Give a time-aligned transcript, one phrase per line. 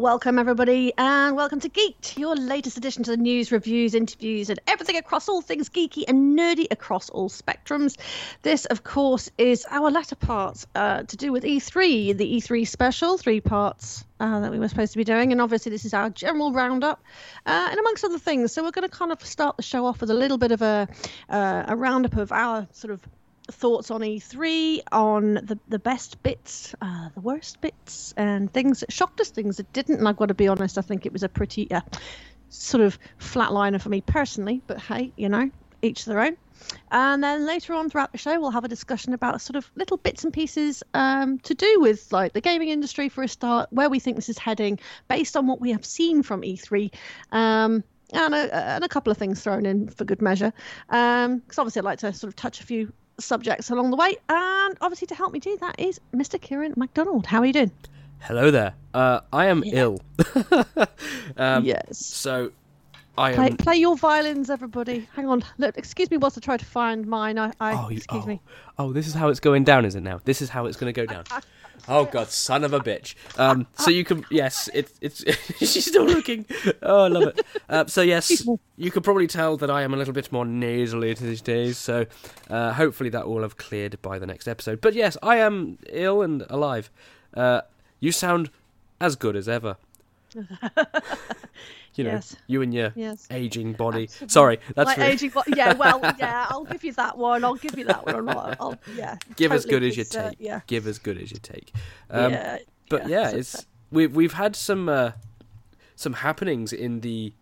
[0.00, 4.58] Welcome, everybody, and welcome to Geekt, your latest addition to the news, reviews, interviews, and
[4.66, 7.98] everything across all things geeky and nerdy across all spectrums.
[8.40, 13.18] This, of course, is our latter part uh, to do with E3, the E3 special,
[13.18, 15.32] three parts uh, that we were supposed to be doing.
[15.32, 17.04] And obviously, this is our general roundup,
[17.44, 18.52] uh, and amongst other things.
[18.52, 20.62] So, we're going to kind of start the show off with a little bit of
[20.62, 20.88] a,
[21.28, 23.02] uh, a roundup of our sort of
[23.52, 28.92] thoughts on E3, on the, the best bits, uh, the worst bits, and things that
[28.92, 29.98] shocked us, things that didn't.
[29.98, 31.80] And I've got to be honest, I think it was a pretty uh,
[32.48, 35.50] sort of flatliner for me personally, but hey, you know,
[35.82, 36.36] each their own.
[36.90, 39.96] And then later on throughout the show, we'll have a discussion about sort of little
[39.96, 43.88] bits and pieces um, to do with like the gaming industry for a start, where
[43.88, 46.92] we think this is heading based on what we have seen from E3.
[47.32, 50.52] Um, and a, and a couple of things thrown in for good measure.
[50.88, 54.16] Because um, obviously, I'd like to sort of touch a few subjects along the way.
[54.28, 56.40] And obviously, to help me do that is Mr.
[56.40, 57.26] Kieran MacDonald.
[57.26, 57.70] How are you doing?
[58.20, 58.74] Hello there.
[58.92, 59.72] Uh, I am Yeah.
[59.82, 60.00] ill.
[61.36, 61.98] um, yes.
[61.98, 62.52] So,
[63.16, 63.56] I Play, am.
[63.56, 65.08] play your violins, everybody.
[65.14, 65.42] Hang on.
[65.58, 67.38] Look, excuse me whilst I try to find mine.
[67.38, 68.40] I, I Oh, you, excuse oh, me.
[68.78, 70.20] oh, this is how it's going down, is it now?
[70.24, 71.24] This is how it's going to go down.
[71.88, 73.14] Oh God, son of a bitch.
[73.38, 75.24] Um, so you can yes, it's it's
[75.58, 76.46] she's still looking.
[76.82, 77.46] Oh, I love it.
[77.68, 81.14] Uh, so yes, you could probably tell that I am a little bit more nasally
[81.14, 81.78] these days.
[81.78, 82.06] So
[82.48, 84.80] uh, hopefully that will have cleared by the next episode.
[84.80, 86.90] But yes, I am ill and alive.
[87.34, 87.62] Uh,
[87.98, 88.50] you sound
[89.00, 89.76] as good as ever.
[91.94, 92.36] you know, Yes.
[92.46, 93.26] you and your Yes.
[93.30, 94.04] aging body.
[94.04, 94.28] Absolutely.
[94.28, 95.30] Sorry, that's Like really- aging.
[95.30, 95.72] bo- Yeah.
[95.74, 96.00] Well.
[96.18, 96.46] Yeah.
[96.50, 97.44] I'll give you that one.
[97.44, 98.28] I'll give you that one.
[98.28, 99.16] I'll, I'll, yeah.
[99.36, 100.36] give as good as you uh, take.
[100.40, 100.60] yeah.
[100.66, 101.72] Give as good as you take.
[102.10, 102.58] Um, yeah.
[102.88, 105.12] but yeah, so- it's we've we've had some uh,
[105.96, 107.32] some happenings in the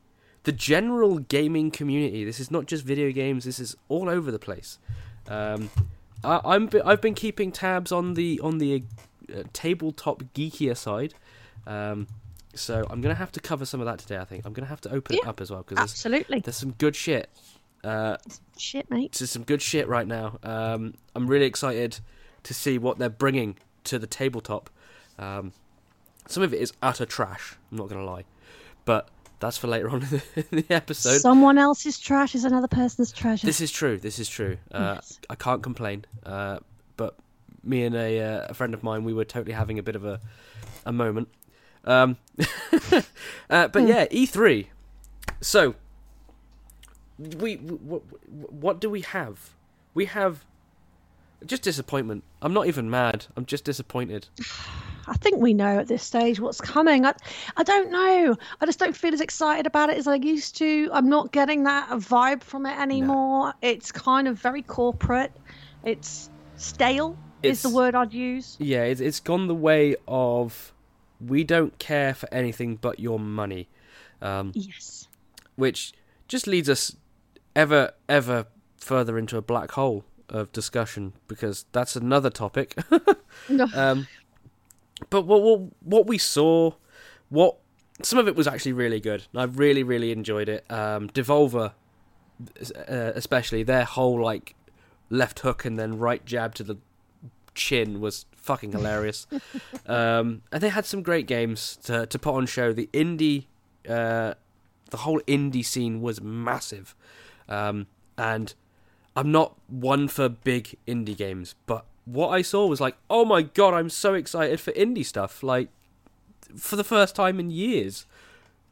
[0.45, 2.25] the general gaming community.
[2.25, 3.45] This is not just video games.
[3.45, 4.79] This is all over the place.
[5.29, 5.71] Um,
[6.25, 8.83] I, I'm I've been keeping tabs on the on the
[9.35, 11.15] uh, tabletop geekier side.
[11.67, 12.07] Um,
[12.59, 14.19] so I'm gonna have to cover some of that today.
[14.19, 16.41] I think I'm gonna have to open it up as well because there's, Absolutely.
[16.41, 17.31] there's some good shit.
[17.85, 18.17] Uh,
[18.57, 19.13] Shit, mate.
[19.13, 20.39] to some good shit right now.
[20.43, 22.01] Um, I'm really excited
[22.43, 24.69] to see what they're bringing to the tabletop.
[25.19, 25.53] Um,
[26.27, 27.57] some of it is utter trash.
[27.71, 28.25] I'm not gonna lie,
[28.85, 29.09] but
[29.41, 31.19] that's for later on in the, in the episode.
[31.21, 33.47] Someone else's trash is another person's treasure.
[33.47, 33.97] This is true.
[33.99, 34.59] This is true.
[34.73, 35.21] Uh, Yes.
[35.31, 36.05] I can't complain.
[36.27, 36.59] Uh,
[36.97, 37.15] but
[37.63, 40.05] me and a, uh, a friend of mine, we were totally having a bit of
[40.05, 40.21] a
[40.85, 41.29] a moment.
[41.85, 42.17] Um,
[43.51, 44.67] uh, but yeah, E3.
[45.41, 45.75] So
[47.19, 49.51] we, what, what do we have?
[49.95, 50.45] We have
[51.47, 52.25] just disappointment.
[52.43, 53.27] I'm not even mad.
[53.37, 54.29] I'm just disappointed.
[55.07, 57.07] I think we know at this stage what's coming.
[57.07, 57.15] I,
[57.57, 58.37] I don't know.
[58.61, 60.91] I just don't feel as excited about it as I used to.
[60.93, 63.55] I'm not getting that vibe from it anymore.
[63.63, 65.33] It's kind of very corporate.
[65.83, 68.59] It's stale is the word I'd use.
[68.61, 70.75] Yeah, it's, it's gone the way of
[71.21, 73.69] we don't care for anything but your money.
[74.21, 75.07] Um, Yes.
[75.57, 75.93] which
[76.27, 76.97] just leads us
[77.55, 78.47] ever ever
[78.79, 82.77] further into a black hole of discussion because that's another topic.
[83.49, 83.67] No.
[83.75, 84.07] um,
[85.11, 86.73] but what, what what we saw,
[87.29, 87.57] what
[88.03, 89.27] some of it was actually really good.
[89.35, 90.65] I really really enjoyed it.
[90.71, 91.73] Um, Devolver,
[92.89, 94.55] uh, especially their whole like
[95.11, 96.77] left hook and then right jab to the
[97.55, 99.27] chin was fucking hilarious.
[99.87, 102.73] um, and they had some great games to to put on show.
[102.73, 103.45] The indie,
[103.89, 104.35] uh,
[104.91, 106.95] the whole indie scene was massive,
[107.49, 108.55] um, and
[109.15, 113.43] I'm not one for big indie games, but what I saw was like, oh my
[113.43, 115.43] god, I'm so excited for indie stuff.
[115.43, 115.69] Like
[116.57, 118.07] for the first time in years,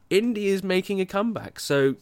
[0.09, 1.59] indie is making a comeback.
[1.59, 1.95] So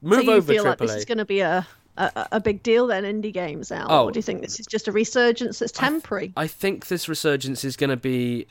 [0.00, 0.86] move so you over feel like AAA.
[0.86, 1.66] this is going to be a,
[1.96, 3.04] a a big deal then?
[3.04, 4.04] Indie games now, Oh.
[4.04, 4.26] or do you oh.
[4.26, 6.32] think this is just a resurgence that's temporary?
[6.36, 8.46] I think this resurgence is going to be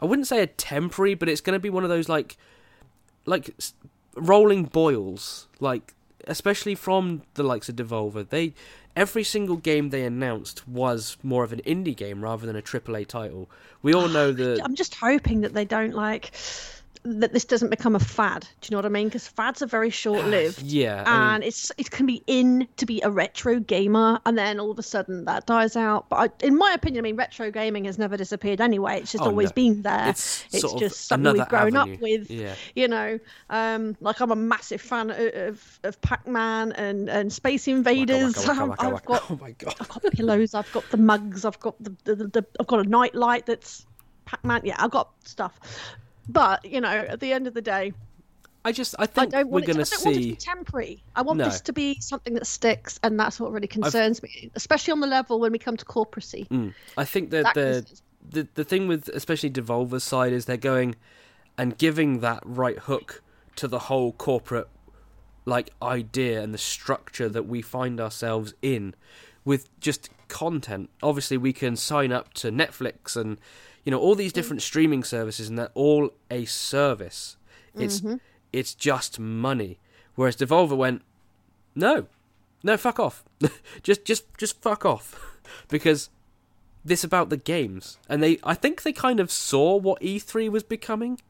[0.00, 2.36] I wouldn't say a temporary, but it's going to be one of those like
[3.26, 3.54] like
[4.14, 5.94] rolling boils, like
[6.26, 8.28] especially from the likes of Devolver.
[8.28, 8.54] They
[8.96, 13.06] every single game they announced was more of an indie game rather than a AAA
[13.06, 13.48] title.
[13.82, 16.32] We all ah, know that I'm just hoping that they don't like
[17.04, 18.42] that this doesn't become a fad.
[18.60, 19.08] Do you know what I mean?
[19.08, 20.62] Because fads are very short lived.
[20.62, 24.36] yeah, I mean- and it's it can be in to be a retro gamer, and
[24.36, 26.08] then all of a sudden that dies out.
[26.08, 29.00] But I, in my opinion, I mean, retro gaming has never disappeared anyway.
[29.00, 29.54] It's just Oh, always no.
[29.54, 30.08] been there.
[30.08, 31.94] It's It's, just something we've grown avenue.
[31.94, 32.30] up with.
[32.30, 32.54] Yeah.
[32.74, 33.18] You know,
[33.50, 38.48] um, like I'm a massive fan of of, of Pac-Man and and Space Invaders.
[38.48, 39.74] Um, I've got oh my god.
[39.80, 40.54] I've got pillows.
[40.54, 41.44] I've got the mugs.
[41.44, 43.86] I've got the, the, the, the I've got a nightlight that's
[44.24, 44.62] Pac-Man.
[44.64, 45.58] Yeah, I've got stuff.
[46.28, 47.92] But you know, at the end of the day,
[48.64, 50.22] I just I I think don't we're want, to, gonna I don't want it to
[50.24, 50.30] see.
[50.30, 51.02] be temporary.
[51.16, 51.44] I want No.
[51.44, 55.06] this to be something that sticks, and that's what really concerns me, especially on the
[55.06, 56.46] level when we come to corporacy.
[56.48, 56.74] Mm.
[56.96, 60.56] I think that That the concerns the the thing with especially Devolver's side is they're
[60.56, 60.96] going
[61.56, 63.22] and giving that right hook
[63.56, 64.68] to the whole corporate
[65.44, 68.94] like idea and the structure that we find ourselves in
[69.46, 70.90] with just content.
[71.02, 73.38] Obviously, we can sign up to Netflix and
[73.88, 74.34] you know all these mm.
[74.34, 77.38] different streaming services, and they're all a service.
[77.74, 78.16] It's mm-hmm.
[78.52, 79.78] it's just money.
[80.14, 81.00] Whereas Devolver went,
[81.74, 82.06] no,
[82.62, 83.24] no, fuck off,
[83.82, 85.38] just just just fuck off,
[85.70, 86.10] because
[86.84, 90.64] this about the games, and they I think they kind of saw what E3 was
[90.64, 91.22] becoming,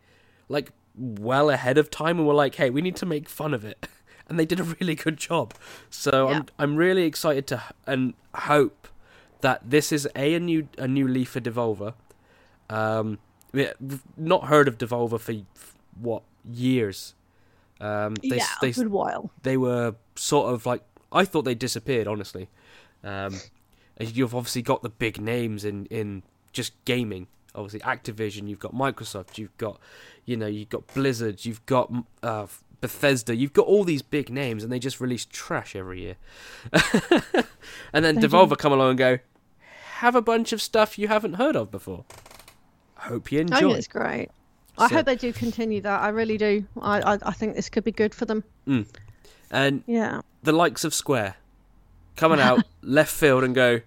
[0.49, 3.65] like well ahead of time, and were like, hey, we need to make fun of
[3.65, 3.87] it,
[4.29, 5.55] and they did a really good job.
[5.91, 6.35] So Yeah.
[6.35, 8.89] I'm I'm really excited to and hope
[9.43, 11.95] that this is a a new a new leaf for Devolver.
[12.71, 13.19] Um,
[13.53, 15.35] we- we've not heard of Devolver for
[16.01, 17.15] what years.
[17.81, 19.31] Um, they, yeah, they a good while.
[19.43, 20.83] they were sort of like
[21.13, 22.49] I thought they disappeared honestly.
[23.05, 23.41] Um,
[24.01, 26.23] you've obviously got the big names in in
[26.53, 27.29] just gaming.
[27.55, 28.49] Obviously, Activision.
[28.49, 29.39] You've got Microsoft.
[29.39, 29.81] You've got
[30.25, 31.45] you know you've got Blizzard.
[31.45, 31.93] You've got
[32.23, 32.47] uh,
[32.81, 33.35] Bethesda.
[33.37, 36.17] You've got all these big names, and they just release trash every year.
[37.93, 38.29] and then do.
[38.29, 39.19] Devolver come along and go,
[39.99, 42.05] have a bunch of stuff you haven't heard of before.
[43.09, 43.59] Hope you I enjoy.
[43.61, 44.29] think it's great.
[44.77, 46.01] I hope they do continue that.
[46.03, 46.65] I really do.
[46.81, 48.45] I, I I think this could be good for them.
[48.67, 48.87] Mm.
[49.51, 50.21] and Yeah.
[50.43, 51.35] the likes of Square
[52.17, 53.81] coming out left field and go,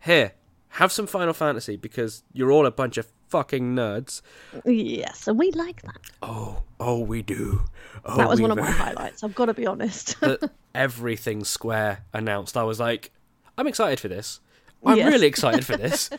[0.00, 0.32] here,
[0.70, 4.20] have some Final Fantasy because you're all a bunch of fucking nerds.
[4.64, 5.98] Yes, and we like that.
[6.22, 7.62] Oh, oh, we do.
[8.04, 9.22] Oh, that was one of my highlights.
[9.24, 10.16] I've got to be honest.
[10.74, 12.56] everything Square announced.
[12.56, 13.10] I was like,
[13.56, 14.40] I'm excited for this.
[14.84, 15.08] I'm Yes.
[15.12, 16.10] really excited for this.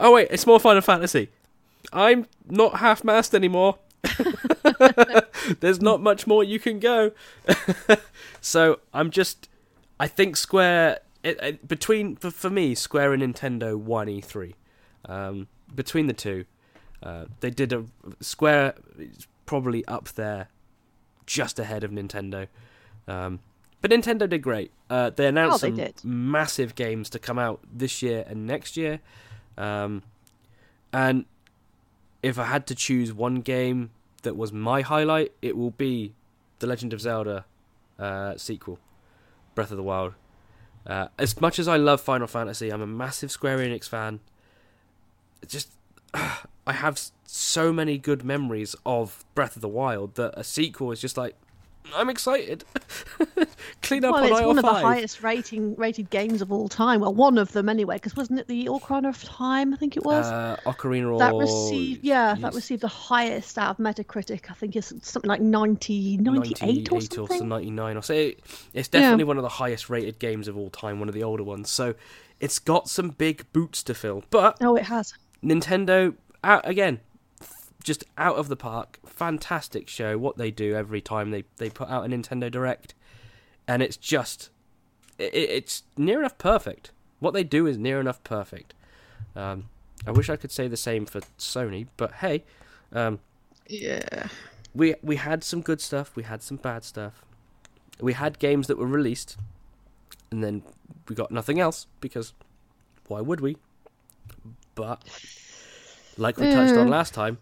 [0.00, 1.28] oh wait, it's more Final Fantasy.
[1.92, 3.78] I'm not half-mast anymore.
[5.60, 7.12] There's not much more you can go.
[8.40, 9.48] so I'm just,
[10.00, 14.54] I think Square it, it, between for, for me Square and Nintendo won E3.
[15.06, 16.44] Um, between the two,
[17.02, 17.84] uh, they did a
[18.20, 20.48] Square is probably up there,
[21.26, 22.48] just ahead of Nintendo.
[23.06, 23.40] Um,
[23.80, 24.70] but Nintendo did great.
[24.88, 28.76] Uh, they announced Oh, they some massive games to come out this year and next
[28.76, 29.00] year.
[29.58, 30.02] Um,
[30.92, 31.24] and
[32.22, 33.90] if I had to choose one game
[34.22, 36.14] that was my highlight, it will be
[36.60, 37.44] the Legend of Zelda
[37.98, 38.78] uh, sequel,
[39.54, 40.14] Breath of the Wild.
[40.86, 44.20] Uh, as much as I love Final Fantasy, I'm a massive Square Enix fan.
[45.46, 45.72] Just,
[46.14, 51.00] I have so many good memories of Breath of the Wild that a sequel is
[51.00, 51.36] just like,
[51.94, 52.64] I'm excited.
[53.82, 57.00] Clean up well, on it's one of the highest rating rated games of all time.
[57.00, 59.74] Well, one of them anyway, because wasn't it the Ocarina of Time?
[59.74, 60.26] I think it was.
[60.26, 64.50] Uh, Ocarina that received yeah, that received the highest out of Metacritic.
[64.50, 66.62] I think it's something like 90, 98
[66.92, 67.48] or 98 something.
[67.48, 68.14] 99 or so.
[68.14, 68.40] It-
[68.72, 71.42] It's definitely one of the highest rated games of all time, one of the older
[71.44, 71.70] ones.
[71.70, 71.94] So
[72.40, 74.24] it's got some big boots to fill.
[74.30, 75.14] But Oh, it has.
[75.44, 76.14] Nintendo,
[76.44, 77.00] out again,
[77.82, 78.98] just out of the park.
[79.06, 80.16] Fantastic show.
[80.18, 82.94] What they do every time they, they put out a Nintendo Direct.
[83.68, 84.50] And it's just,
[85.18, 86.90] it, it's near enough perfect.
[87.20, 88.74] What they do is near enough perfect.
[89.36, 89.68] Um,
[90.06, 92.42] I wish I could say the same for Sony, but hey,
[92.92, 93.20] um,
[93.68, 94.26] Yeah.
[94.74, 97.24] we we had some good stuff, we had some bad stuff.
[98.00, 99.36] We had games that were released,
[100.32, 100.62] and then
[101.08, 102.32] we got nothing else because
[103.06, 103.56] why would we?
[104.74, 105.02] But
[106.16, 106.90] like we touched on Mm.
[106.90, 107.38] last time,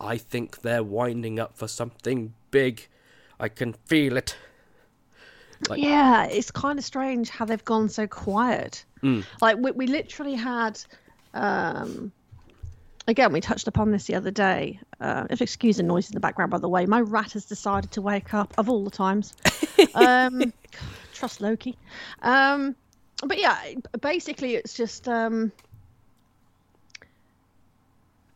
[0.00, 2.88] I think they're winding up for something big.
[3.38, 4.36] I can feel it.
[5.68, 8.84] Like- yeah, it's kind of strange how they've gone so quiet.
[9.02, 9.24] Mm.
[9.42, 10.80] Like we, we literally had,
[11.34, 12.12] um,
[13.06, 14.80] again, we touched upon this the other day.
[15.00, 17.90] Uh, if excuse the noise in the background, by the way, my rat has decided
[17.92, 19.34] to wake up of all the times.
[19.94, 20.52] um,
[21.12, 21.76] trust Loki.
[22.22, 22.74] Um,
[23.26, 23.58] but yeah,
[24.00, 25.52] basically, it's just um,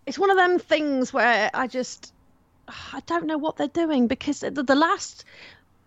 [0.06, 2.12] it's one of them things where I just
[2.68, 5.24] I don't know what they're doing because the, the last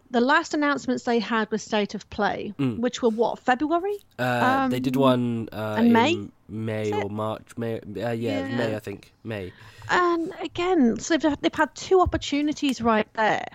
[0.10, 2.80] the last announcements they had was state of play, Mm.
[2.80, 3.98] which were what February.
[4.18, 6.30] Uh, they did Um, one uh, and May?
[6.48, 7.58] May or March.
[7.58, 8.56] May, uh, yeah, Yeah.
[8.58, 9.52] May I think May.
[9.90, 13.46] And again, so they've, they've had two opportunities right there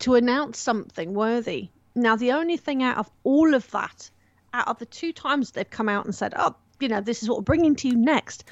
[0.00, 1.70] to announce something worthy.
[1.96, 4.08] Now, the only thing out of all of that,
[4.54, 7.28] out of the two times they've come out and said, oh, you know, this is
[7.28, 8.44] what we're bringing to you next,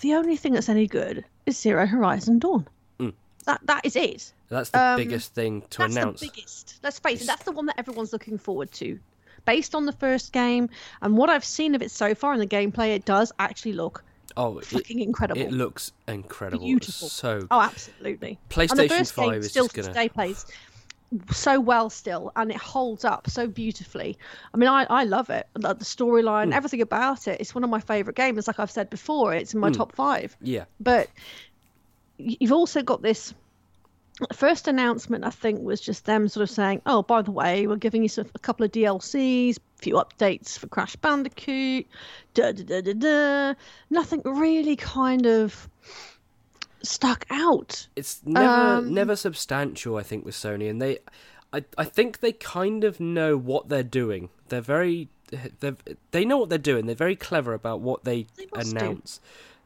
[0.00, 2.66] the only thing that's any good is Zero Horizon Dawn.
[2.98, 3.12] Mm.
[3.46, 4.32] That That is it.
[4.48, 6.20] That's the Um, biggest thing to that's announce.
[6.20, 6.78] the biggest.
[6.82, 8.98] Let's face it, that's the one that everyone's looking forward to.
[9.46, 10.68] Based on the first game
[11.02, 14.04] and what I've seen of it so far in the gameplay, it does actually look
[14.36, 15.40] Oh, it, fucking incredible.
[15.40, 16.64] it looks incredible.
[16.64, 17.08] Beautiful.
[17.08, 18.38] So oh, absolutely.
[18.48, 19.88] PlayStation Five is still just gonna.
[19.88, 20.46] today plays
[21.32, 24.16] so well still, and it holds up so beautifully.
[24.54, 25.46] I mean, I, I love it.
[25.58, 26.52] Like the storyline, Hmm.
[26.52, 27.40] everything about it.
[27.40, 28.46] It's one of my favorite games.
[28.46, 29.76] Like I've said before, it's in my Mm.
[29.76, 30.36] top five.
[30.40, 31.08] Yeah, But
[32.18, 33.34] you've also got this
[34.34, 35.24] first announcement.
[35.24, 38.08] I think was just them sort of saying, "Oh, by the way, we're giving you
[38.08, 41.86] some, a couple of DLCs, a few updates for Crash Bandicoot."
[42.34, 43.54] Da da da da da.
[43.88, 45.68] Nothing really kind of
[46.82, 47.88] stuck out.
[47.96, 48.46] it's never
[48.78, 49.96] Um, never substantial.
[49.96, 50.98] I think with Sony, and they,
[51.52, 54.28] I I think they kind of know what they're doing.
[54.48, 55.08] They're very,
[55.60, 55.72] they
[56.10, 56.86] they know what they're doing.
[56.86, 59.20] They're very clever about what they, They announce,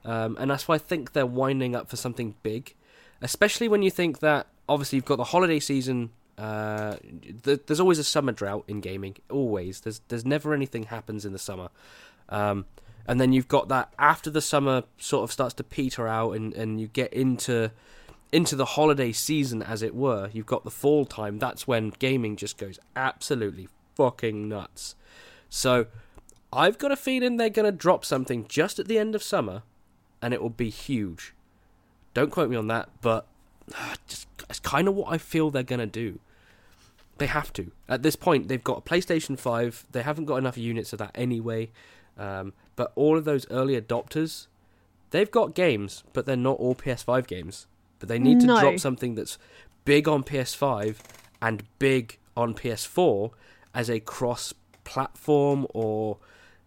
[0.05, 2.75] um, and that's why I think they're winding up for something big.
[3.23, 6.11] Especially when you think that obviously you've got the holiday season.
[6.37, 6.97] Uh,
[7.45, 9.17] th- there's always a summer drought in gaming.
[9.31, 11.69] Always, there's there's never anything happens in the summer.
[12.29, 12.67] Um,
[13.07, 16.53] and then you've got that after the summer sort of starts to peter out and,
[16.55, 17.71] and you get into
[18.33, 22.37] into the holiday season as it were you've got the fall time that's when gaming
[22.37, 24.95] just goes absolutely fucking nuts.
[25.49, 25.87] So
[26.53, 29.63] i've got a feeling they're going to drop something just at the end of summer
[30.23, 31.35] and it will be huge.
[32.13, 33.27] Don't quote me on that but
[33.75, 36.19] ah, just it's kind of what i feel they're going to do.
[37.19, 37.71] They have to.
[37.89, 41.13] At this point they've got a playstation 5 they haven't got enough units of that
[41.15, 41.71] anyway
[42.19, 44.47] um, but all of those early adopters,
[45.11, 47.67] they've got games, but they're not all PS5 games.
[47.99, 48.61] But they need to No.
[48.61, 49.39] drop something that's
[49.85, 50.99] big on PS5
[51.41, 53.31] and big on PS4
[53.75, 56.19] as a cross-platform or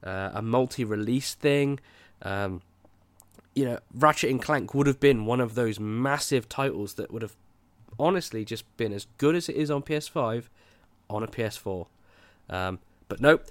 [0.03, 1.79] uh, a multi-release thing.
[2.21, 2.61] Um,
[3.55, 7.21] you know, Ratchet and Clank would have been one of those massive titles that would
[7.21, 7.35] have
[7.99, 10.45] honestly just been as good as it is on PS5
[11.09, 11.87] on a PS4.
[12.49, 13.45] Um, but nope,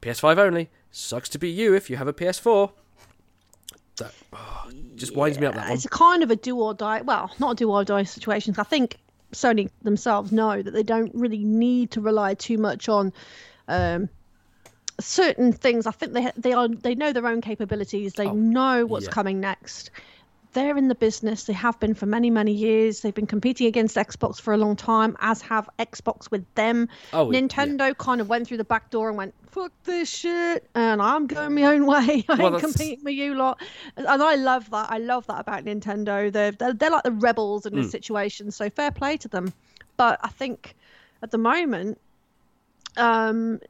[0.00, 0.70] PS5 only.
[0.98, 2.72] Sucks to be you if you have a PS4.
[3.98, 5.72] That oh, just winds me up that one.
[5.74, 7.02] It's a kind of a do or die.
[7.02, 8.54] Well, not a do or die situation.
[8.56, 8.96] I think
[9.32, 13.12] Sony themselves know that they don't really need to rely too much on
[13.68, 14.08] um,
[14.98, 15.86] certain things.
[15.86, 18.14] I think they they are they know their own capabilities.
[18.14, 19.12] They Oh, know what's yeah.
[19.12, 19.90] coming next.
[20.56, 21.44] They're in the business.
[21.44, 23.02] They have been for many many years.
[23.02, 26.88] They've been competing against Xbox for a long time, as have Xbox with them.
[27.12, 27.40] Oh, yeah.
[27.40, 31.26] Nintendo kind of went through the back door and went, "Fuck this shit," and I'm
[31.26, 32.24] going my own way.
[32.30, 33.60] I Well, ain't that's- competing with you lot.
[33.98, 34.90] And I love that.
[34.90, 36.32] I love that about Nintendo.
[36.32, 37.82] They're they're, they're like the rebels in Hmm.
[37.82, 38.50] this situation.
[38.50, 39.52] So fair play to them.
[39.98, 40.74] But I think
[41.22, 42.00] at the moment,
[42.96, 43.60] um,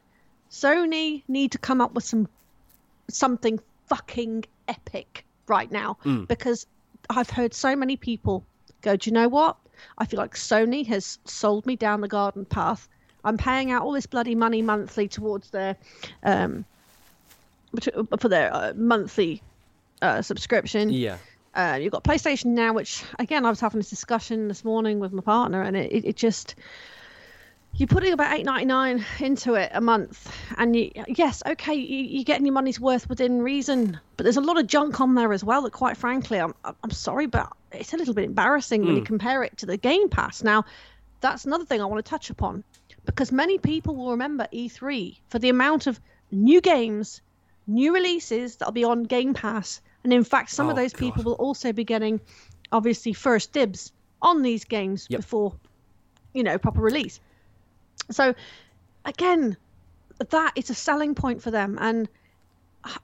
[0.50, 2.28] Sony need to come up with some
[3.10, 6.26] something fucking epic right now Mm.
[6.28, 6.66] because
[7.08, 8.44] I've heard so many people
[8.82, 9.56] go, Do you know what?
[9.98, 12.88] I feel like Sony has sold me down the garden path.
[13.24, 15.76] I'm paying out all this bloody money monthly towards their
[16.22, 16.64] um
[18.18, 19.42] for their uh, monthly
[20.00, 20.90] uh, subscription.
[20.90, 21.18] Yeah.
[21.54, 25.12] Uh, you've got PlayStation now, which again I was having this discussion this morning with
[25.12, 26.54] my partner, and it, it, it just
[27.76, 32.04] you're putting about eight ninety nine into it a month, and you, yes, okay, you,
[32.04, 35.32] you're getting your money's worth within reason, but there's a lot of junk on there
[35.32, 35.62] as well.
[35.62, 39.06] That quite frankly, I'm I'm sorry, but it's a little bit embarrassing when you hmm.
[39.06, 40.42] compare it to the Game Pass.
[40.42, 40.64] Now,
[41.20, 42.64] that's another thing I want to touch upon
[43.04, 47.20] because many people will remember E3 for the amount of new games,
[47.66, 51.22] new releases that'll be on Game Pass, and in fact, some of Oh, those people
[51.24, 52.20] will also be getting
[52.72, 53.92] obviously first dibs
[54.22, 55.20] on these games Yep.
[55.20, 55.54] before
[56.32, 57.20] you know proper release.
[58.10, 58.34] So
[59.04, 59.56] again,
[60.30, 62.08] that is a selling point for them, and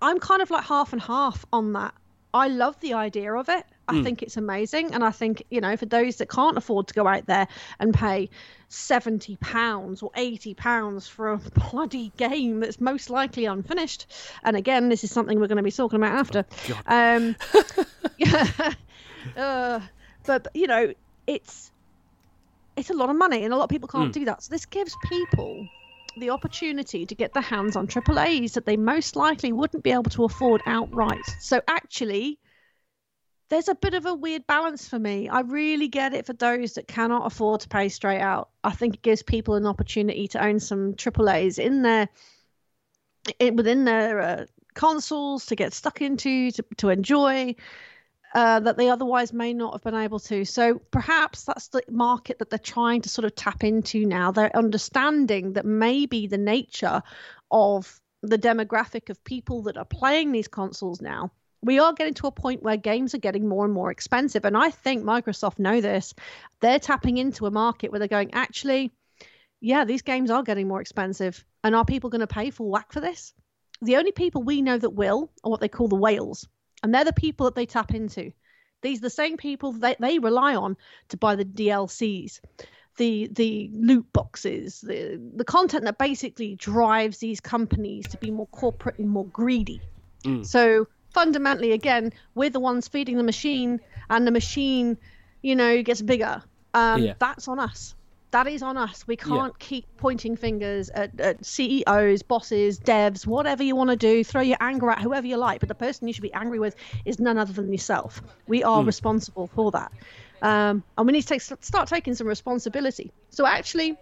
[0.01, 1.95] I'm kind of like half and half on that.
[2.35, 3.65] I love the idea of it.
[3.89, 4.05] I Mm.
[4.05, 7.07] think it's amazing, and I think you know for those that can't afford to go
[7.07, 7.47] out there
[7.79, 8.31] and pay
[8.69, 11.37] seventy pounds or eighty pounds for a
[11.71, 14.07] bloody game that's most likely unfinished.
[14.45, 16.47] And again, this is something we're going to be talking about after.
[16.69, 16.83] God.
[16.87, 17.37] Um,
[18.17, 18.47] yeah,
[19.37, 19.81] uh,
[20.25, 20.95] but you know,
[21.27, 21.71] it's
[22.77, 24.15] it's a lot of money, and a lot of people can't Mm.
[24.15, 24.43] do that.
[24.43, 25.69] So this gives people
[26.17, 30.11] the opportunity to get their hands on AAA's that they most likely wouldn't be able
[30.11, 31.25] to afford outright.
[31.39, 32.39] So actually,
[33.49, 35.29] there's a bit of a weird balance for me.
[35.29, 38.51] I really get it for those that cannot afford to pay straight out.
[38.65, 42.09] I think it gives people an opportunity to own some AAA's in their
[43.39, 47.55] in, within their uh, consoles to get stuck into to, to enjoy
[48.35, 50.45] uh, that they otherwise may not have been able to.
[50.45, 54.31] So perhaps that's the market that they're trying to sort of tap into now.
[54.31, 57.03] They're understanding that maybe the nature
[57.51, 61.31] of the demographic of people that are playing these consoles now.
[61.65, 64.45] We are getting to a point where games are getting more and more expensive.
[64.45, 66.15] And I think Microsoft know this.
[66.61, 68.93] They're tapping into a market where they're going, actually,
[69.61, 71.45] yeah, these games are getting more expensive.
[71.63, 73.33] And are people going to pay full whack for this?
[73.81, 76.49] The only people we know that will are what they call the whales.
[76.83, 78.33] And they're the people that they tap into.
[78.83, 80.77] These are the same people that they rely on
[81.09, 82.41] to buy the DLCs,
[82.97, 88.49] the the loot boxes, the the content that basically drives these companies to be more
[88.49, 89.81] corporate and more greedy.
[90.25, 90.45] Mm.
[90.45, 94.99] So fundamentally, again, we're the ones feeding the machine, and the machine,
[95.43, 96.43] you know, gets bigger.
[96.75, 97.15] Um, Yeah.
[97.19, 97.95] That's on us.
[98.33, 99.07] That is on us.
[99.07, 104.25] We can't keep pointing fingers at, at CEOs, bosses, devs, whatever you want to do.
[104.25, 106.75] Throw your anger at whoever you like, but the person you should be angry with
[107.05, 108.23] is none other than yourself.
[108.47, 109.93] We are responsible for that,
[110.41, 113.13] um, and we need to take, start taking some responsibility.
[113.29, 113.99] So actually,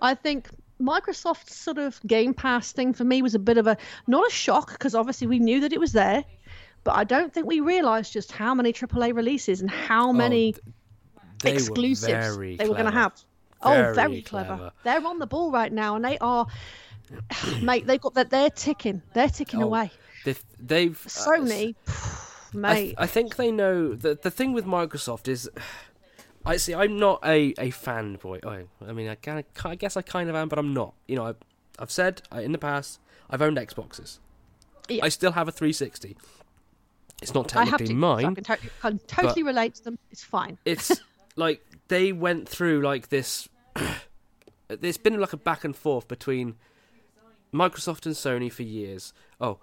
[0.00, 0.48] I think
[0.80, 3.76] Microsoft's sort of Game Pass thing for me was a bit of a
[4.06, 6.24] not a shock because obviously we knew that it was there,
[6.84, 11.22] but I don't think we realized just how many AAA releases and how many Oh,
[11.42, 13.12] They were exclusives very they were going to have.
[13.64, 14.56] Oh, Very very clever.
[14.56, 14.72] clever.
[14.84, 16.46] They're on the ball right now, and they are,
[17.62, 17.86] mate.
[17.86, 18.30] They've got that.
[18.30, 19.02] They're ticking.
[19.14, 19.90] They're ticking Oh, away.
[20.24, 21.74] They've, they've uh, Sony,
[22.54, 22.94] I, mate.
[22.98, 25.50] I think they know the the thing with Microsoft is,
[26.46, 26.74] I see.
[26.74, 28.44] I'm not a, a fanboy.
[28.46, 30.94] I, I mean, I, can, I guess I kind of am, but I'm not.
[31.08, 31.36] You know, I've,
[31.78, 34.18] I've said uh, in the past I've owned Xboxes.
[34.88, 35.04] Yeah.
[35.04, 36.16] I still have a 360.
[37.22, 37.92] It's not I have technically to.
[37.92, 38.24] so mine.
[38.26, 39.98] I can, to- can totally relate to them.
[40.10, 40.58] It's fine.
[40.66, 40.92] it's
[41.36, 43.48] like they went through like this.
[44.68, 46.56] There's been like a back and forth between
[47.52, 49.12] Microsoft and Sony for years.
[49.40, 49.58] Oh,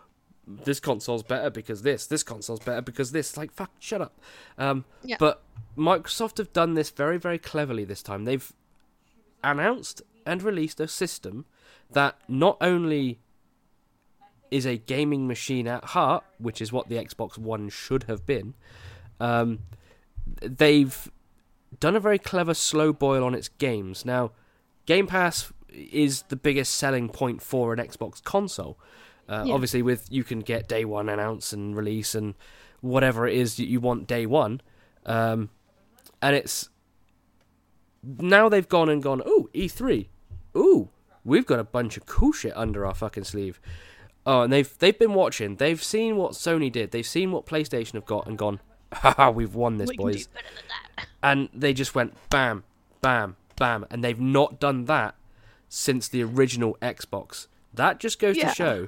[0.48, 2.08] this console's better because this.
[2.08, 3.38] This console's better because this.
[3.38, 4.20] Like fuck, shut up.
[4.58, 5.18] Um, Yeah.
[5.20, 5.44] But
[5.78, 8.26] Microsoft have done this very, very cleverly this time.
[8.26, 8.52] They've
[9.44, 11.46] announced and released a system
[11.92, 13.20] that not only
[14.52, 18.54] is a gaming machine at heart, which is what the Xbox One should have been.
[19.20, 19.60] Um,
[20.42, 21.10] they've
[21.80, 24.06] done a very clever slow boil on its games.
[24.06, 24.32] Now,
[24.86, 28.78] Game Pass is the biggest selling point for an Xbox console.
[29.30, 29.54] Uh, Yeah.
[29.54, 32.34] Obviously, with you can get day one announce and release and
[32.82, 34.60] whatever it is that you want day one,
[35.06, 35.50] um,
[36.22, 36.70] and it's
[38.04, 39.22] now they've gone and gone.
[39.26, 40.08] Oh, E3.
[40.58, 40.90] Ooh,
[41.24, 43.62] we've got a bunch of cool shit under our fucking sleeve.
[44.26, 45.56] Oh, and they've they've been watching.
[45.56, 46.92] They've seen what Sony did.
[46.92, 48.60] They've seen what PlayStation have got and gone.
[48.94, 50.28] Haha, we've won this, we boys.
[51.24, 52.64] And they just went bam,
[53.02, 55.14] bam, bam, and they've not done that
[55.70, 57.48] since the original Xbox.
[57.74, 58.50] That just goes Yeah.
[58.50, 58.88] to show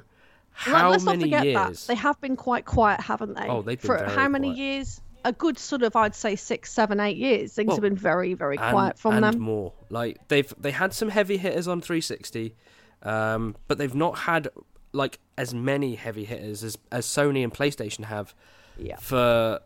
[0.50, 1.86] how Let's not many forget years.
[1.86, 3.46] that they have been quite quiet, haven't they?
[3.48, 4.58] Oh, they've been for how many quiet.
[4.58, 5.00] years?
[5.24, 7.54] A good sort of, I'd say, six, seven, eight years.
[7.54, 9.38] Things Well, have been very, very and, quiet from and them.
[9.40, 9.72] more.
[9.90, 12.54] Like they've they had some heavy hitters on 360,
[13.02, 14.48] um, but they've not had
[14.92, 18.34] like as many heavy hitters as as Sony and PlayStation have
[18.78, 18.96] Yeah.
[18.96, 19.60] for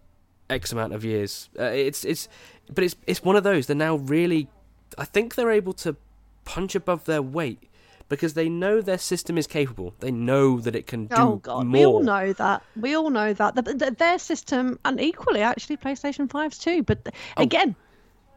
[0.49, 1.51] X amount of years.
[1.59, 2.29] Uh, it's it's
[2.73, 3.67] but it's it's one of those.
[3.67, 4.49] They're now really,
[4.97, 5.97] I think they're able to
[6.45, 7.63] punch above their weight
[8.09, 9.93] because they know their system is capable.
[10.01, 11.73] They know that it can do Oh God, more.
[11.73, 12.63] we all know that.
[12.75, 13.55] We all know that.
[13.55, 16.83] The, the, their system, and equally actually PlayStation 5s too.
[16.83, 17.43] But Oh.
[17.43, 17.77] again,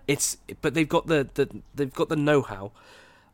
[0.08, 2.72] it's but they've got the, the they've got the know-how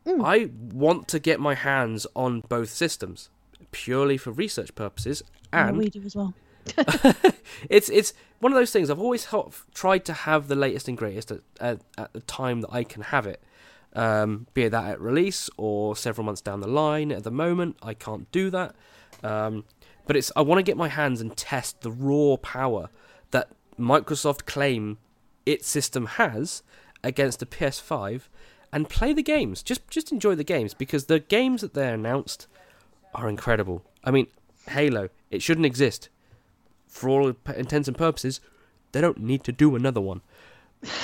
[0.05, 0.23] Mm.
[0.23, 3.29] i want to get my hands on both systems
[3.71, 6.33] purely for research purposes yeah, and we do as well.
[7.69, 9.27] it's it's one of those things i've always
[9.73, 13.01] tried to have the latest and greatest at, at, at the time that i can
[13.03, 13.41] have it
[13.93, 17.77] um, be it that at release or several months down the line at the moment
[17.81, 18.75] i can't do that
[19.23, 19.63] um,
[20.05, 22.89] but it's i want to get my hands and test the raw power
[23.31, 23.49] that
[23.79, 24.97] microsoft claim
[25.47, 26.61] its system has
[27.03, 28.23] against the PS5
[28.71, 29.63] and play the games.
[29.63, 32.47] Just just enjoy the games because the games that they're announced
[33.15, 33.83] are incredible.
[34.03, 34.27] I mean,
[34.69, 36.09] Halo, it shouldn't exist.
[36.97, 38.41] For all intents and purposes,
[38.91, 40.21] they don't need to do another one.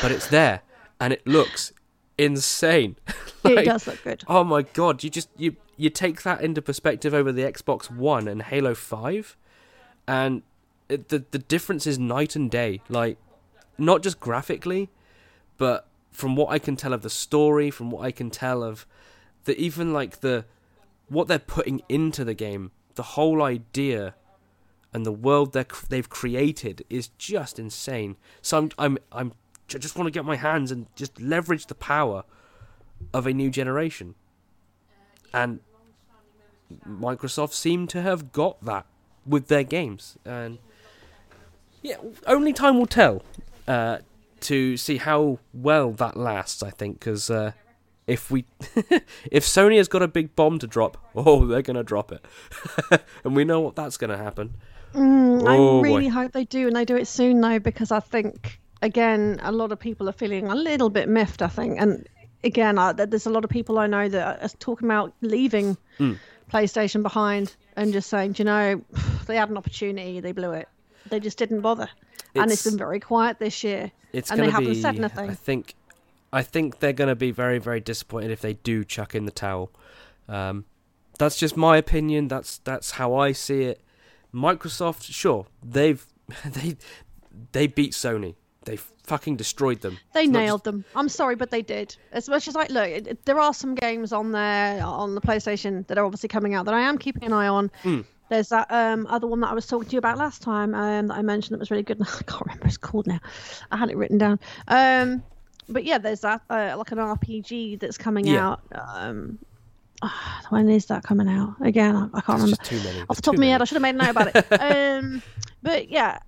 [0.02, 0.62] But it's there
[1.00, 1.72] and it looks
[2.18, 2.96] insane.
[3.44, 4.24] it does look good.
[4.28, 8.28] Oh my god, you just you you take that into perspective over the Xbox One
[8.28, 9.38] and Halo 5
[10.08, 10.42] and
[10.90, 12.82] it, the the difference is night and day.
[12.90, 13.18] Like
[13.78, 14.90] not just graphically,
[15.58, 18.88] but from what I can tell of the story, from what I can tell of
[19.46, 20.46] the even like the
[21.08, 24.16] what they're putting into the game, the whole idea
[24.94, 28.16] and the world they they've created is just insane.
[28.42, 29.34] So I'm I'm I'm
[29.74, 32.24] I just want to get my hands and just leverage the power
[33.14, 34.16] of a new generation.
[35.34, 35.60] And
[36.88, 38.86] Microsoft seem to have got that
[39.26, 40.60] with their games, and
[41.82, 43.24] yeah, only time will tell
[43.68, 44.00] uh,
[44.42, 46.62] to see how well that lasts.
[46.62, 47.54] I think because uh,
[48.06, 48.46] if we
[49.32, 52.26] if Sony has got a big bomb to drop, oh, they're gonna drop it,
[53.24, 54.56] and we know what that's gonna happen.
[54.94, 55.82] Mm, Oh, I boy.
[55.82, 59.52] really hope they do, and they do it soon though, because I think again a
[59.52, 61.42] lot of people are feeling a little bit miffed.
[61.42, 62.08] I think, and
[62.44, 66.18] again, I, there's a lot of people I know that are talking about leaving Mm.
[66.52, 68.82] PlayStation behind and just saying, "Do you know,
[69.28, 70.68] they had an opportunity, they blew it.
[71.10, 71.90] they just didn't bother,
[72.36, 73.92] and it's been very quiet this year.
[74.14, 74.82] It's and they haven't be.
[74.82, 75.30] said nothing.
[75.30, 75.74] I think,
[76.32, 79.72] I think they're gonna be very, very disappointed if they do chuck in the towel.
[80.28, 80.66] Um,
[81.20, 82.28] that's just my opinion.
[82.28, 83.82] That's that's how I see it.
[84.34, 86.06] Microsoft, sure, they've
[86.46, 86.78] they
[87.52, 88.36] they beat Sony.
[88.66, 89.98] They fucking destroyed them.
[90.14, 90.86] They It's nailed them.
[90.96, 91.98] I'm sorry, but they did.
[92.14, 95.86] As much as like, look, it- there are some games on there on the PlayStation
[95.88, 97.70] that are obviously coming out that I am keeping an eye on.
[97.84, 98.06] Mm.
[98.30, 101.08] There's that um, other one that I was talking to you about last time um,
[101.08, 102.02] that I mentioned that was really good.
[102.02, 103.20] I can't remember it's called now.
[103.70, 104.40] I had it written down.
[104.70, 105.22] Um,
[105.68, 108.52] but yeah, there's that uh, like an RPG that's coming Yeah.
[108.52, 108.62] out.
[108.72, 109.40] Um,
[110.04, 111.56] ah, when is that coming out?
[111.62, 113.02] Again, I, I can't There's remember too many.
[113.10, 114.46] off the top of my head, I should have made a note about it.
[115.02, 115.22] um,
[115.62, 116.20] but yeah,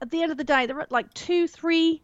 [0.00, 2.02] at the end of the day, there are like two, three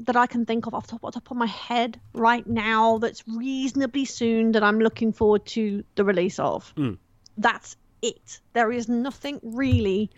[0.00, 2.46] that I can think of off the top, off the top of my head right
[2.46, 6.72] now that's reasonably soon that I'm looking forward to the release of.
[6.76, 6.98] Mm.
[7.36, 8.40] That's it.
[8.52, 10.10] There is nothing really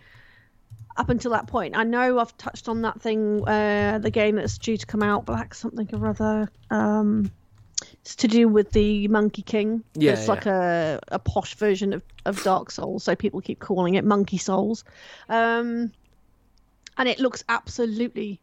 [0.97, 1.75] up until that point.
[1.75, 5.25] I know I've touched on that thing, uh, the game that's due to come out,
[5.25, 6.51] Black something or other.
[6.69, 7.31] Um,
[8.01, 9.83] it's to do with the Monkey King.
[9.95, 13.95] Yeah, it's like a, a posh version of, of Dark Souls, so people keep calling
[13.95, 14.83] it Monkey Souls.
[15.29, 15.91] Um,
[16.97, 18.39] and it looks absolutely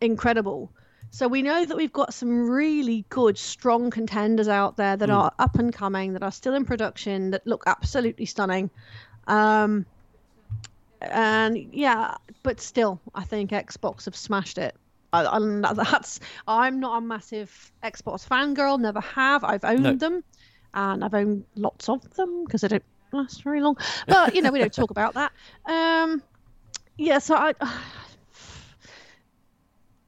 [0.00, 0.70] incredible.
[1.10, 5.30] So we know that we've got some really good, strong contenders out there that are
[5.38, 8.70] up and coming, that are still in production, that look absolutely stunning.
[9.26, 9.84] Um,
[11.02, 14.74] and yeah, but still, I think Xbox have smashed it.
[15.12, 19.44] I, I'm, that's I'm not a massive Xbox fangirl, never have.
[19.44, 19.94] I've owned No.
[19.94, 20.24] them,
[20.74, 23.76] and I've owned lots of them because they don't last very long.
[24.06, 25.32] But you know, we don't talk about that.
[25.66, 26.22] Um,
[26.96, 27.54] yeah, so I.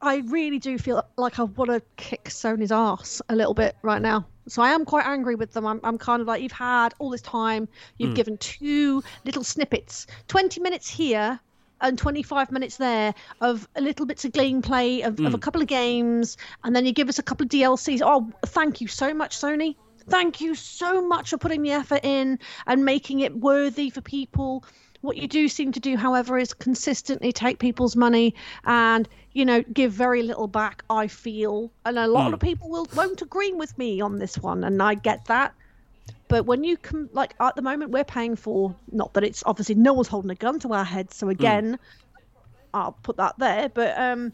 [0.01, 4.01] I really do feel like I want to kick Sony's ass a little bit right
[4.01, 4.27] now.
[4.47, 5.65] So I am quite angry with them.
[5.65, 10.05] I'm, I'm kind of like, you've had all this time, you've given two little snippets,
[10.27, 11.39] 20 minutes here
[11.81, 15.35] and 25 minutes there of a little bits of gameplay of, of a hmm.
[15.37, 18.01] couple of games, and then you give us a couple of DLCs.
[18.03, 19.75] Oh, thank you so much, Sony.
[20.07, 24.63] Thank you so much for putting the effort in and making it worthy for people.
[25.01, 28.35] What you do seem to do, however, is consistently take people's money
[28.65, 30.83] and you know give very little back.
[30.89, 32.47] I feel, and a lot of hmm.
[32.47, 35.53] people will won't agree with me on this one, and I get that.
[36.27, 39.75] But when you come, like at the moment, we're paying for not that it's obviously
[39.75, 41.15] no one's holding a gun to our heads.
[41.15, 41.77] So again,
[42.73, 43.69] I'll put that there.
[43.69, 44.33] But um,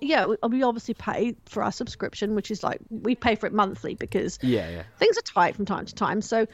[0.00, 3.52] yeah, we, we obviously pay for our subscription, which is like we pay for it
[3.52, 4.82] monthly because Yeah, yeah.
[4.98, 6.22] things are tight from time to time.
[6.22, 6.46] So,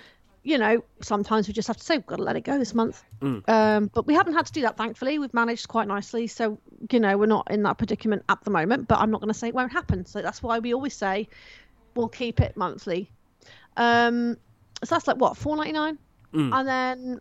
[0.43, 2.75] you know, sometimes we just have to say we've got to let it go this
[2.75, 3.03] month.
[3.47, 5.21] Um, but we haven't had to do that, thankfully.
[5.21, 6.27] We've managed quite nicely.
[6.27, 6.59] So,
[6.91, 8.89] you know, we're not in that predicament at the moment.
[8.89, 10.05] But I'm not going to say it won't happen.
[10.05, 11.29] So that's why we always say
[11.95, 13.13] we'll keep it monthly.
[13.77, 14.37] Um,
[14.85, 15.99] so that's like what four ninety nine,
[16.53, 17.21] and then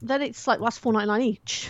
[0.00, 1.68] then it's like well, that's four ninety nine each.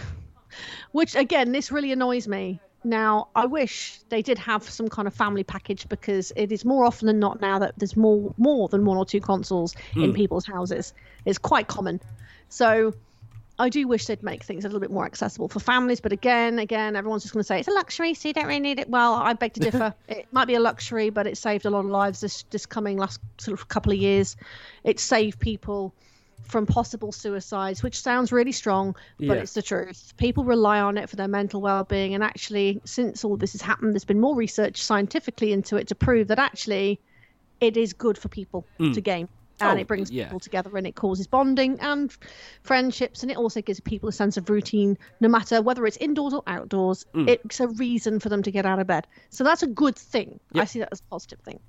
[0.92, 2.60] Which again, this really annoys me.
[2.84, 6.84] Now, I wish they did have some kind of family package because it is more
[6.84, 10.46] often than not now that there's more more than one or two consoles in people's
[10.46, 10.92] houses.
[11.24, 12.00] It's quite common.
[12.48, 12.92] So
[13.62, 16.58] I do wish they'd make things a little bit more accessible for families, but again,
[16.58, 18.90] again, everyone's just going to say it's a luxury, so you don't really need it.
[18.90, 19.94] Well, I beg to differ.
[20.08, 22.98] it might be a luxury, but it saved a lot of lives this this coming
[22.98, 24.36] last sort of couple of years.
[24.82, 25.94] It saved people
[26.42, 29.34] from possible suicides, which sounds really strong, but Yeah.
[29.34, 30.12] it's the truth.
[30.16, 33.94] People rely on it for their mental well-being, and actually, since all this has happened,
[33.94, 36.98] there's been more research scientifically into it to prove that actually
[37.60, 38.90] it is good for people hmm.
[38.90, 39.28] to game
[39.60, 40.24] and Oh, it brings yeah.
[40.24, 42.14] people together and it causes bonding and
[42.62, 43.22] friendships.
[43.22, 46.42] And it also gives people a sense of routine no matter whether it's indoors or
[46.46, 47.06] outdoors.
[47.14, 47.28] Mm.
[47.28, 49.06] it's a reason for them to get out of bed.
[49.30, 50.40] So that's a good thing.
[50.54, 51.60] I see that as a positive thing.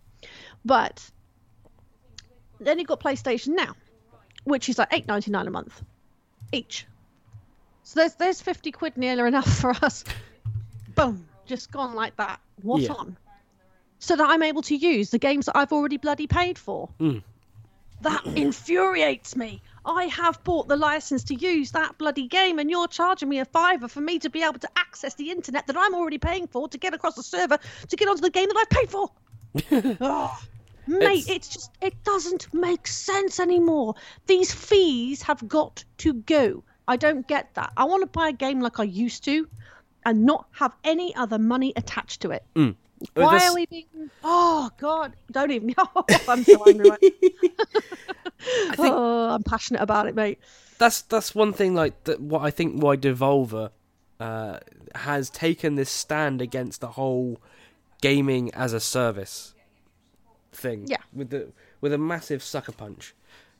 [0.66, 1.08] But
[2.60, 3.74] then you've got playstation now
[4.46, 5.82] which is like 8.99 a month
[6.52, 6.86] each.
[7.84, 10.04] So there's there's 50 quid nearly enough for us.
[10.96, 11.28] Boom.
[11.46, 12.40] Just gone like that.
[12.62, 12.94] What Yeah.
[12.94, 13.18] on?
[14.00, 16.90] So that i'm able to use the games that i've already bloody paid for
[18.04, 19.62] that infuriates me.
[19.86, 23.46] I have bought the license to use that bloody game, and you're charging me a
[23.46, 26.68] fiver for me to be able to access the internet that I'm already paying for
[26.70, 27.58] to get across the server
[27.90, 29.12] to get onto the game that I've paid for.
[30.02, 30.40] oh,
[30.88, 31.48] mate, It's- it's...
[31.50, 33.96] just, it doesn't make sense anymore.
[34.28, 36.64] These fees have got to go.
[36.88, 37.74] I don't get that.
[37.78, 39.48] I want to buy a game like I used to
[40.06, 42.44] and not have any other money attached to it.
[42.56, 42.74] Well,
[43.14, 43.86] Why that's- are we being?
[44.24, 45.14] Oh God!
[45.32, 45.74] Don't even.
[45.78, 46.90] Oh, I'm so angry.
[46.90, 50.40] Right I think oh, I'm passionate about it, mate.
[50.78, 53.70] that's that's one thing like that what I think why Devolver
[54.20, 54.60] uh,
[54.96, 57.40] has taken this stand against the whole
[58.02, 59.54] gaming as a service
[60.52, 60.98] thing Yeah.
[61.14, 63.14] with the with a massive sucker punch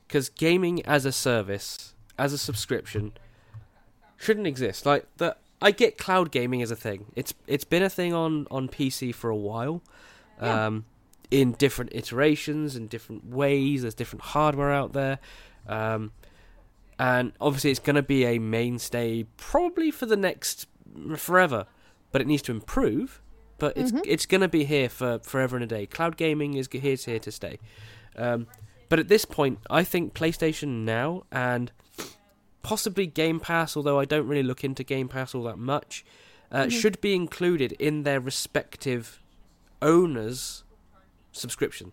[0.06, 3.12] because gaming as a service as a subscription
[4.18, 4.84] shouldn't exist.
[4.86, 7.06] Like the I get cloud gaming as a thing.
[7.16, 9.82] It's it's been a thing on on PC for a while.
[10.40, 10.66] Yeah.
[10.66, 10.84] Um
[11.30, 13.82] in different iterations and different ways.
[13.82, 15.18] There's different hardware out there.
[15.66, 16.12] Um
[16.98, 20.68] and obviously it's going to be a mainstay probably for the next
[21.16, 21.66] forever,
[22.12, 23.20] but it needs to improve.
[23.58, 24.02] But it's Mhm.
[24.04, 25.86] it's going to be here for forever and a day.
[25.86, 27.58] Cloud gaming is here to here to stay.
[28.16, 28.46] Um,
[28.88, 31.72] but at this point, I think PlayStation Now and
[32.64, 36.04] possibly Game Pass, although I don't really look into Game Pass all that much,
[36.50, 36.72] uh, Mhm.
[36.80, 39.20] should be included in their respective
[39.80, 40.64] owners'
[41.30, 41.92] subscription.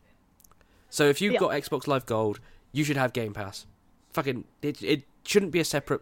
[0.89, 1.39] So if you've Yeah.
[1.39, 2.39] got Xbox Live Gold,
[2.71, 3.65] you should have Game Pass.
[4.13, 6.01] Fucking, it it shouldn't be a separate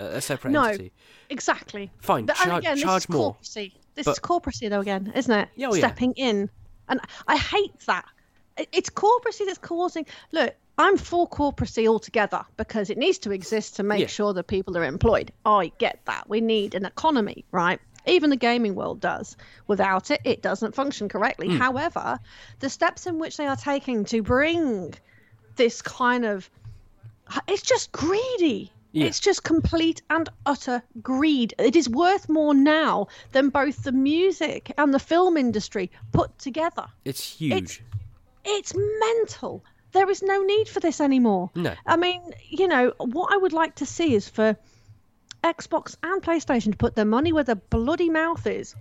[0.00, 0.64] uh, a separate No.
[0.64, 0.90] entity.
[1.28, 1.90] Exactly.
[1.98, 3.34] Fine, But, char- again, charge more.
[3.34, 3.72] corporacy.
[3.94, 5.48] This But- is corporacy, though, again, isn't it?
[5.54, 5.86] Yeah, oh, yeah.
[5.86, 6.48] Stepping in.
[6.88, 6.98] And
[7.28, 8.06] I hate that.
[8.56, 10.06] It- It's corporacy that's causing.
[10.32, 14.06] Look, I'm for corporacy altogether because it needs to exist to make Yeah.
[14.06, 15.30] sure that people are employed.
[15.44, 16.28] I get that.
[16.28, 17.78] We need an economy, right?
[18.06, 19.36] Even the gaming world does.
[19.68, 21.48] Without it, it doesn't function correctly.
[21.48, 21.56] Hmm.
[21.58, 22.18] However,
[22.58, 24.94] the steps in which they are taking to bring
[25.56, 26.50] this kind of.
[27.46, 28.72] It's just greedy.
[28.94, 29.06] Yeah.
[29.06, 31.54] It's just complete and utter greed.
[31.58, 36.86] It is worth more now than both the music and the film industry put together.
[37.06, 37.52] It's huge.
[37.62, 37.78] It's
[38.74, 39.64] mental.
[39.92, 41.50] There is no need for this anymore.
[41.54, 41.74] No.
[41.86, 44.56] I mean, you know, what I would like to see is for
[45.44, 48.74] Xbox and PlayStation to put their money where their bloody mouth is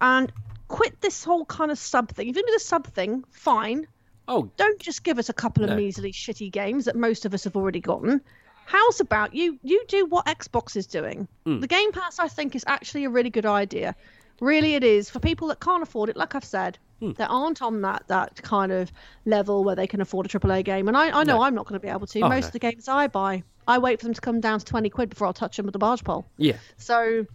[0.00, 0.32] and
[0.68, 2.28] quit this whole kind of sub thing.
[2.28, 3.86] If you do the sub thing, fine.
[4.28, 5.76] Oh, Don't just give us a couple of No.
[5.76, 8.20] measly shitty games that most of us have already gotten.
[8.66, 9.58] How's about you?
[9.62, 11.26] You do what Xbox is doing.
[11.44, 11.60] Mm.
[11.60, 13.96] The Game Pass, I think, is actually a really good idea.
[14.40, 16.16] Really, it is for people that can't afford it.
[16.16, 17.16] Like I've said, Mm.
[17.16, 18.92] that aren't on that that kind of
[19.24, 20.86] level where they can afford a AAA game.
[20.88, 21.42] And I, I know No.
[21.42, 22.20] I'm not going to be able to.
[22.20, 22.46] Oh, Most no.
[22.46, 25.10] of the games I buy, I wait for them to come down to twenty quid
[25.10, 26.26] before I'll touch them with a barge pole.
[26.36, 26.56] yeah.
[26.76, 27.26] So,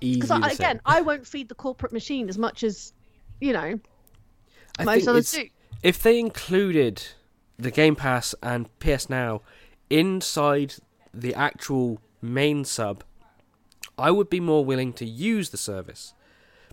[0.00, 2.92] because again, I won't feed the corporate machine as much as,
[3.40, 3.80] you know,
[4.78, 5.48] I most others do.
[5.82, 7.02] if they included
[7.58, 9.40] the Game Pass and PS Now
[9.90, 10.74] inside
[11.14, 13.02] the actual main sub,
[13.98, 16.12] I would be more willing to use the service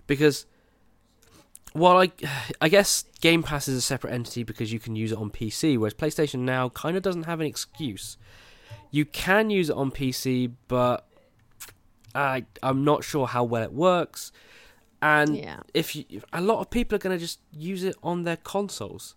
[0.06, 0.44] because
[1.74, 2.10] while I
[2.60, 5.76] I guess Game Pass is a separate entity because you can use it on PC,
[5.76, 8.16] whereas PlayStation Now kind of doesn't have an excuse.
[8.90, 11.06] You can use it on PC, but
[12.14, 14.32] I I'm not sure how well it works.
[15.02, 15.60] And Yeah.
[15.74, 19.14] if you, a lot of people are going to just use it on their consoles,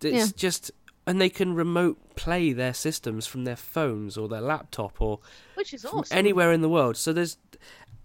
[0.00, 0.26] it's Yeah.
[0.36, 0.70] just
[1.06, 5.18] and they can remote play their systems from their phones or their laptop or
[5.56, 6.16] Which is awesome.
[6.16, 6.96] anywhere in the world.
[6.96, 7.36] So there's,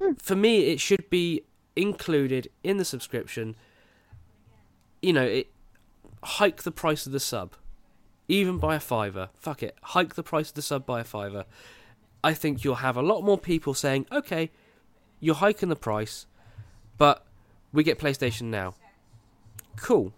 [0.02, 0.14] Hmm.
[0.14, 1.44] for me, it should be
[1.76, 3.56] included in the subscription.
[5.08, 5.48] You know, it
[6.22, 7.54] hike the price of the sub,
[8.28, 9.30] even by a fiver.
[9.36, 11.46] Fuck it, hike the price of the sub by a fiver.
[12.22, 14.52] I think you'll have a lot more people saying, "Okay,
[15.22, 16.26] you're hiking the price,
[16.98, 17.26] but
[17.72, 18.74] we get PlayStation now."
[19.78, 20.12] Cool.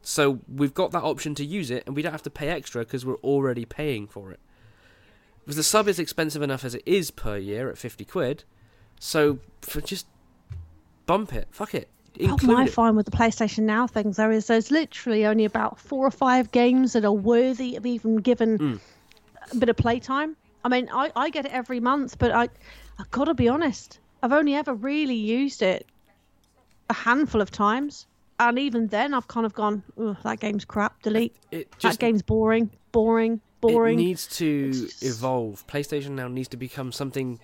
[0.00, 2.84] So we've got that option to use it, and we don't have to pay extra
[2.86, 4.40] because we're already paying for it.
[5.40, 8.44] Because the sub is expensive enough as it is per year at fifty quid,
[8.98, 10.06] so for just
[11.04, 14.46] bump it, fuck it, problem include I find with the PlayStation Now things though is
[14.46, 18.80] there's literally only about four or five games that are worthy of even given Mm.
[19.52, 20.36] a bit of playtime.
[20.64, 22.48] I mean, I, I get it every month, but I
[22.98, 25.86] I've got to be honest, I've only ever really used it
[26.88, 28.06] a handful of times,
[28.40, 29.82] and even then I've kind of gone,
[30.24, 31.34] that game's crap, delete.
[31.50, 33.98] It that just game's boring, boring, boring.
[33.98, 35.66] it needs to just- evolve.
[35.66, 37.38] PlayStation now needs to become something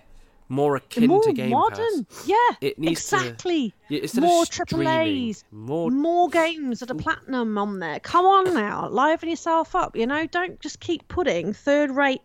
[0.49, 2.27] more akin more to Game modern, Pass.
[2.27, 3.73] yeah, It needs to- exactly.
[3.89, 7.99] Yeah, instead More streaming, AAAs, more more games that are platinum on there.
[7.99, 9.95] Come on now, liven yourself up.
[9.95, 12.21] You know, don't just keep putting third-rate,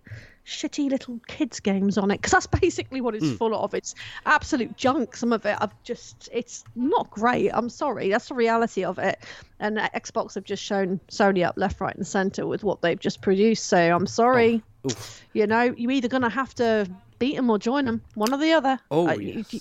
[0.46, 3.36] shitty little kids games on it because that's basically what it's Mm.
[3.38, 3.74] full of.
[3.74, 5.14] It's absolute junk.
[5.16, 7.50] Some of it, I've just, it's not great.
[7.52, 9.18] I'm sorry, that's the reality of it.
[9.60, 12.98] And uh, Xbox have just shown Sony up left, right, and centre with what they've
[12.98, 13.66] just produced.
[13.66, 14.62] So I'm sorry.
[14.86, 15.22] Oof.
[15.34, 18.52] You know, you're either gonna have to beat them or join them, one or the
[18.52, 18.80] other.
[18.90, 19.52] Oh Uh, yes.
[19.52, 19.60] you-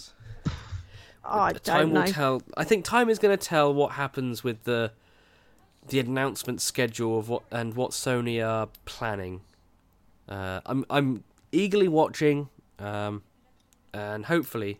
[1.29, 2.01] I time don't know.
[2.01, 2.41] will tell.
[2.55, 4.91] I think time is going to tell what happens with the
[5.89, 9.41] the announcement schedule of what and what Sony are planning.
[10.29, 12.47] Uh, I'm I'm eagerly watching,
[12.79, 13.23] um,
[13.93, 14.79] and hopefully,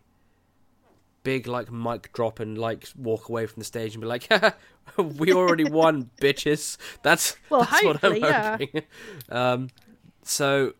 [1.23, 4.29] big like mic drop and like walk away from the stage and be like,
[4.97, 8.51] "We already won, bitches." That's Well, that's what I'm yeah.
[8.57, 8.83] hoping.
[9.29, 9.69] Um,
[10.23, 10.73] so,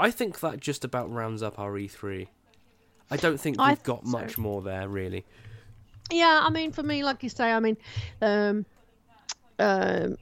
[0.00, 2.26] I think that just about rounds up our E3.
[3.10, 4.18] I don't think we've got think so.
[4.18, 5.24] much more there, really.
[6.10, 7.76] Yeah, I mean, for me, like you say, I mean,
[8.22, 8.64] um,
[9.58, 10.16] um,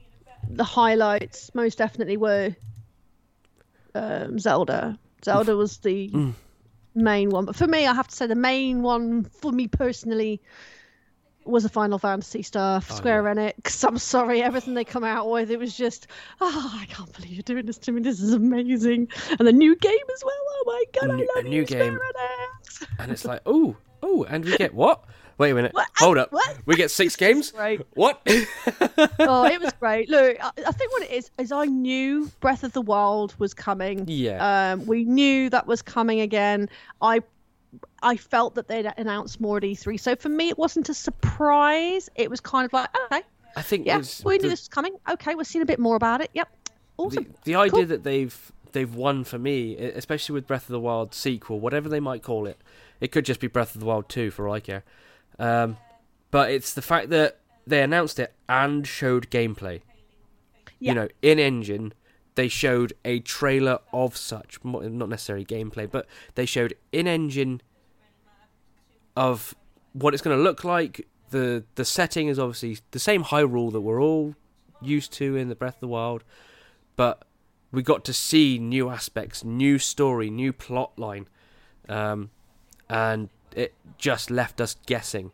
[0.49, 2.55] the highlights most definitely were
[3.95, 4.99] um, Zelda.
[5.23, 6.33] Zelda was the Mm.
[6.95, 7.45] main one.
[7.45, 10.41] But for me, I have to say the main one for me personally
[11.49, 13.85] was a Final Fantasy stuff, Square Enix.
[13.87, 16.07] I'm sorry, everything they come out with, it was just,
[16.41, 18.01] oh, I can't believe you're doing this to me.
[18.01, 19.07] This is amazing.
[19.37, 20.33] And the new game as well.
[20.35, 21.99] Oh my god, A I new- love a new you, Square game.
[21.99, 22.87] Enix.
[22.99, 25.03] And it's like, oh, oh, and we get what?
[25.37, 25.73] Wait a minute.
[25.73, 25.87] What?
[25.99, 26.33] Hold up.
[26.33, 26.57] What?
[26.65, 27.53] We get six games?
[27.57, 27.79] Right.
[27.93, 28.21] What?
[29.19, 30.09] oh, it was great.
[30.09, 33.53] Look, I, I think what it is is I knew Breath of the Wild was
[33.53, 34.03] coming.
[34.07, 34.73] Yeah.
[34.73, 36.67] Um, we knew that was coming again.
[37.01, 37.21] I
[38.01, 42.09] I felt that they'd announced more at E3, so for me it wasn't a surprise.
[42.15, 43.21] It was kind of like, okay,
[43.55, 44.95] I think yeah, we knew the- this was coming.
[45.09, 46.29] Okay, we're seeing a bit more about it.
[46.33, 46.49] Yep,
[46.97, 47.23] awesome.
[47.23, 47.85] the, the idea Cool.
[47.87, 51.99] that they've they've won for me, especially with Breath of the Wild sequel, whatever they
[51.99, 52.59] might call it,
[53.01, 54.83] it could just be Breath of the Wild two for all I care.
[55.39, 55.77] Um,
[56.31, 59.81] but it's the fact that they announced it and showed gameplay.
[60.79, 60.91] Yeah.
[60.91, 61.93] You know, in engine,
[62.35, 67.61] they showed a trailer of such, not necessarily gameplay, but they showed in engine
[69.19, 69.53] of
[69.91, 71.05] what it's going to look like.
[71.29, 74.33] the The setting is obviously the same Hyrule that we're all
[74.81, 76.23] used to in the Breath of the Wild,
[76.95, 77.25] but
[77.69, 81.27] we got to see new aspects, new story, new plot line,
[81.89, 82.29] um,
[82.89, 85.31] and it just left us guessing.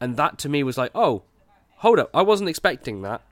[0.00, 1.24] And that to me was like, oh,
[1.78, 3.22] hold up, I wasn't expecting that.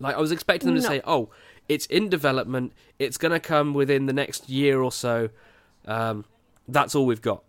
[0.00, 1.30] Like I was expecting them to say, oh,
[1.68, 5.28] it's in development, it's gonna come within the next year or so.
[5.86, 6.24] Um,
[6.66, 7.44] that's all we've got.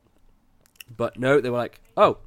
[0.95, 2.17] But no, they were like, oh,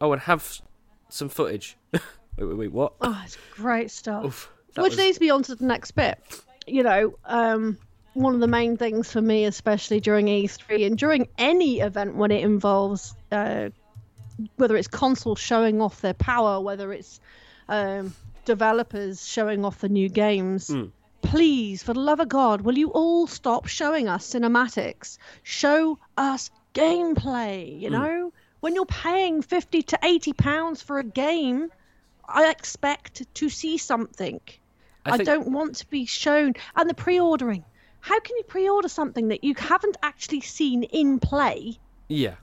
[0.00, 0.60] oh, and have
[1.08, 1.76] some footage.
[1.92, 2.02] wait,
[2.38, 2.94] wait, wait, what?
[3.00, 4.24] Oh, it's great stuff.
[4.24, 6.18] Oof, Which was- leads me on to the next bit.
[6.66, 7.78] You know, um,
[8.14, 12.30] one of the main things for me, especially during E3 and during any event when
[12.30, 13.70] it involves, uh,
[14.56, 17.20] whether it's consoles showing off their power, whether it's
[17.68, 20.68] um, developers showing off the new games.
[20.68, 20.90] Mm.
[21.22, 25.18] Please, for the love of God, will you all stop showing us cinematics?
[25.42, 27.74] Show us gameplay.
[27.76, 27.80] Hmm.
[27.82, 31.70] You know, when you're paying fifty to eighty pounds for a game,
[32.28, 34.40] I expect to see something.
[35.06, 36.54] I I, don't want to be shown.
[36.76, 37.64] And the pre-ordering.
[38.00, 41.78] How can you pre-order something that you haven't actually seen in play,
[42.08, 42.36] Yeah,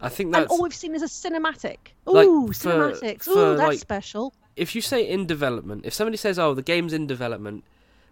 [0.00, 1.78] I think and that's all we've seen is a cinematic?
[2.06, 3.22] Like, Ooh, for- cinematics.
[3.24, 4.32] for, Ooh, that's like- special.
[4.54, 7.64] if you say in development, if somebody says, "Oh, the game's in development,"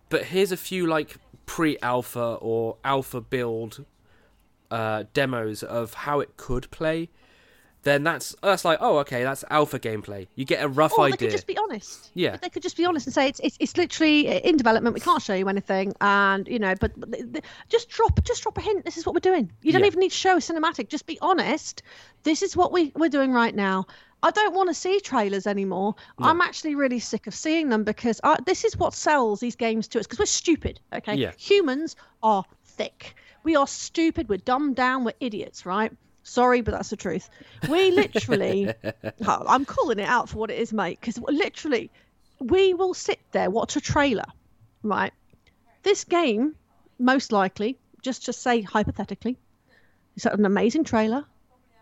[0.08, 3.84] but here's a few like pre-alpha or alpha build
[4.70, 7.08] uh, demos of how it could play,
[7.82, 10.26] then that's that's like, oh, okay, that's alpha gameplay.
[10.34, 11.28] You get a rough Or they idea.
[11.28, 12.10] could just be honest.
[12.14, 12.36] Yeah.
[12.36, 14.94] They could just be honest and say it's, it's it's literally in development.
[14.94, 18.42] We can't show you anything, and you know, but, but the- the- just drop just
[18.42, 18.84] drop a hint.
[18.84, 19.52] This is what we're doing.
[19.62, 19.86] You don't Yeah.
[19.86, 20.88] even need to show a cinematic.
[20.88, 21.82] Just be honest.
[22.24, 23.86] This is what we we're doing right now.
[24.22, 25.94] I don't want to see trailers anymore.
[26.18, 29.86] I'm actually really sick of seeing them because I, this is what sells these games
[29.88, 30.80] to us because we're stupid.
[30.92, 31.32] Okay, Yeah.
[31.38, 33.14] humans are thick.
[33.46, 34.28] We are stupid.
[34.28, 35.04] We're dumbed down.
[35.04, 35.92] We're idiots, right?
[36.24, 37.30] Sorry, but that's the truth.
[37.68, 38.74] We literally,
[39.24, 41.92] I'm calling it out for what it is, mate, because literally,
[42.40, 44.24] we will sit there, watch a trailer,
[44.82, 45.12] right?
[45.84, 46.56] This game,
[46.98, 49.38] most likely, just to say hypothetically,
[50.16, 51.24] is that an amazing trailer.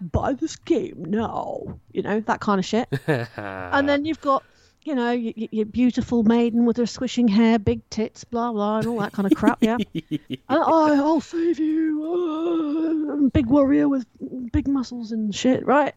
[0.02, 2.88] Buy this game now, you know, that kind of shit.
[3.06, 4.44] and then you've got,
[4.84, 8.86] you know, your, your beautiful maiden with her swishing hair, big tits, blah, blah, and
[8.86, 9.78] all that kind of crap, yeah.
[9.94, 13.22] And, oh, I'll save you.
[13.24, 14.06] uh, big warrior with
[14.52, 15.94] big muscles and shit, right?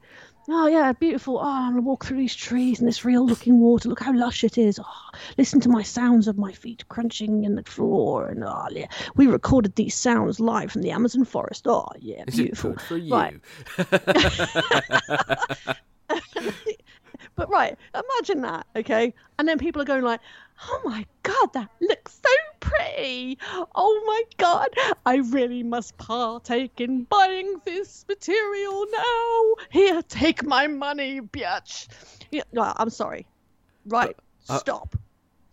[0.50, 1.40] Oh yeah, beautiful.
[1.40, 3.90] Oh, I'm gonna walk through these trees and this real-looking water.
[3.90, 4.80] Look how lush it is.
[4.80, 8.30] Oh, listen to my sounds of my feet crunching in the floor.
[8.30, 11.68] And oh yeah, we recorded these sounds live from the Amazon forest.
[11.68, 12.70] Oh yeah, Is it beautiful.
[12.72, 13.14] good for you?
[13.14, 13.38] Right.
[17.38, 19.14] But right, imagine that, okay?
[19.38, 20.20] And then people are going like,
[20.68, 23.38] "Oh my god, that looks so pretty!
[23.76, 24.70] Oh my god,
[25.06, 29.44] I really must partake in buying this material now.
[29.70, 31.88] Here, take my money, bitch."
[32.32, 33.28] Yeah, no, I'm sorry.
[33.86, 34.18] Right,
[34.50, 34.96] uh, stop.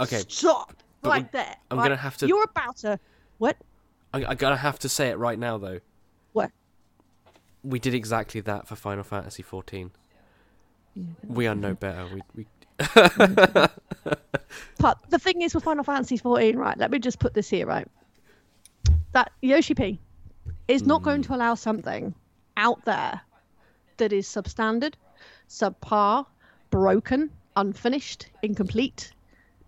[0.01, 0.75] Okay, Stop.
[1.05, 1.55] right there.
[1.71, 1.85] I'm right?
[1.85, 2.99] gonna have to- You're about to.
[3.37, 3.59] What?
[4.15, 5.81] I, I gotta have to say it right now though.
[6.33, 6.51] What?
[7.63, 9.43] We did exactly that for Final Fantasy
[10.97, 11.07] XIV.
[11.29, 12.07] We are no better.
[12.13, 12.47] We, we
[14.79, 16.77] But the thing is with Final Fantasy 14, right?
[16.77, 17.89] Let me just put this here, right?
[19.13, 20.01] That Yoshi P
[20.69, 21.27] is not going mm.
[21.27, 22.15] to allow something
[22.57, 23.21] out there
[23.97, 24.95] that is substandard,
[25.49, 26.27] subpar,
[26.71, 29.13] broken, unfinished, incomplete.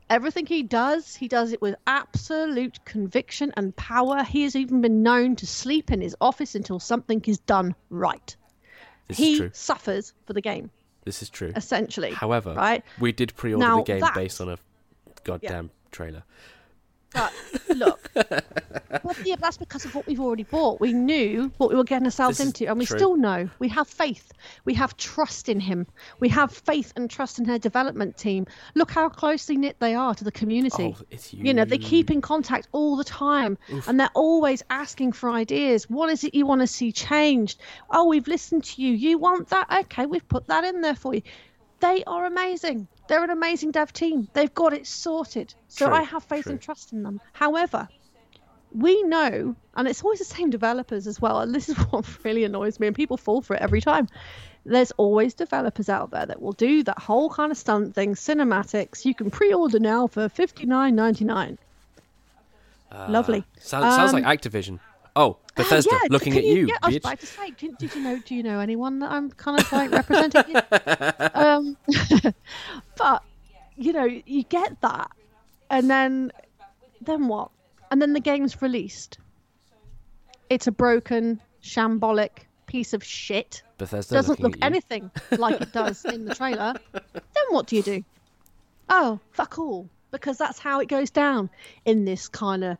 [0.08, 4.22] Everything he does, he does it with absolute conviction and power.
[4.22, 8.36] He has even been known to sleep in his office until something is done right.
[9.08, 10.70] this he suffers for the game,
[11.06, 11.52] This is true.
[11.56, 12.10] essentially.
[12.10, 12.84] However, right?
[13.00, 14.58] we did pre-order the game that- based on a
[15.24, 16.24] goddamn trailer.
[17.16, 17.32] But
[17.76, 20.80] look, but yeah, that's because of what we've already bought.
[20.80, 22.98] We knew what we were getting ourselves This into, and we true.
[22.98, 23.48] still know.
[23.58, 24.32] We have faith.
[24.64, 25.86] We have trust in him.
[26.20, 28.46] We have faith and trust in their development team.
[28.74, 30.94] Look how closely knit they are to the community.
[30.98, 35.12] Oh, it's You know, they keep in contact all the time and they're always asking
[35.12, 35.88] for ideas.
[35.88, 37.60] What is it you want to see changed?
[37.90, 38.92] Oh, we've listened to you.
[38.92, 39.66] You want that?
[39.84, 41.22] Okay, we've put that in there for you.
[41.80, 42.88] They are amazing.
[43.08, 44.28] They're an amazing dev team.
[44.32, 45.54] They've got it sorted.
[45.68, 46.52] So True, I have faith true.
[46.52, 47.20] and trust in them.
[47.32, 47.88] However,
[48.72, 52.44] we know, and it's always the same developers as well, and this is what really
[52.44, 54.08] annoys me, and people fall for it every time.
[54.64, 59.04] There's always developers out there that will do that whole kind of stunt thing, cinematics.
[59.04, 61.58] You can pre-order now for fifty nine ninety nine.
[63.08, 63.44] Lovely.
[63.60, 64.80] Sounds, sounds like Um, Activision.
[65.14, 67.94] Oh, Bethesda, yeah, looking can at you, Yeah, I was about to say, did, did
[67.94, 68.18] you know?
[68.24, 70.56] Do you know anyone that I'm kind of like representing?
[71.34, 71.76] um,
[72.96, 73.22] but
[73.76, 75.10] you know, you get that,
[75.70, 76.32] and then,
[77.00, 77.50] then what?
[77.90, 79.18] And then the game's released.
[80.48, 83.62] It's a broken, shambolic piece of shit.
[83.78, 86.74] Bethesda Doesn't look anything like it does in the trailer.
[86.92, 88.04] Then what do you do?
[88.88, 89.88] Oh, fuck all.
[90.10, 91.50] Because that's how it goes down
[91.84, 92.78] in this kind of,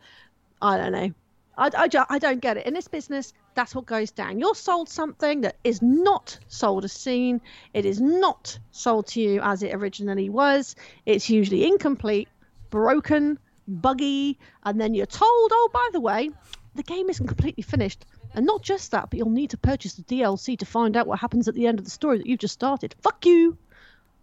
[0.63, 1.13] I don't know.
[1.57, 2.67] I, I, I don't get it.
[2.67, 4.39] In this business, that's what goes down.
[4.39, 7.41] You're sold something that is not sold as seen.
[7.73, 10.77] It is not sold to you as it originally was.
[11.07, 12.29] It's usually incomplete,
[12.71, 16.31] broken, buggy, and then you're told, oh, by the way,
[16.75, 18.05] the game isn't completely finished.
[18.35, 21.21] And not just that, but you'll need to purchase the DLC to find out what
[21.21, 22.95] happens at the end of the story that you've just started.
[23.01, 23.57] Fuck you.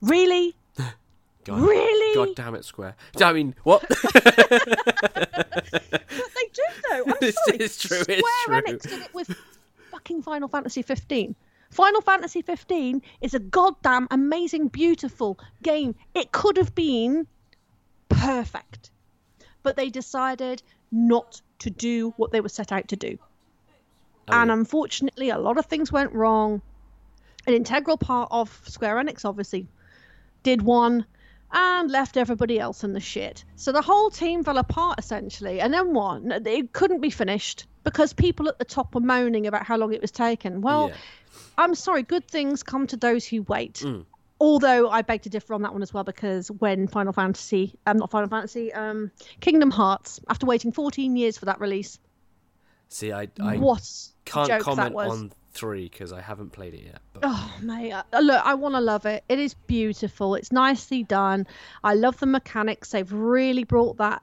[0.02, 0.56] Really?
[1.46, 2.16] God, Really?
[2.16, 2.96] God damn it, Square.
[3.22, 3.84] I mean, what?
[3.88, 4.00] But
[6.34, 7.04] they do though.
[7.06, 7.58] I'm It's- sorry.
[7.60, 8.62] it's true, Square it's true.
[8.62, 9.36] Enix did it with
[9.91, 11.36] fucking Final Fantasy 15.
[11.72, 15.96] Final Fantasy 15 is a goddamn amazing, beautiful game.
[16.14, 17.26] It could have been
[18.10, 18.91] perfect,
[19.64, 23.18] but they decided not to do what they were set out to do.
[24.28, 26.62] And unfortunately, a lot of things went wrong.
[27.48, 29.68] An integral part of Square Enix, obviously,
[30.44, 31.06] did one
[31.54, 33.45] and left everybody else in the shit.
[33.56, 35.62] So the whole team fell apart essentially.
[35.62, 36.24] And then what?
[36.47, 40.01] It couldn't be finished because people at the top were moaning about how long it
[40.01, 40.62] was taken.
[40.62, 40.95] Well, yeah.
[41.58, 43.76] I'm sorry, good things come to those who wait.
[43.76, 44.06] Mm.
[44.39, 47.97] Although I beg to differ on that one as well because when Final Fantasy, um,
[47.97, 51.99] not Final Fantasy, um, Kingdom Hearts, after waiting 14 years for that release,
[52.89, 53.88] See, I, I what
[54.26, 55.12] can't comment was.
[55.12, 56.99] on three because I haven't played it yet.
[57.14, 59.24] But Oh mate, uh, look, I want to love it.
[59.30, 60.36] It is beautiful.
[60.36, 61.47] It's nicely done.
[61.84, 62.91] I love the mechanics.
[62.91, 64.22] They've really brought that.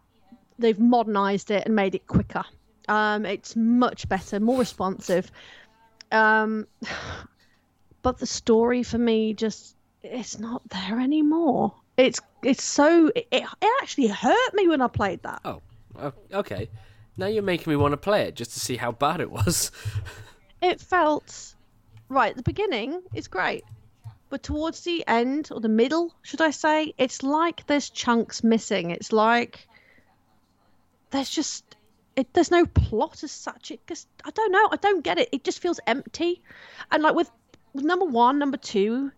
[0.59, 2.45] They've modernized it and made it quicker.
[2.89, 5.31] Um, it's much better, more responsive.
[6.13, 6.67] Um,
[8.03, 11.75] but the story for me just it's not there anymore.
[11.97, 13.45] It's it's so it, it
[13.83, 15.41] actually hurt me when I played that.
[15.45, 16.69] oh, okay.
[17.17, 19.71] Now you're making me want to play it just to see how bad it was.
[20.61, 21.55] it felt
[22.09, 23.65] right the beginning is great
[24.31, 28.91] but towards the end or the middle should i say it's like there's chunks missing.
[28.91, 29.67] It's like
[31.11, 31.77] there's just
[32.15, 33.73] it there's no plot as such.
[33.73, 35.29] It just i don't know i don't get it.
[35.33, 36.43] It just feels empty.
[36.93, 37.31] And like with,
[37.75, 39.11] with number one number two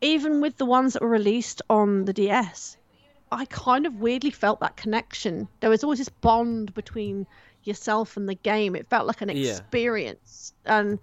[0.00, 2.76] even with the ones that were released on the ds
[3.32, 5.48] i kind of weirdly felt that connection.
[5.60, 7.26] There was always this bond between
[7.66, 8.76] yourself in the game.
[8.76, 9.52] It felt like an Yeah.
[9.52, 10.98] experience and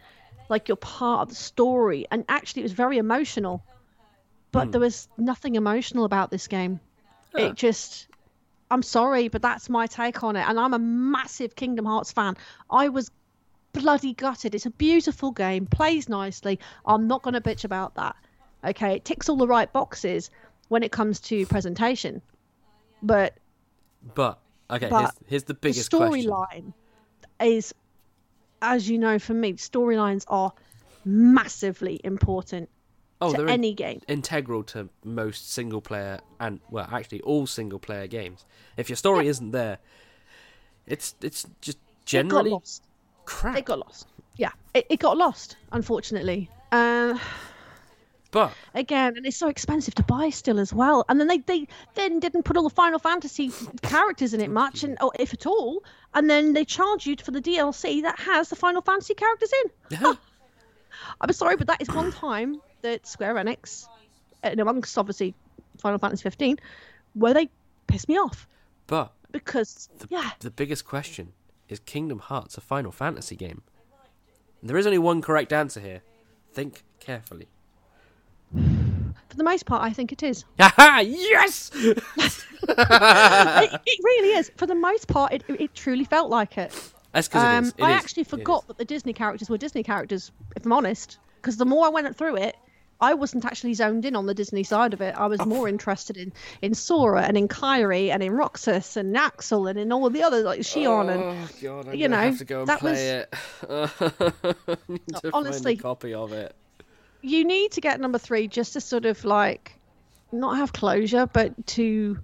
[0.49, 2.05] like you're part of the story.
[2.11, 3.63] And actually it was very emotional.
[4.51, 4.71] But hmm.
[4.71, 6.79] there was nothing emotional about this game.
[7.33, 7.45] Huh.
[7.45, 8.07] it just
[8.69, 10.47] i'm sorry but that's my take on it.
[10.47, 12.35] And i'm a massive kingdom hearts fan.
[12.69, 13.11] I was
[13.73, 14.53] bloody gutted.
[14.53, 15.65] It's a beautiful game.
[15.65, 16.59] Plays nicely.
[16.85, 18.15] I'm not going to bitch about that.
[18.63, 20.29] Okay it ticks all the right boxes
[20.67, 22.21] when it comes to presentation.
[23.01, 23.35] But
[24.15, 24.39] But
[24.73, 26.29] okay, But here's, here's the the biggest question.
[26.29, 26.73] storyline
[27.41, 27.73] is
[28.61, 30.51] as you know for me storylines are
[31.05, 32.69] massively important
[33.21, 37.47] Oh, to they're in- any game integral to most single player and well, actually all
[37.47, 38.45] single player games.
[38.75, 39.77] If your story isn't there,
[40.85, 42.83] it's it's just it got generally lost
[43.25, 43.57] crap.
[43.57, 47.17] it got lost yeah it, it got lost unfortunately uh,
[48.33, 51.05] But again and it's so expensive to buy still as well.
[51.07, 53.51] And then they, they then didn't put all the final fantasy
[53.83, 55.83] characters in it much and or if at all.
[56.15, 59.97] And then they charge you for the dlc that has the final fantasy characters in.
[60.03, 60.19] Ah.
[61.21, 63.87] I'm sorry but that is one time that square enix
[64.43, 65.35] uh, and amongst obviously
[65.77, 66.57] final fantasy 15
[67.13, 67.49] where they
[67.85, 68.47] pissed me off.
[68.87, 70.31] But because the, yeah.
[70.39, 71.33] the biggest question
[71.69, 73.61] is Kingdom Hearts a Final Fantasy game?
[74.63, 76.01] There is only one correct answer here.
[76.51, 77.47] Think carefully.
[79.33, 80.45] For the most part, I think it is.
[80.59, 81.71] Yes!
[81.73, 81.97] it,
[82.67, 84.51] it really is.
[84.57, 86.71] For the most part, it, it truly felt like it.
[87.13, 87.73] That's because Um, it is.
[87.81, 88.03] I is.
[88.03, 91.17] actually forgot that the Disney characters were Disney characters, if I'm honest.
[91.41, 92.55] Because the more I went through it,
[93.01, 95.15] I wasn't actually zoned in on the Disney side of it.
[95.17, 95.45] I was Oh.
[95.45, 96.31] more interested in
[96.61, 100.43] in Sora and in Kairi and in Roxas and Axel and in all the other
[100.43, 103.33] like Xion and Oh god, you know, have to go and that was it.
[104.87, 106.55] Need to Honestly- copy of it.
[107.23, 109.79] You need to get number three just to sort of like
[110.31, 112.19] not have closure, but to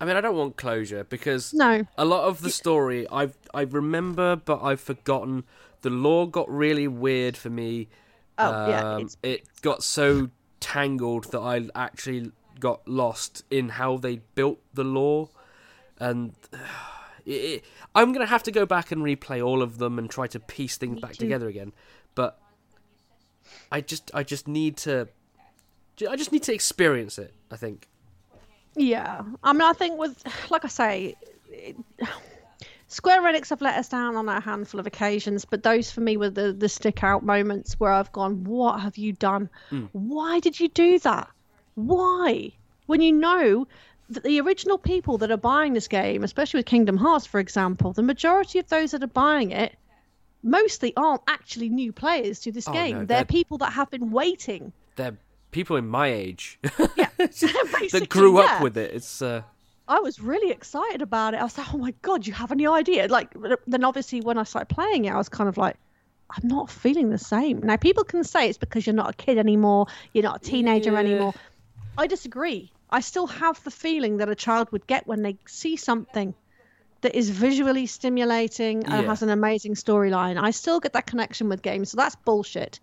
[0.00, 3.62] I mean, I don't want closure because no, a lot of the story I I
[3.62, 5.44] remember, but I've forgotten.
[5.82, 7.88] The lore got really weird for me.
[8.38, 10.30] Oh, yeah, Um, it's- it got so
[10.60, 15.28] tangled that I actually got lost in how they built the lore,
[15.98, 16.32] and
[17.26, 17.64] it, it,
[17.94, 20.76] I'm gonna have to go back and replay all of them and try to piece
[20.76, 21.18] things back too.
[21.24, 21.72] together again.
[22.14, 22.38] But
[23.70, 25.08] I just I just need to
[26.08, 27.32] I just need to experience it.
[27.50, 27.88] I think.
[28.76, 30.20] Yeah, I mean, I think with,
[30.50, 31.14] like I say,
[31.48, 31.76] it,
[32.88, 36.16] Square Enix have let us down on a handful of occasions, but those for me
[36.16, 39.48] were the the stick out moments where I've gone, "What have you done?
[39.70, 39.88] Mm.
[39.92, 41.28] Why did you do that?
[41.74, 42.52] Why?"
[42.86, 43.66] When you know
[44.10, 47.92] that the original people that are buying this game, especially with Kingdom Hearts, for example,
[47.92, 49.74] the majority of those that are buying it
[50.44, 52.92] mostly aren't actually new players to this Oh, game.
[52.92, 54.72] no, they're they're- people that have been waiting.
[54.96, 55.16] They're
[55.50, 56.58] people in my age
[56.96, 58.46] Yeah, that grew yeah.
[58.56, 58.92] up with it.
[58.94, 59.42] It's uh,
[59.86, 61.40] I was really excited about it.
[61.40, 63.34] I was like, "Oh my god, you have any idea?" Like,
[63.66, 65.76] then obviously when I started playing it, I was kind of like,
[66.30, 69.36] "I'm not feeling the same." Now people can say it's because you're not a kid
[69.38, 70.98] anymore, you're not a teenager Yeah.
[71.00, 71.34] anymore.
[71.98, 72.72] I disagree.
[72.90, 76.34] I still have the feeling that a child would get when they see something
[77.04, 79.08] that is visually stimulating and Yeah.
[79.08, 80.42] has an amazing storyline.
[80.42, 82.80] I still get that connection with games, so that's bullshit.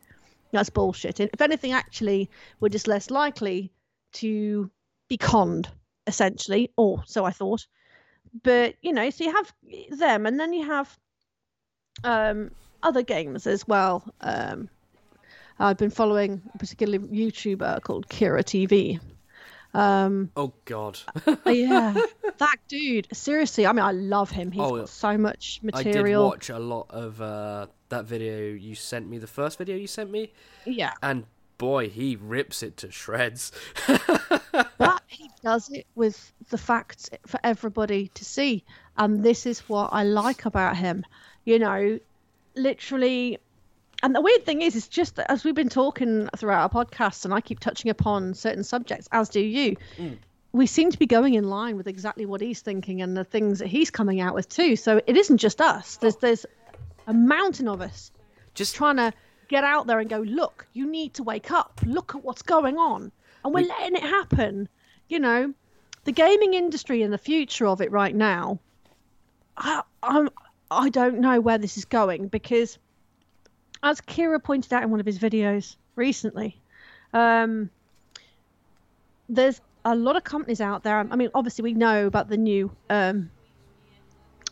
[0.51, 1.19] That's bullshit.
[1.19, 3.71] If anything, actually, we're just less likely
[4.13, 4.69] to
[5.07, 5.69] be conned,
[6.05, 7.65] essentially, or so I thought.
[8.43, 9.51] But you know, so you have
[9.89, 10.99] them, and then you have
[12.03, 12.51] um,
[12.83, 14.03] other games as well.
[14.21, 14.69] Um,
[15.57, 18.99] I've been following a particular YouTuber called Kira TV.
[19.73, 20.99] Um, oh god.
[21.45, 21.93] yeah,
[22.37, 23.07] that dude.
[23.13, 24.51] Seriously, I mean, I love him.
[24.51, 26.23] He's Oh, got so much material.
[26.23, 29.77] I did watch a lot of uh, that video you sent me, the first video
[29.77, 30.33] you sent me,
[30.65, 31.25] Yeah, and
[31.57, 33.51] boy, he rips it to shreds.
[34.77, 38.63] but he does it with the facts for everybody to see,
[38.97, 41.05] and this is what I like about him.
[41.45, 41.99] You know,
[42.55, 43.39] literally.
[44.03, 47.33] And the weird thing is, it's just as we've been talking throughout our podcast, and
[47.33, 50.17] I keep touching upon certain subjects, as do you, mm.
[50.51, 53.59] we seem to be going in line with exactly what he's thinking and the things
[53.59, 54.75] that he's coming out with too.
[54.75, 55.97] So it isn't just us.
[55.97, 56.45] There's there's
[57.07, 58.11] a mountain of us
[58.53, 59.13] Just trying to
[59.47, 61.81] get out there and go, look, you need to wake up.
[61.85, 63.11] Look at what's going on.
[63.43, 64.67] And we're We- letting it happen.
[65.09, 65.53] You know,
[66.05, 68.59] the gaming industry and the future of it right now,
[69.57, 70.29] I, I'm,
[70.69, 72.77] I don't know where this is going because,
[73.83, 76.57] as Kira pointed out in one of his videos recently,
[77.13, 77.69] um,
[79.29, 80.97] there's a lot of companies out there.
[80.97, 82.71] I mean, obviously, we know about the new.
[82.89, 83.31] Um,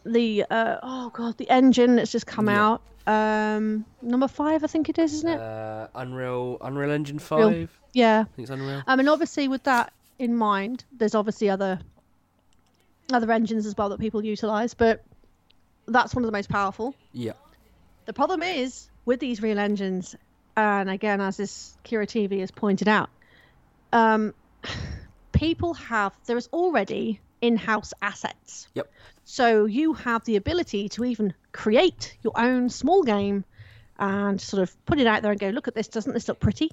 [0.05, 2.77] the uh, oh god, the engine that's just come Yeah.
[2.77, 2.81] out.
[3.07, 5.39] Um, number five, I think it is, isn't it?
[5.39, 7.79] uh, Unreal, Unreal Engine Real- Five.
[7.93, 8.21] yeah.
[8.21, 8.83] I think it's Unreal.
[8.87, 11.79] I mean, obviously, with that in mind, there's obviously other
[13.11, 15.03] other engines as well that people utilize, but
[15.87, 16.93] that's one of the most powerful.
[17.11, 17.33] Yeah.
[18.05, 20.15] The problem is with these real engines,
[20.55, 23.09] and again, as this Kira TV has pointed out,
[23.91, 24.35] um,
[25.31, 28.67] people have there is already in-house assets.
[28.75, 28.91] Yep.
[29.25, 33.45] So you have the ability to even create your own small game
[33.97, 36.39] and sort of put it out there and go, look at this, doesn't this look
[36.39, 36.69] pretty?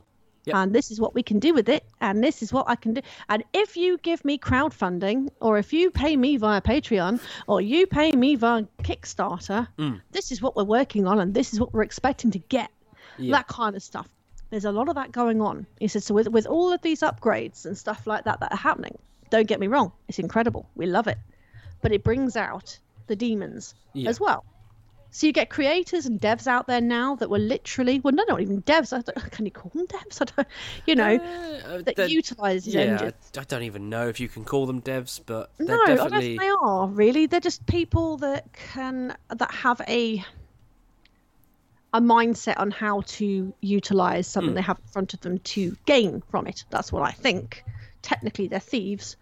[0.46, 0.54] Yep.
[0.56, 2.94] And this is what we can do with it, and this is what I can
[2.94, 3.00] do.
[3.28, 7.86] And if you give me crowdfunding, or if you pay me via Patreon, or you
[7.86, 10.00] pay me via Kickstarter, Mm.
[10.12, 12.70] this is what we're working on, and this is what we're expecting to get.
[13.18, 14.08] That kind of stuff.
[14.50, 15.66] There's a lot of that going on.
[15.80, 18.56] He said, so with, with all of these upgrades and stuff like that that are
[18.56, 18.96] happening,
[19.30, 20.68] don't get me wrong, it's incredible.
[20.76, 21.18] We love it.
[21.82, 22.78] But it brings out
[23.08, 24.08] the demons Yeah.
[24.10, 24.44] as well.
[25.10, 28.40] So you get creators and devs out there now that were literally, well, no, not
[28.40, 28.92] even devs.
[28.92, 30.20] I don't, can you call them devs?
[30.20, 30.48] I don't,
[30.86, 31.18] you know,
[31.64, 33.32] Uh, that utilize these yeah, engines.
[33.36, 35.96] I, I don't even know if you can call them devs, but they're No, I
[35.96, 37.26] don't definitely think they are really.
[37.26, 40.24] They're just people that can that have a
[41.92, 44.54] a mindset on how to utilize something Hmm.
[44.54, 46.64] they have in front of them to gain from it.
[46.70, 47.64] That's what I think.
[48.02, 49.16] Technically, they're thieves.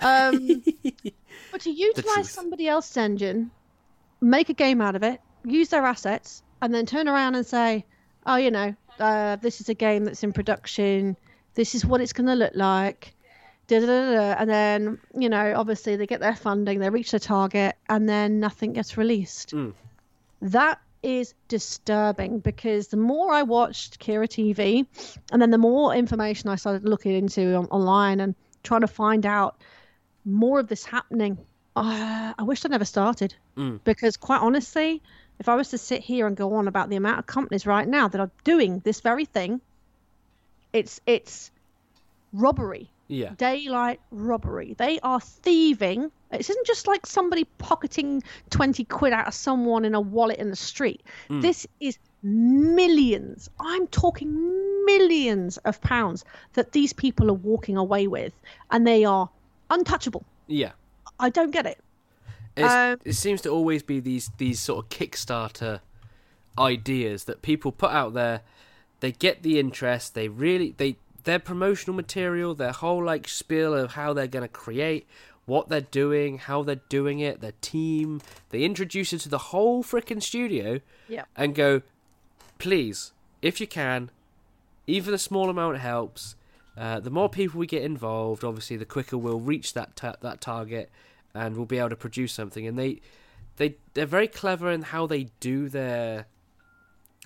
[0.00, 0.64] Um,
[1.50, 3.50] but to utilize somebody else's engine,
[4.20, 7.84] make a game out of it, use their assets, and then turn around and say,
[8.26, 11.16] "Oh, you know, uh, this is a game that's in production.
[11.54, 13.14] This is what it's going to look like.
[13.66, 14.36] Da, da, da.
[14.38, 18.38] And then, you know, obviously they get their funding, they reach their target, and then
[18.40, 19.50] nothing gets released.
[19.50, 19.74] Mm.
[20.42, 24.86] That is disturbing because the more I watched Kira TV,
[25.32, 29.26] and then the more information I started looking into on, online and trying to find
[29.26, 29.60] out
[30.24, 31.38] more of this happening,
[31.76, 33.34] uh, I wish I never started.
[33.56, 33.80] Mm.
[33.84, 35.02] Because quite honestly,
[35.38, 37.86] if I was to sit here and go on about the amount of companies right
[37.86, 39.60] now that are doing this very thing,
[40.72, 41.50] it's it's
[42.32, 43.30] robbery Yeah.
[43.36, 44.74] daylight robbery.
[44.76, 46.10] They are thieving.
[46.32, 50.50] It isn't just like somebody pocketing 20 quid out of someone in a wallet in
[50.50, 51.02] the street.
[51.28, 53.48] This is millions.
[53.60, 56.24] I'm talking millions of pounds
[56.54, 58.32] that these people are walking away with,
[58.70, 59.30] and they are
[59.70, 60.24] untouchable.
[60.48, 60.72] Yeah.
[61.18, 61.78] I don't get it.
[62.58, 65.80] Um, it seems to always be these these sort of Kickstarter
[66.58, 68.40] ideas that people put out there.
[69.00, 70.14] They get the interest.
[70.14, 74.48] They really they their promotional material, their whole like spiel of how they're going to
[74.48, 75.06] create,
[75.44, 78.22] what they're doing, how they're doing it, their team.
[78.50, 81.24] They introduce it to the whole freaking studio Yeah.
[81.36, 81.82] and go,
[82.58, 83.12] please,
[83.42, 84.10] if you can,
[84.86, 86.36] even a small amount helps.
[86.76, 90.40] Uh, the more people we get involved, obviously, the quicker we'll reach that ta- that
[90.40, 90.90] target,
[91.34, 92.66] and we'll be able to produce something.
[92.66, 93.00] And they
[93.56, 96.26] they they're very clever in how they do their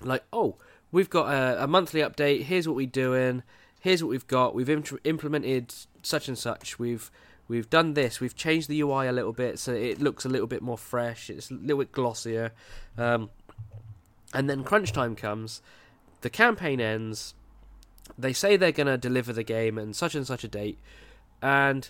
[0.01, 0.23] like.
[0.31, 0.57] Oh,
[0.91, 2.43] we've got a, a monthly update.
[2.43, 3.43] Here's what we're doing.
[3.79, 4.55] Here's what we've got.
[4.55, 6.79] We've int- implemented such and such.
[6.79, 7.11] We've
[7.47, 8.21] we've done this.
[8.21, 11.29] We've changed the UI a little bit so it looks a little bit more fresh.
[11.29, 12.53] It's a little bit glossier.
[12.97, 13.29] Um,
[14.33, 15.61] and then crunch time comes,
[16.21, 17.33] the campaign ends,
[18.17, 20.79] they say they're going to deliver the game and such and such a date,
[21.41, 21.89] and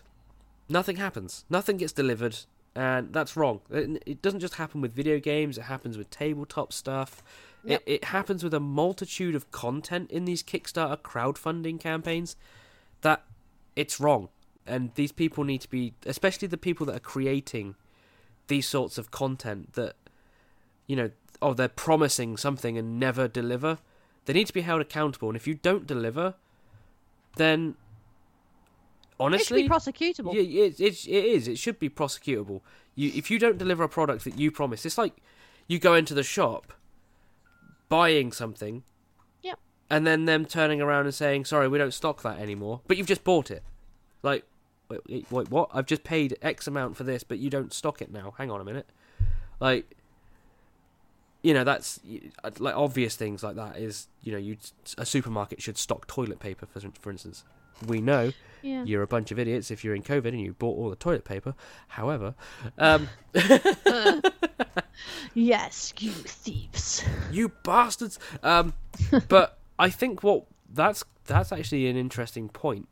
[0.69, 1.45] nothing happens.
[1.49, 2.37] Nothing gets delivered,
[2.75, 3.61] and that's wrong.
[3.69, 7.23] It, doesn't just happen with video games, it happens with tabletop stuff.
[7.63, 7.83] Yep.
[7.85, 12.35] It, it happens with a multitude of content in these Kickstarter crowdfunding campaigns
[13.01, 13.23] that
[13.75, 14.29] it's wrong.
[14.65, 17.75] And these people need to be, especially the people that are creating
[18.47, 19.95] these sorts of content that,
[20.87, 23.79] you know, oh, they're promising something and never deliver.
[24.25, 25.29] They need to be held accountable.
[25.29, 26.35] And if you don't deliver,
[27.37, 27.75] then
[29.19, 30.33] honestly, it should be prosecutable.
[30.33, 31.47] yeah, it, it, it is.
[31.47, 32.61] It should be prosecutable.
[32.95, 35.13] You, if you don't deliver a product that you promise, it's like
[35.67, 36.73] you go into the shop,
[37.89, 38.83] buying something,
[39.41, 39.59] Yep.
[39.89, 43.07] and then them turning around and saying, "Sorry, we don't stock that anymore," but you've
[43.07, 43.63] just bought it.
[44.23, 44.43] Like,
[44.89, 45.69] wait, wait, wait, what?
[45.73, 48.33] I've just paid X amount for this, but you don't stock it now.
[48.37, 48.89] Hang on a minute.
[49.59, 49.95] Like,
[51.43, 51.99] you know, that's
[52.59, 53.77] like obvious things like that.
[53.77, 54.57] Is you know, you
[54.97, 57.43] a supermarket should stock toilet paper, for for instance.
[57.87, 58.31] We know
[58.61, 58.83] Yeah.
[58.83, 61.25] you're a bunch of idiots if you're in COVID and you bought all the toilet
[61.25, 61.55] paper.
[61.87, 62.35] However,
[62.77, 63.09] um,
[65.33, 67.03] Yes, you thieves.
[67.31, 68.19] you bastards.
[68.43, 68.73] Um,
[69.29, 72.87] but I think what that's that's actually an interesting point,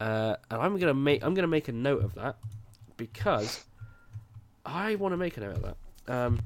[0.00, 2.36] uh, and I'm gonna make I'm gonna make a note of that
[2.96, 3.64] because
[4.64, 5.76] I want to make a note of that.
[6.14, 6.40] Um,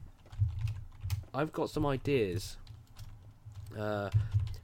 [1.38, 2.56] I've got some ideas
[3.78, 4.10] uh,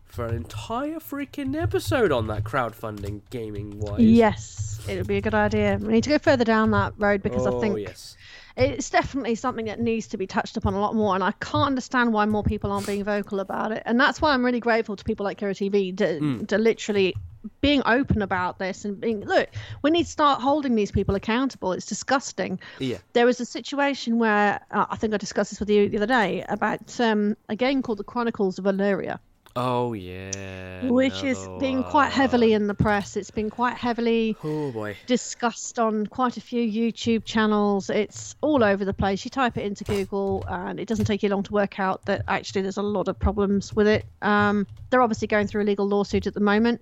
[0.06, 4.00] for an entire freaking episode on that crowdfunding gaming wise.
[4.00, 5.78] Yes, it would be a good idea.
[5.80, 8.16] We need to go further down that road because oh, I think yes.
[8.56, 11.14] It's definitely something that needs to be touched upon a lot more.
[11.14, 13.82] And I can't understand why more people aren't being vocal about it.
[13.84, 16.44] And that's why I'm really grateful to people like Kira TV to, Hmm.
[16.44, 17.14] to literally
[17.60, 19.48] being open about this and being look.
[19.82, 21.72] We need to start holding these people accountable.
[21.72, 22.58] It's disgusting.
[22.78, 22.98] Yeah.
[23.12, 26.06] There was a situation where uh, I think I discussed this with you the other
[26.06, 29.18] day about um, a game called The Chronicles of Elyria.
[29.56, 30.84] Oh yeah.
[30.88, 33.16] which is another being quite heavily in the press.
[33.16, 34.96] It's been quite heavily Oh boy.
[35.06, 37.88] discussed on quite a few YouTube channels.
[37.88, 39.24] It's all over the place.
[39.24, 42.22] You type it into Google, and it doesn't take you long to work out that
[42.26, 44.04] actually there's a lot of problems with it.
[44.22, 46.80] Um, they're obviously going through a legal lawsuit at the moment.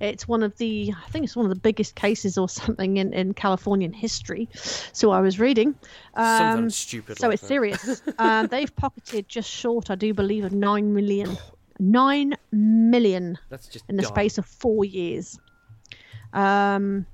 [0.00, 3.12] It's one of the, I think it's one of the biggest cases or something in,
[3.12, 4.48] in Californian history.
[4.54, 5.74] So I was reading.
[6.16, 7.18] Something Um, stupid.
[7.18, 7.48] so like it's that.
[7.48, 8.02] serious.
[8.18, 11.36] um, they've pocketed just short, I do believe, of nine million.
[11.80, 14.12] Nine million That's just in the dumb.
[14.12, 15.38] space of four years.
[16.32, 17.06] Um,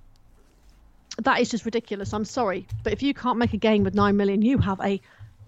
[1.18, 2.12] that is just ridiculous.
[2.12, 5.00] I'm sorry, but if you can't make a game with nine million, you have a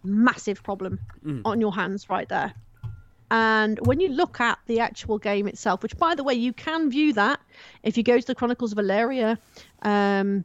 [0.05, 1.43] massive problem Mm.
[1.45, 2.53] on your hands right there.
[3.31, 6.91] And when you look at the actual game itself, which by the way, you can
[6.91, 7.41] view that
[7.83, 9.39] if you go to the Chronicles of Valeria
[9.83, 10.45] um,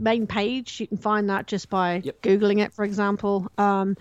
[0.00, 2.22] main page, you can find that just by Yep.
[2.22, 3.46] googling it, for example.
[3.58, 3.96] Um,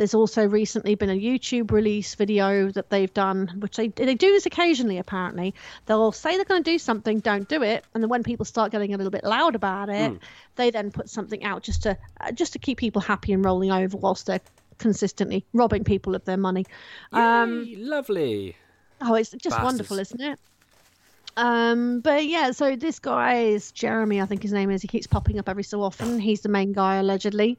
[0.00, 4.32] there's also recently been a YouTube release video that they've done, which they they do
[4.32, 4.96] this occasionally.
[4.96, 8.46] Apparently, they'll say they're going to do something, don't do it, and then when people
[8.46, 10.18] start getting a little bit loud about it,
[10.56, 13.72] they then put something out just to uh, just to keep people happy and rolling
[13.72, 14.40] over whilst they're
[14.78, 16.64] consistently robbing people of their money.
[17.12, 18.56] Um, lovely.
[19.02, 19.64] Oh, it's just Bastards.
[19.64, 20.40] wonderful, isn't it?
[21.36, 24.82] Um, but yeah, so this guy is Jeremy, I think his name is.
[24.82, 26.18] He keeps popping up every so often.
[26.18, 27.58] He's the main guy, allegedly.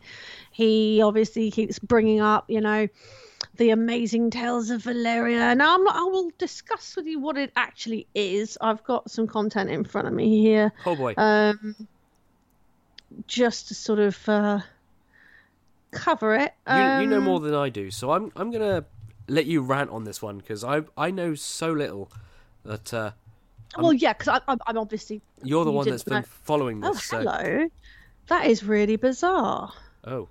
[0.51, 2.87] He obviously keeps bringing up, you know,
[3.57, 5.55] the amazing tales of Valeria.
[5.55, 8.57] Now, I'm not, I will discuss with you what it actually is.
[8.61, 10.71] I've got some content in front of me here.
[10.85, 11.13] Oh boy.
[11.17, 11.75] Um,
[13.27, 14.59] just to sort of uh,
[15.91, 16.53] cover it.
[16.67, 18.85] you, you know Um, more than I do, so I'm I'm gonna
[19.27, 22.11] let you rant on this one because I I know so little
[22.63, 23.11] that uh,
[23.77, 25.21] Well, yeah, because I'm, I'm obviously.
[25.43, 27.03] you're the one that's been following Oh, this.
[27.03, 27.67] so- hello.
[28.27, 29.73] That is really bizarre.
[30.05, 30.29] Oh.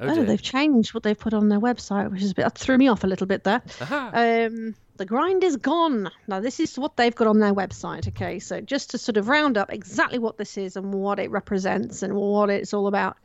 [0.00, 2.56] Oh, Oh they've changed what they've put on their website, which is a bit that
[2.56, 3.62] threw me off a little bit there.
[3.80, 4.10] Aha.
[4.14, 6.10] Um, the grind is gone.
[6.26, 8.08] Now, this is what they've got on their website.
[8.08, 11.30] Okay, so just to sort of round up exactly what this is and what it
[11.30, 13.16] represents and what it's all about.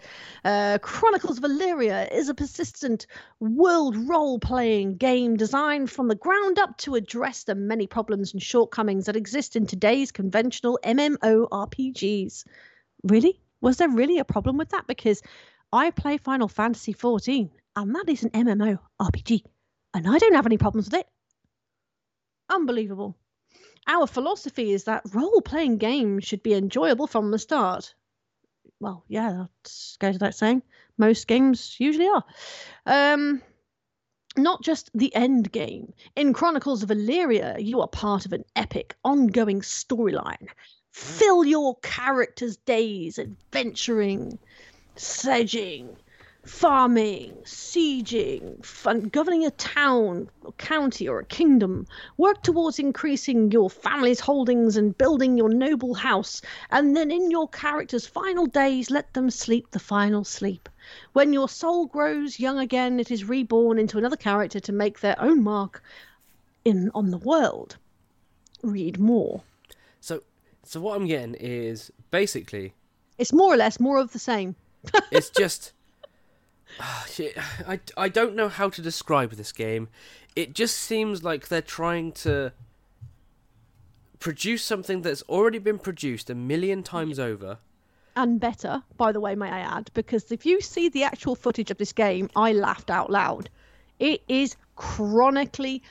[0.45, 3.07] Uh, Chronicles of Elyria is a persistent
[3.39, 8.41] world role playing game designed from the ground up to address the many problems and
[8.41, 12.45] shortcomings that exist in today's conventional MMORPGs.
[13.03, 13.39] Really?
[13.61, 14.87] Was there really a problem with that?
[14.87, 15.21] Because
[15.71, 19.41] I play Final Fantasy XIV, and that is an MMORPG,
[19.95, 21.07] and I don't have any problems with it.
[22.49, 23.15] Unbelievable.
[23.87, 27.93] Our philosophy is that role playing games should be enjoyable from the start.
[28.79, 30.63] Well, yeah, that goes without saying.
[30.97, 32.23] Most games usually are.
[32.85, 33.41] Um,
[34.37, 35.93] not just the end game.
[36.15, 40.47] In Chronicles of Elyria, you are part of an epic, ongoing storyline.
[40.91, 44.39] Fill your character's days adventuring,
[44.95, 45.97] sledging,
[46.45, 51.87] farming, sieging, fun, governing a town, or county, or a kingdom.
[52.17, 56.41] Work towards increasing your family's holdings and building your noble house.
[56.69, 60.67] And then in your character's final days, let them sleep the final sleep.
[61.13, 65.19] When your soul grows young again, it is reborn into another character to make their
[65.21, 65.81] own mark
[66.65, 67.77] in on the world.
[68.61, 69.43] Read more.
[70.01, 70.23] So
[70.63, 72.73] so what I'm getting is basically
[73.17, 74.55] It's more or less more of the same.
[75.11, 75.72] it's just
[76.79, 77.07] Ah,
[77.67, 79.89] I, I don't know how to describe this game.
[80.35, 82.51] It just seems like they're trying to
[84.19, 87.59] produce something that's already been produced a million times over.
[88.15, 91.71] and better, by the way, may I add, because if you see the actual footage
[91.71, 93.49] of this game, I laughed out loud.
[93.99, 95.81] It is chronically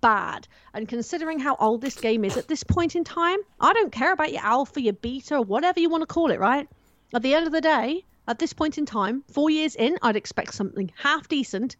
[0.00, 0.46] bad.
[0.74, 4.12] And considering how old this game is at this point in time, I don't care
[4.12, 6.68] about your alpha, your beta, or whatever you want to call it, right?
[7.14, 10.16] At the end of the day, at this point in time, four years in, I'd
[10.16, 11.76] expect something half decent.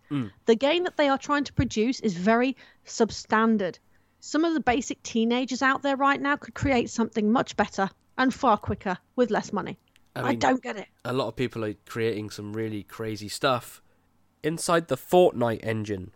[0.46, 3.78] The game that they are trying to produce is very substandard.
[4.20, 7.88] Some of the basic teenagers out there right now could create something much better
[8.18, 9.78] and far quicker with less money.
[10.16, 10.88] I, mean- don't get it.
[11.04, 13.80] A lot of people are creating some really crazy stuff
[14.42, 16.10] inside the Fortnite engine.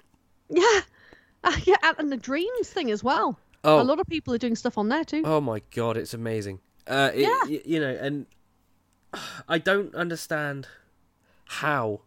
[0.50, 0.80] Yeah.
[1.46, 3.38] Uh, yeah, and- the dreams thing as well.
[3.64, 3.78] Oh.
[3.78, 5.20] A lot of people are doing stuff on there too.
[5.26, 6.58] Oh my god, it's amazing.
[6.86, 7.38] Uh, it, Yeah.
[7.44, 8.24] y- you know, and
[9.48, 10.68] I don't understand
[11.44, 12.00] how.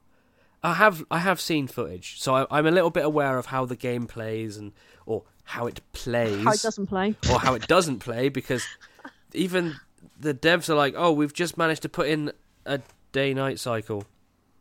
[0.63, 3.65] I have I have seen footage, so I, I'm a little bit aware of how
[3.65, 4.73] the game plays and
[5.05, 7.15] or how it plays How it doesn't play.
[7.31, 8.67] or how it doesn't play because
[9.33, 9.75] even
[10.19, 12.33] the devs are like, oh, we've just managed to put in
[12.65, 12.81] a
[13.13, 14.03] day-night cycle.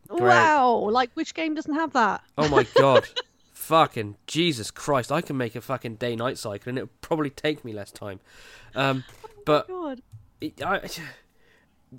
[0.07, 0.21] Great.
[0.21, 0.89] Wow.
[0.89, 2.23] Like, which game doesn't have that?
[2.37, 3.05] Oh my god.
[3.51, 5.11] fucking Jesus Christ.
[5.11, 8.21] I can make a fucking day night cycle and it'll probably take me less time.
[8.75, 9.03] Um,
[9.45, 10.01] but God.
[10.39, 10.87] it, I,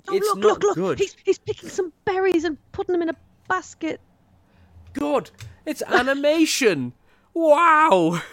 [0.07, 0.75] Oh, it's look, not look, look.
[0.75, 0.99] good.
[0.99, 3.15] He's, he's picking some berries and putting them in a
[3.47, 3.99] basket.
[4.93, 5.31] Good.
[5.65, 6.93] It's animation.
[7.33, 8.21] wow.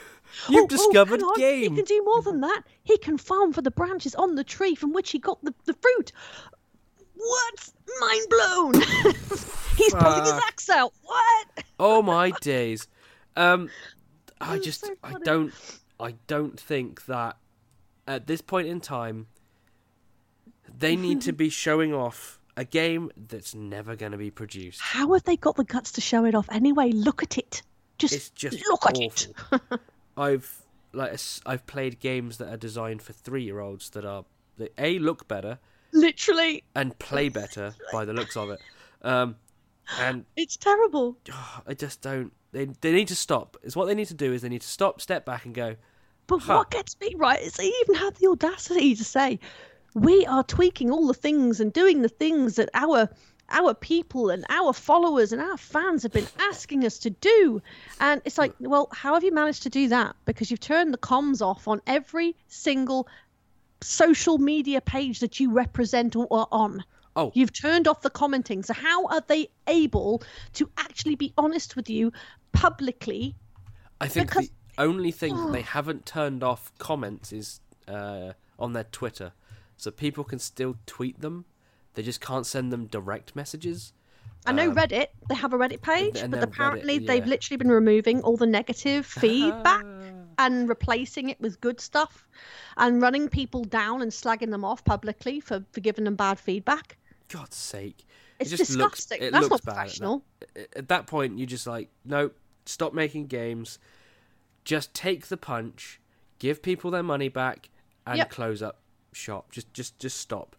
[0.51, 1.39] You've Oh, oh, discovered on.
[1.39, 1.71] game.
[1.71, 2.63] He can do more than that.
[2.83, 5.73] He can farm for the branches on the tree from which he got the, the
[5.73, 6.13] fruit.
[7.15, 7.71] What?
[8.01, 8.75] Mind blown.
[9.77, 10.93] He's pulling his axe out.
[11.03, 11.65] What?
[11.81, 12.87] Oh my days.
[13.37, 13.71] Um,
[14.41, 15.53] I just so I don't
[15.99, 17.37] I don't think that
[18.07, 19.27] at this point in time
[20.79, 24.81] they need to be showing off a game that's never going to be produced.
[24.81, 26.91] How have they got the guts to show it off anyway?
[26.91, 27.63] Look at it.
[27.99, 29.29] Just, It's just look at it.
[30.17, 30.63] I've
[30.93, 34.25] like I've played games that are designed for three year olds that are
[34.57, 35.59] that a look better
[35.93, 38.61] Literally, and play better by the looks of it.
[39.03, 39.37] Um,
[40.01, 41.17] and it's terrible.
[41.33, 42.33] oh, I just don't.
[42.53, 43.57] They they need to stop.
[43.63, 45.77] Is what they need to do is they need to stop, step back, and go.
[46.27, 46.57] But Huh.
[46.57, 49.39] what gets me right is they even have the audacity to say,
[49.97, 53.09] "We are tweaking all the things and doing the things that our
[53.49, 57.63] our people and our followers and our fans have been asking us to do."
[58.01, 60.15] And it's like, well, how have you managed to do that?
[60.25, 63.09] Because you've turned the comms off on every single
[63.81, 66.85] social media page that you represent or are on.
[67.15, 67.33] Oh.
[67.35, 68.63] You've turned off the commenting.
[68.63, 70.23] So how are they able
[70.55, 72.13] to actually be honest with you
[72.53, 73.35] publicly
[74.01, 78.73] I think because the, only thing that they haven't turned off comments is uh, on
[78.73, 79.33] their Twitter,
[79.77, 81.45] so people can still tweet them.
[81.95, 83.93] They just can't send them direct messages.
[84.45, 85.09] I know Um, Reddit.
[85.29, 88.47] They have a Reddit page, but then Reddit, apparently they've literally been removing all the
[88.47, 89.85] negative feedback
[90.39, 92.29] and replacing it with good stuff,
[92.77, 96.99] and running people down and slagging them off publicly for, for giving them bad feedback.
[97.29, 98.07] God's sake!
[98.39, 99.29] It's it just looks- disgusting.
[99.29, 99.81] it That's looks not bad at that.
[99.83, 100.25] professional.
[100.77, 102.31] At that point, you're just like, no,
[102.67, 103.79] stop making games.
[104.65, 106.01] Just take the punch,
[106.39, 107.71] give people their money back,
[108.07, 108.31] and Yep.
[108.31, 108.81] close up
[109.17, 109.51] shop.
[109.53, 110.55] Just, just, just stop.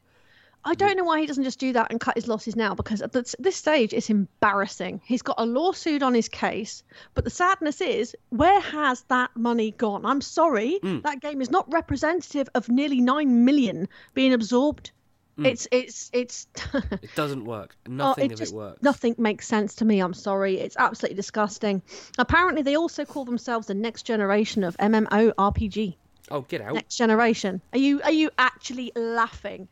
[0.65, 3.01] I don't know why he doesn't just do that and cut his losses now because
[3.01, 4.99] at this, stage it's embarrassing.
[5.05, 6.83] He's got a lawsuit on his case,
[7.13, 10.05] but the sadness is, where has that money gone?
[10.05, 11.03] I'm sorry, Mm.
[11.03, 14.91] that game is not representative of nearly nine million being absorbed.
[15.39, 15.45] Mm.
[15.45, 17.77] It's it's it's It doesn't work.
[17.87, 18.83] Oh, Nothing it of just- it works.
[18.83, 19.99] Nothing makes sense to me.
[20.01, 20.57] I'm sorry.
[20.59, 21.81] It's absolutely disgusting.
[22.17, 25.95] Apparently, they also call themselves the next generation of MMORPG.
[26.29, 26.73] Oh, get out!
[26.73, 27.61] Next generation.
[27.73, 29.67] Are you are you actually laughing?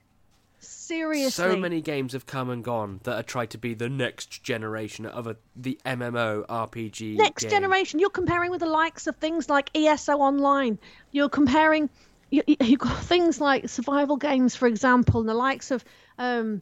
[0.59, 1.31] Seriously.
[1.31, 5.05] So many games have come and gone that are tried to be the next generation
[5.05, 7.17] of a, the MMO RPG.
[7.17, 7.51] Next game.
[7.51, 7.99] generation.
[7.99, 10.79] You're comparing with the likes of things like ESO Online.
[11.11, 11.89] You're comparing.
[12.31, 15.83] You, you've got things like survival games, for example, and the likes of
[16.17, 16.61] um,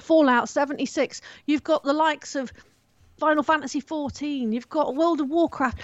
[0.00, 1.22] Fallout 76.
[1.46, 2.52] You've got the likes of
[3.18, 4.52] Final Fantasy 14.
[4.52, 5.80] You've got World of Warcraft.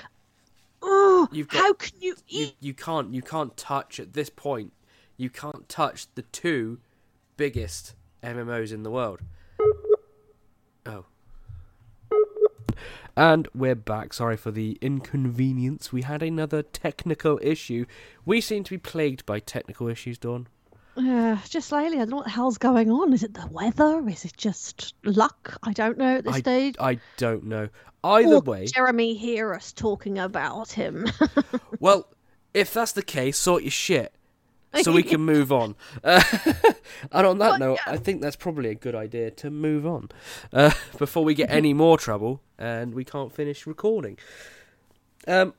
[0.83, 4.73] Oh, got- how can you You, you can't you can't touch at this point.
[5.17, 6.79] You can't touch the two
[7.37, 9.21] biggest MMOs in the world.
[10.87, 11.05] Oh.
[13.17, 14.15] And we're back.
[14.15, 15.93] Sorry for the inconvenience.
[15.93, 17.85] We had another technical issue.
[18.25, 20.49] We seem to be plagued by technical issues, Dawn.
[20.97, 23.13] Uh, just lately, I don't know what the hell's going on.
[23.13, 24.07] Is it the weather?
[24.09, 25.59] Is it just luck?
[25.63, 26.77] I don't know at this I, stage.
[26.79, 27.69] I don't know.
[28.05, 31.07] Either Or way, Jeremy hear us talking about him.
[31.81, 32.09] well,
[32.53, 34.13] if that's the case, sort your shit
[34.81, 35.77] so we can move on.
[36.03, 36.23] Uh,
[37.13, 37.93] and on that But, note, yeah.
[37.93, 40.09] I think that's probably a good idea to move on
[40.53, 44.19] uh, before we get any more trouble and we can't finish recording.
[45.27, 45.55] Um,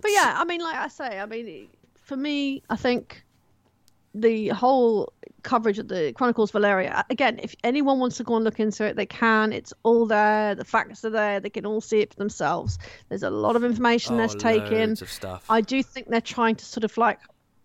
[0.00, 1.68] But yeah, I mean, like I say, I mean,
[2.00, 3.24] for me, I think
[4.14, 8.60] the whole coverage of the Chronicles Valeria, again, if anyone wants to go and look
[8.60, 9.52] into it, they can.
[9.52, 10.54] It's all there.
[10.54, 11.40] The facts are there.
[11.40, 12.78] They can all see it for themselves.
[13.08, 14.96] There's a lot of information oh, that's taken.
[15.48, 17.20] I do think they're trying to sort of like,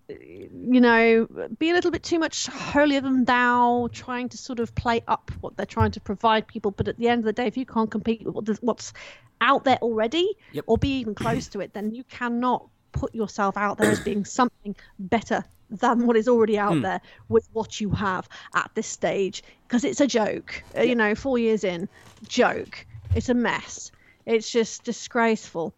[0.10, 1.28] you know,
[1.58, 5.32] be a little bit too much holier than thou, trying to sort of play up
[5.42, 6.72] what they're trying to provide people.
[6.72, 8.94] But at the end of the day, if you can't compete with what's
[9.42, 10.66] out there already, Yep.
[10.68, 14.24] or be even close to it, then you cannot put yourself out there as being
[14.24, 15.44] something better
[15.80, 19.44] than what is already out there with what you have at this stage.
[19.68, 21.90] Because it's a joke Uh, you know four years in
[22.28, 22.86] joke.
[23.16, 23.92] It's a mess.
[24.26, 25.74] It's just disgraceful.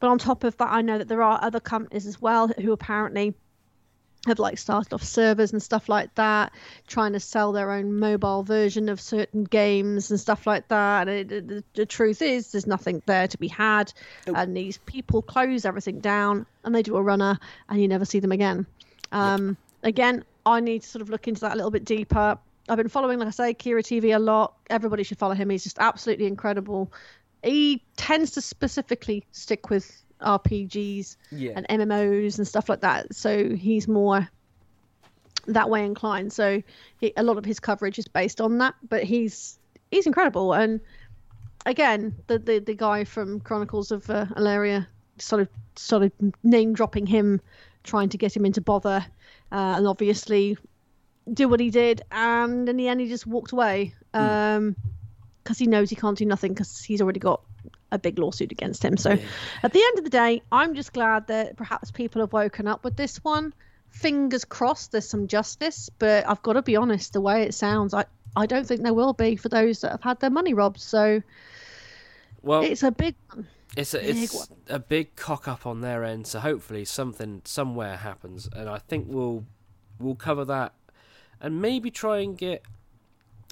[0.00, 2.72] But on top of that i know that there are other companies as well who
[2.72, 3.34] apparently
[4.26, 6.52] have like started off servers and stuff like that,
[6.86, 11.08] trying to sell their own mobile version of certain games and stuff like that.
[11.08, 13.92] And it, the, the truth is, there's nothing there to be had,
[14.26, 17.38] and these people close everything down and they do a runner,
[17.68, 18.66] and you never see them again.
[19.12, 22.38] Um, Again, I need to sort of look into that a little bit deeper.
[22.68, 24.54] I've been following, like I say, Kira TV a lot.
[24.70, 25.50] Everybody should follow him.
[25.50, 26.92] He's just absolutely incredible.
[27.42, 31.52] He tends to specifically stick with RPGs Yeah.
[31.56, 33.12] and MMOs and stuff like that.
[33.14, 34.28] So he's more
[35.46, 36.32] that way inclined.
[36.32, 36.62] So
[37.00, 38.74] he, a lot of his coverage is based on that.
[38.88, 39.58] But he's
[39.90, 40.52] he's incredible.
[40.52, 40.80] And
[41.66, 44.86] again, the the, the guy from Chronicles of uh, Elyria
[45.18, 46.12] sort of sort of
[46.44, 47.40] name dropping him,
[47.84, 49.04] trying to get him into bother,
[49.50, 50.56] uh, and obviously
[51.32, 52.02] do what he did.
[52.10, 56.52] And in the end, he just walked away because he knows he can't do nothing
[56.52, 57.42] because he's already got
[57.90, 58.96] a big lawsuit against him.
[58.96, 59.10] So
[59.62, 62.84] at the end of the day, I'm just glad that perhaps people have woken up
[62.84, 63.52] with this one.
[63.90, 67.92] Fingers crossed there's some justice, but I've got to be honest, the way it sounds,
[67.92, 70.80] I, I don't think there will be for those that have had their money robbed.
[70.80, 71.22] So
[72.40, 73.46] Well, it's a big one.
[73.76, 77.96] It's a, Big it's a big cock up on their end, so hopefully something somewhere
[77.96, 79.46] happens, and I think we'll
[79.98, 80.74] we'll cover that,
[81.40, 82.62] and maybe try and get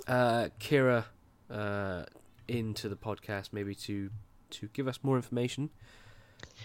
[0.07, 1.05] uh, Kira
[1.51, 2.05] uh,
[2.49, 4.11] into the podcast, maybe to
[4.51, 5.71] to give us more information.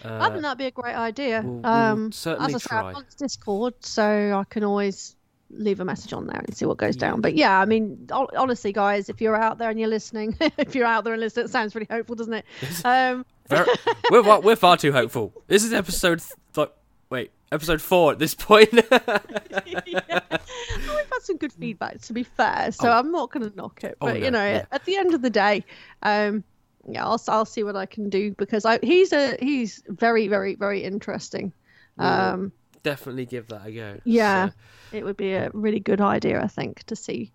[0.04, 1.40] I Uh, think that'd be a great idea.
[1.42, 2.76] we'll- we'll um, certainly as I say.
[2.76, 4.04] I'm on Discord, so
[4.38, 5.15] I can always
[5.50, 7.20] leave a message on there and see what goes down.
[7.20, 10.74] But yeah, I mean, hon- honestly, guys, if you're out there and you're listening, if
[10.74, 12.44] you're out there and listening, it sounds really hopeful, does't it?
[12.84, 13.24] Um,
[14.10, 15.32] we're we're far too hopeful.
[15.46, 16.20] This is episode
[16.54, 16.68] th-
[17.10, 18.70] wait episode four at this point.
[18.72, 20.20] yeah.
[20.28, 22.92] Oh, we've had some good feedback, to be fair, so Oh.
[22.92, 23.96] I'm not going to knock it.
[24.00, 24.64] Oh, But no, you know, yeah.
[24.72, 25.64] at the end of the day,
[26.02, 26.42] um,
[26.88, 30.54] yeah, I'll I'll see what I can do because I he's a he's very very
[30.56, 31.52] very interesting.
[31.98, 32.52] Um,
[32.86, 34.00] Definitely give that a go.
[34.04, 34.54] yeah, So,
[34.92, 37.32] it would be a really good idea, I think, to see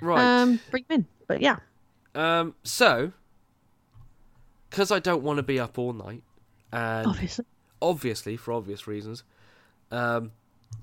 [0.00, 0.42] right.
[0.42, 1.06] um bring him in.
[1.28, 1.58] But yeah,
[2.16, 3.12] Um, so,
[4.68, 6.24] because I don't want to be up all night,
[6.72, 7.44] and obviously.
[7.80, 9.22] obviously for obvious reasons,
[9.92, 10.32] um,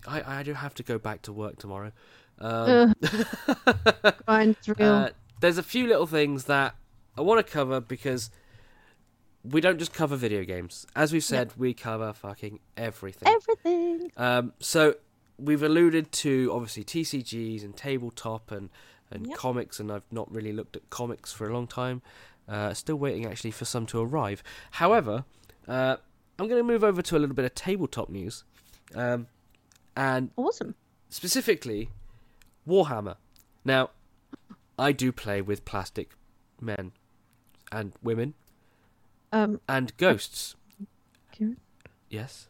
[0.08, 1.92] I I do have to go back to work tomorrow.
[2.40, 2.96] Um,
[4.28, 5.10] uh,
[5.42, 6.74] there's a few little things that
[7.18, 8.30] I want to cover because
[9.44, 10.86] we don't just cover video games.
[10.96, 13.28] As we've said, we cover fucking everything.
[13.34, 14.12] Everything.
[14.18, 14.96] Um, so
[15.38, 18.70] we've alluded to obviously TCGs and tabletop and
[19.12, 19.38] and Yep.
[19.38, 22.04] comics, and I've not really looked at comics for a long time.
[22.48, 24.44] Uh, still waiting actually for some to arrive.
[24.72, 25.24] However,
[25.68, 25.98] uh,
[26.38, 28.44] I'm going to move over to a little bit of tabletop news,
[28.94, 29.26] um,
[29.96, 30.76] and Awesome.
[31.10, 31.90] specifically
[32.68, 33.16] Warhammer.
[33.66, 33.90] Now,
[34.78, 36.12] I do play with plastic
[36.62, 36.92] men
[37.72, 38.36] and women
[39.32, 40.56] Um, and ghosts.
[41.32, 41.58] Kieran?
[42.10, 42.48] Yes.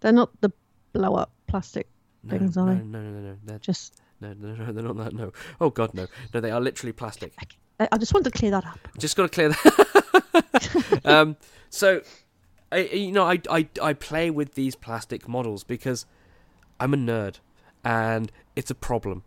[0.00, 0.52] they're not the
[0.92, 1.88] blow up plastic
[2.22, 2.84] No, Things, no, are no, they?
[2.84, 5.12] no, no, no, they're just No, no, no, they're not that.
[5.12, 5.32] No.
[5.60, 6.40] Oh God, no, no.
[6.40, 7.32] They are literally plastic.
[7.80, 8.78] I I just wanted to clear that up.
[8.98, 11.00] Just got to clear that.
[11.04, 11.36] um,
[11.68, 12.00] so,
[12.72, 16.06] I, you know, I, I, I play with these plastic models because
[16.80, 17.40] I'm a nerd,
[17.84, 19.24] and it's a problem.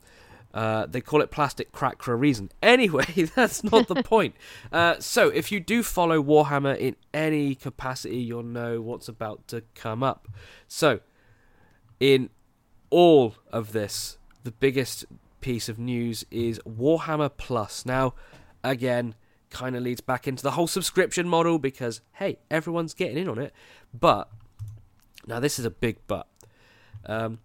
[0.53, 2.49] Uh, they call it plastic crack for a reason.
[2.61, 4.35] Anyway, that's not the point.
[4.71, 9.63] Uh, so, if you do follow Warhammer in any capacity, you'll know what's about to
[9.75, 10.27] come up.
[10.67, 10.99] So,
[11.99, 12.29] in
[12.89, 15.05] all of this, the biggest
[15.41, 17.85] piece of news is Warhammer Plus.
[17.85, 18.13] Now,
[18.63, 19.15] again,
[19.49, 23.39] kind of leads back into the whole subscription model because, hey, everyone's getting in on
[23.39, 23.53] it.
[23.97, 24.29] But,
[25.27, 26.27] now this is a big but.
[27.05, 27.39] Um,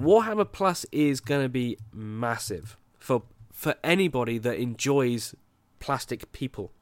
[0.00, 3.22] Warhammer Plus is going to be massive for
[3.52, 5.34] for anybody that enjoys
[5.80, 6.72] plastic people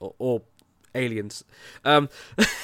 [0.00, 0.42] or, or
[0.94, 1.44] aliens.
[1.84, 2.08] Um,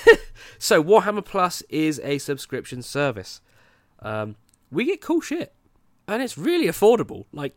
[0.59, 3.41] so Warhammer Plus is a subscription service.
[4.01, 4.37] Um,
[4.70, 5.53] we get cool shit,
[6.09, 7.55] and it's really affordable, like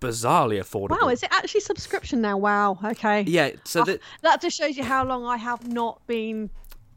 [0.00, 1.00] bizarrely affordable.
[1.00, 2.36] Wow, is it actually subscription now?
[2.36, 2.78] Wow.
[2.84, 3.22] Okay.
[3.22, 3.50] yeah.
[3.64, 6.50] So Oh, that That just shows you how long I have not been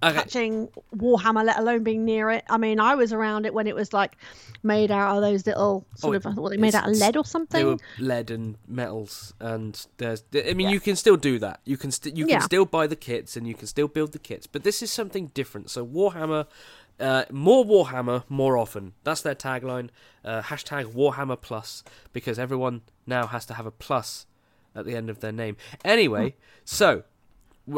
[0.03, 2.43] okay, touching Warhammer, let alone being near it.
[2.49, 4.17] I mean, I was around it when it was like
[4.63, 7.23] made out of those little sort Oh, of what they made out of lead or
[7.23, 7.65] they something.
[7.65, 10.23] were lead and metals, and there's.
[10.33, 11.61] I mean, you can still do that.
[11.65, 12.39] You can st- you can Yeah.
[12.39, 14.47] still buy the kits, and you can still build the kits.
[14.47, 15.69] But this is something different.
[15.69, 16.47] So Warhammer.
[16.99, 18.93] Uh, more Warhammer, more often.
[19.03, 19.89] That's their tagline.
[20.25, 24.25] Uh, hashtag Warhammer Plus, because everyone now has to have a plus
[24.75, 25.57] at the end of their name.
[25.85, 26.33] Anyway,
[26.65, 27.03] so w-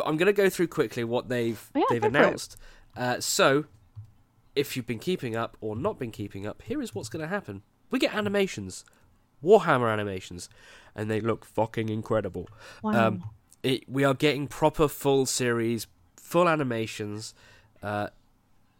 [0.05, 2.19] I'm going to go through quickly what they've Yeah, they've go for it.
[2.21, 2.57] announced.
[2.95, 3.65] Uh, so,
[4.55, 7.27] if you've been keeping up or not been keeping up, here is what's going to
[7.27, 7.61] happen.
[7.91, 8.85] We get animations,
[9.43, 10.49] Warhammer animations,
[10.95, 12.47] and they look fucking incredible.
[12.83, 13.07] wow.
[13.07, 13.23] Um,
[13.63, 15.87] it, we are getting proper full series,
[16.17, 17.33] full animations.
[17.83, 18.07] Uh,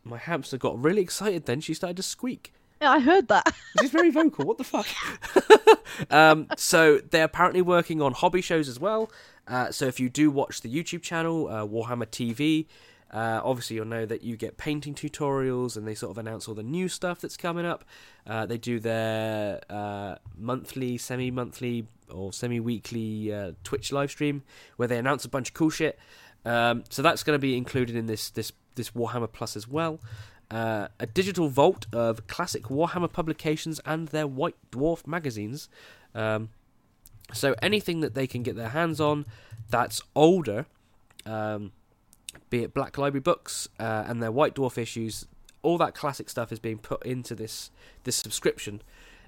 [0.04, 1.46] my hamster got really excited.
[1.46, 2.54] Then she started to squeak.
[2.82, 3.54] yeah, I heard that.
[3.82, 4.46] She's very vocal.
[4.46, 4.88] What the fuck?
[6.12, 9.12] um, so they're apparently working on hobby shows as well.
[9.50, 12.68] Uh, so if you do watch the YouTube channel uh, Warhammer TV,
[13.12, 16.54] uh, obviously you'll know that you get painting tutorials, and they sort of announce all
[16.54, 17.84] the new stuff that's coming up.
[18.28, 24.44] Uh, they do their uh, monthly, semi-monthly, or semi-weekly uh, Twitch live stream
[24.78, 25.98] where they announce a bunch of cool shit.
[26.46, 30.00] Um, so that's going to be included in this this this Warhammer Plus as well.
[30.52, 35.70] Uh, a digital vault of classic Warhammer publications and their White Dwarf magazines.
[36.16, 36.50] Um,
[37.34, 39.26] so anything that they can get their hands on
[39.70, 40.66] that's older,
[41.26, 41.72] um,
[42.50, 45.26] be it Black Library books uh, and their White Dwarf issues,
[45.62, 47.72] all that classic stuff is being put into this
[48.04, 48.82] this subscription,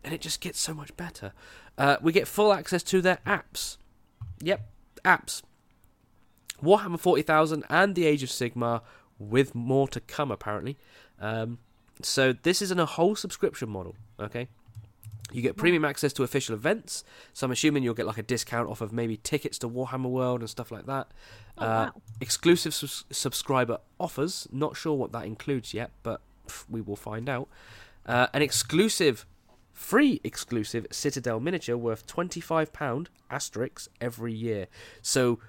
[0.04, 1.34] and it just gets so much better.
[1.78, 3.78] Uh, we get full access to their apps.
[4.42, 4.68] Yep,
[5.04, 5.42] apps.
[6.64, 8.82] Warhammer 40,000 and the Age of Sigmar,
[9.18, 10.78] with more to come apparently.
[11.20, 11.58] Um,
[12.02, 14.48] so this isn't a whole subscription model, okay?
[15.34, 17.04] You get premium access to official events,
[17.34, 20.42] so I'm assuming you'll get like a discount off of maybe tickets to Warhammer World
[20.42, 21.12] and stuff like that.
[21.58, 22.02] Oh, uh, wow.
[22.20, 27.30] Exclusive sus- subscriber offers, not sure what that includes yet, but pff, we will find
[27.30, 27.48] out.
[28.06, 29.26] Uh, an exclusive,
[29.74, 34.68] free exclusive Citadel miniature worth £25 asterisk every year.
[35.02, 35.40] So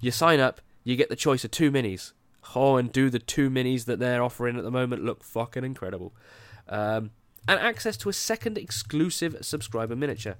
[0.00, 2.12] you sign up, you get the choice of two minis.
[2.54, 6.14] Oh, and do the two minis that they're offering at the moment look fucking incredible.
[6.68, 7.10] Um,
[7.48, 10.36] and access to a second exclusive subscriber miniature.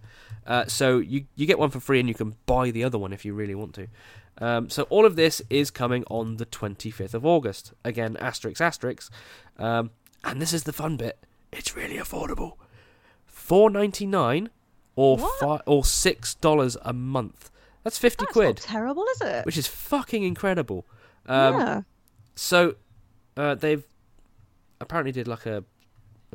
[0.46, 3.12] Uh, so you you get one for free, and you can buy the other one
[3.12, 3.88] if you really want to.
[4.38, 7.72] Um, so all of this is coming on the 25th of August.
[7.84, 9.10] Again, asterisk asterisk.
[9.58, 9.90] Um,
[10.24, 11.18] and this is the fun bit.
[11.52, 12.54] It's really affordable.
[13.24, 14.50] Four ninety nine,
[14.94, 15.40] or What?
[15.40, 17.50] fi- or six dollars a month.
[17.84, 19.46] That's fifty That's quid, not terrible, is it?
[19.46, 20.84] which is fucking incredible.
[21.26, 21.80] Um, yeah.
[22.34, 22.74] So
[23.36, 23.84] uh, they've
[24.80, 25.64] apparently did like a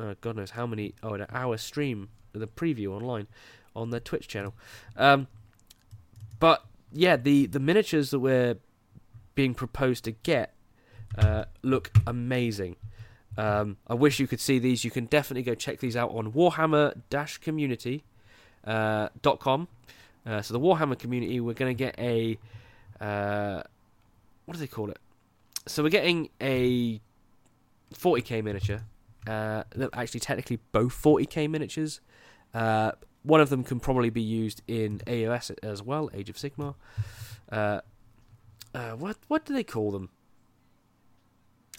[0.02, 3.26] uh, God knows how many oh an hour stream the preview online
[3.74, 4.54] on their Twitch channel.
[4.96, 5.28] Um,
[6.40, 8.56] but yeah, the the miniatures that we're
[9.34, 10.54] being proposed to get
[11.16, 12.76] uh, look amazing.
[13.38, 14.84] Um, I wish you could see these.
[14.84, 18.04] You can definitely go check these out on Warhammer-community
[18.66, 19.68] uh, dot com.
[20.26, 22.38] Uh, so the Warhammer community, we're going to get a
[23.00, 23.62] uh,
[24.44, 24.98] what do they call it?
[25.66, 27.00] So we're getting a
[27.94, 28.82] 40k miniature.
[29.26, 32.00] Uh, they're actually technically both 40k miniatures.
[32.52, 32.92] Uh,
[33.22, 36.74] one of them can probably be used in AOS as well, Age of Sigmar.
[37.50, 37.80] Uh,
[38.74, 40.10] uh, what what do they call them?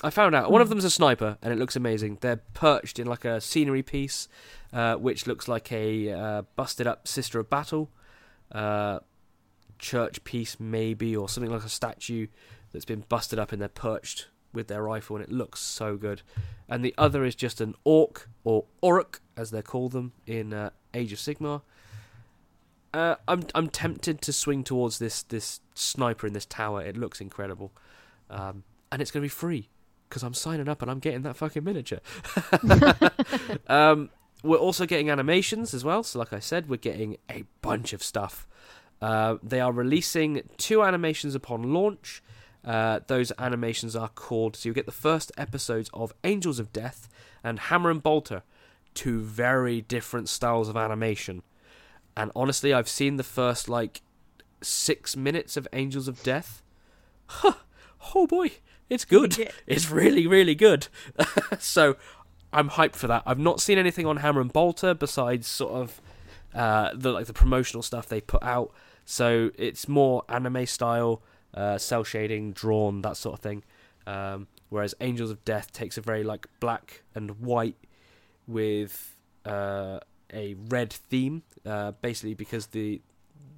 [0.03, 2.17] I found out one of them's a sniper, and it looks amazing.
[2.21, 4.27] They're perched in like a scenery piece,
[4.71, 7.89] uh, which looks like a uh, busted up Sister of Battle
[8.51, 8.99] uh,
[9.79, 12.27] church piece, maybe, or something like a statue
[12.71, 16.21] that's been busted up and they're perched with their rifle, and it looks so good.
[16.69, 20.69] And the other is just an orc or orc, as they call them in uh,
[20.93, 21.61] Age of Sigmar.
[22.93, 26.81] Uh, I'm I'm tempted to swing towards this this sniper in this tower.
[26.81, 27.71] It looks incredible,
[28.29, 29.69] um, and it's going to be free
[30.07, 31.99] because I'm signing up and I'm getting that fucking miniature.
[33.67, 34.11] um,
[34.43, 36.03] we're also getting animations as well.
[36.03, 38.47] So, like I said, we're getting a bunch of stuff.
[39.01, 42.21] Uh, they are releasing two animations upon launch.
[42.63, 44.55] Uh, those animations are called.
[44.55, 47.09] So you get the first episodes of Angels of Death
[47.43, 48.43] and Hammer and Bolter,
[48.93, 51.43] two very different styles of animation.
[52.15, 54.01] And honestly, I've seen the first like
[54.61, 56.61] six minutes of Angels of Death.
[57.27, 57.53] Huh.
[58.15, 58.51] Oh boy,
[58.89, 59.37] it's good.
[59.37, 59.51] Yeah.
[59.65, 60.87] It's really, really good.
[61.59, 61.95] so
[62.51, 63.23] I'm hyped for that.
[63.25, 66.01] I've not seen anything on Hammer and Bolter besides sort of
[66.53, 68.71] uh, the like the promotional stuff they put out.
[69.05, 71.21] So it's more anime style,
[71.53, 73.63] uh, cell shading, drawn, that sort of thing.
[74.05, 77.77] Um, whereas Angels of Death takes a very like black and white
[78.47, 79.99] with uh,
[80.33, 83.01] a red theme, uh, basically because the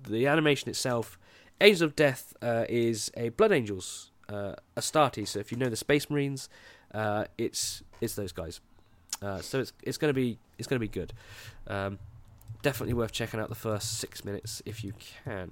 [0.08, 1.18] the animation itself,
[1.60, 5.28] Angels of Death uh, is a Blood Angels uh, Astarte.
[5.28, 6.50] So if you know the Space Marines,
[6.94, 8.62] uh, it's it's those guys.
[9.42, 11.12] So it's it's gonna be it's gonna be good.
[11.66, 11.98] Um,
[12.66, 14.92] definitely worth checking out the first six minutes if you
[15.24, 15.52] can.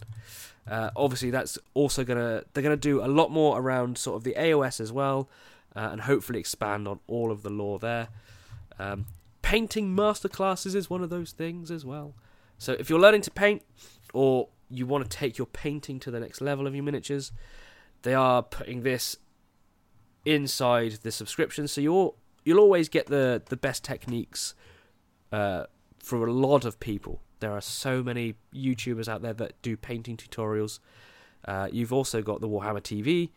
[0.67, 4.33] Uh, obviously, that's also gonna they're gonna do a lot more around sort of the
[4.35, 5.29] AOS as well,
[5.75, 8.07] uh, and hopefully expand on all of the lore there.
[8.79, 9.05] Um,
[9.43, 12.15] painting masterclasses is one of those things as well.
[12.57, 13.61] So if you're learning to paint,
[14.11, 17.31] or you want to take your painting to the next level of your miniatures,
[18.01, 19.17] they are putting this
[20.25, 21.67] inside the subscription.
[21.67, 24.55] So you'll you'll always get the the best techniques
[25.31, 25.65] uh,
[26.03, 27.21] for a lot of people.
[27.39, 30.79] There are so many YouTubers out there that do painting tutorials.
[31.45, 33.29] Uh, you've also got the Warhammer TV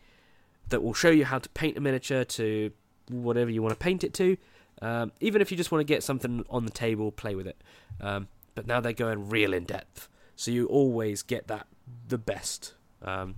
[0.69, 2.71] that will show you how to paint a miniature to
[3.09, 4.37] whatever you want to paint it to.
[4.81, 7.61] Um, even if you just want to get something on the table, play with it.
[7.99, 11.67] Um, but now they're going real in depth, so you always get that
[12.07, 12.73] the best.
[13.01, 13.35] Um,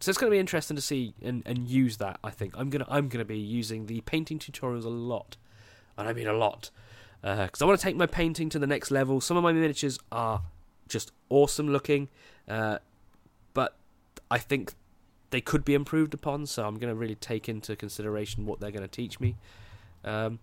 [0.00, 2.18] so it's going to be interesting to see and, and use that.
[2.24, 5.36] I think I'm gonna I'm gonna be using the painting tutorials a lot,
[5.96, 6.70] and I mean a lot,
[7.24, 9.20] because I want to take my painting to the next level.
[9.20, 10.42] Some of my miniatures are
[10.88, 12.08] just awesome looking,
[12.48, 12.78] uh,
[13.54, 13.76] but
[14.30, 14.74] I think
[15.30, 16.44] they could be improved upon.
[16.44, 19.36] So I'm going to really take into consideration what they're going to teach me.
[20.04, 20.38] Um,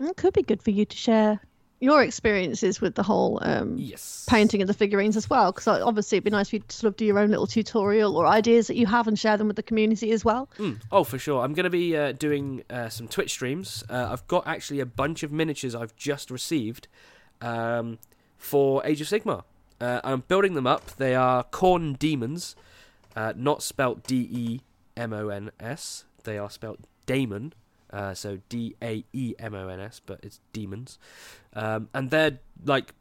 [0.00, 1.40] It could be good for you to share
[1.84, 6.16] your experiences with the whole um, yes, painting of the figurines as well, because obviously
[6.16, 8.76] it'd be nice if you sort of do your own little tutorial or ideas that
[8.76, 10.48] you have and share them with the community as well.
[10.58, 10.80] Mm.
[10.90, 11.44] Oh, for sure.
[11.44, 13.84] I'm going to be uh, doing uh, some Twitch streams.
[13.88, 16.88] Uh, I've got actually a bunch of miniatures I've just received
[17.40, 17.98] um,
[18.38, 19.44] for Age of Sigmar.
[19.80, 20.96] Uh, I'm building them up.
[20.96, 22.56] They are Khorne Demons,
[23.14, 24.60] uh, not spelt D E
[24.96, 26.04] M O N S.
[26.22, 27.52] They are spelt Daemon,
[27.94, 30.98] uh, so D A E M O N S, but it's demons.
[31.52, 32.92] Um, and they're like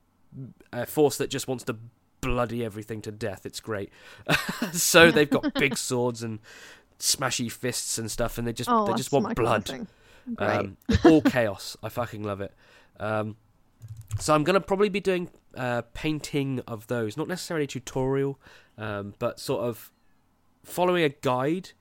[0.72, 1.76] a force that just wants to
[2.22, 3.46] bloody everything to death.
[3.46, 3.92] It's great.
[4.72, 6.40] so they've got big swords and
[7.00, 9.88] smashy fists and stuff, and they just oh, they just want blood.
[10.38, 11.76] Um, all chaos.
[11.82, 12.54] I fucking love it.
[13.00, 13.36] Um,
[14.20, 18.40] so I'm gonna probably be doing uh, painting of those, not necessarily tutorial,
[18.78, 19.92] um, but sort of
[20.64, 21.72] following a guide,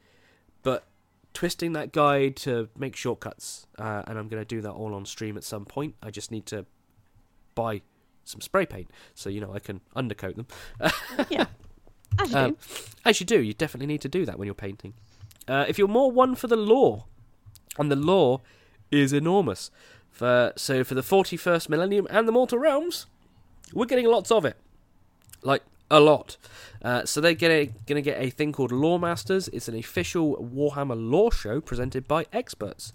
[0.63, 0.87] but
[1.35, 3.67] twisting that guide to make shortcuts.
[3.79, 5.95] Uh, and I'm gonna do that all on stream at some point.
[6.03, 6.67] I just need to
[7.55, 7.83] buy
[8.25, 10.47] some spray paint so you know I can undercoat them.
[11.29, 11.47] yeah,
[12.21, 12.57] as you Um, do.
[13.05, 14.95] As you do, you definitely need to do that when you're painting.
[15.49, 17.05] Uh, if you're more one for the lore,
[17.79, 18.41] and the lore
[18.91, 19.71] is enormous.
[20.11, 23.07] For so for the 41st millennium and the Mortal Realms,
[23.73, 24.57] we're getting lots of it.
[25.43, 26.37] Like a lot.
[26.83, 29.49] Uh, so they're gonna gonna get a thing called Lore Masters.
[29.49, 32.93] It's an official Warhammer lore show presented by experts.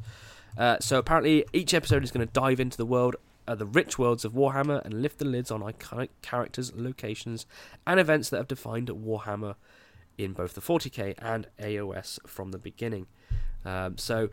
[0.57, 3.15] Uh, so apparently, each episode is going to dive into the world,
[3.47, 7.45] uh, the rich worlds of Warhammer, and lift the lids on iconic characters, locations,
[7.85, 9.53] and events that have defined Warhammer
[10.17, 13.05] in both the 40k and AOS from the beginning.
[13.63, 14.29] Um, so,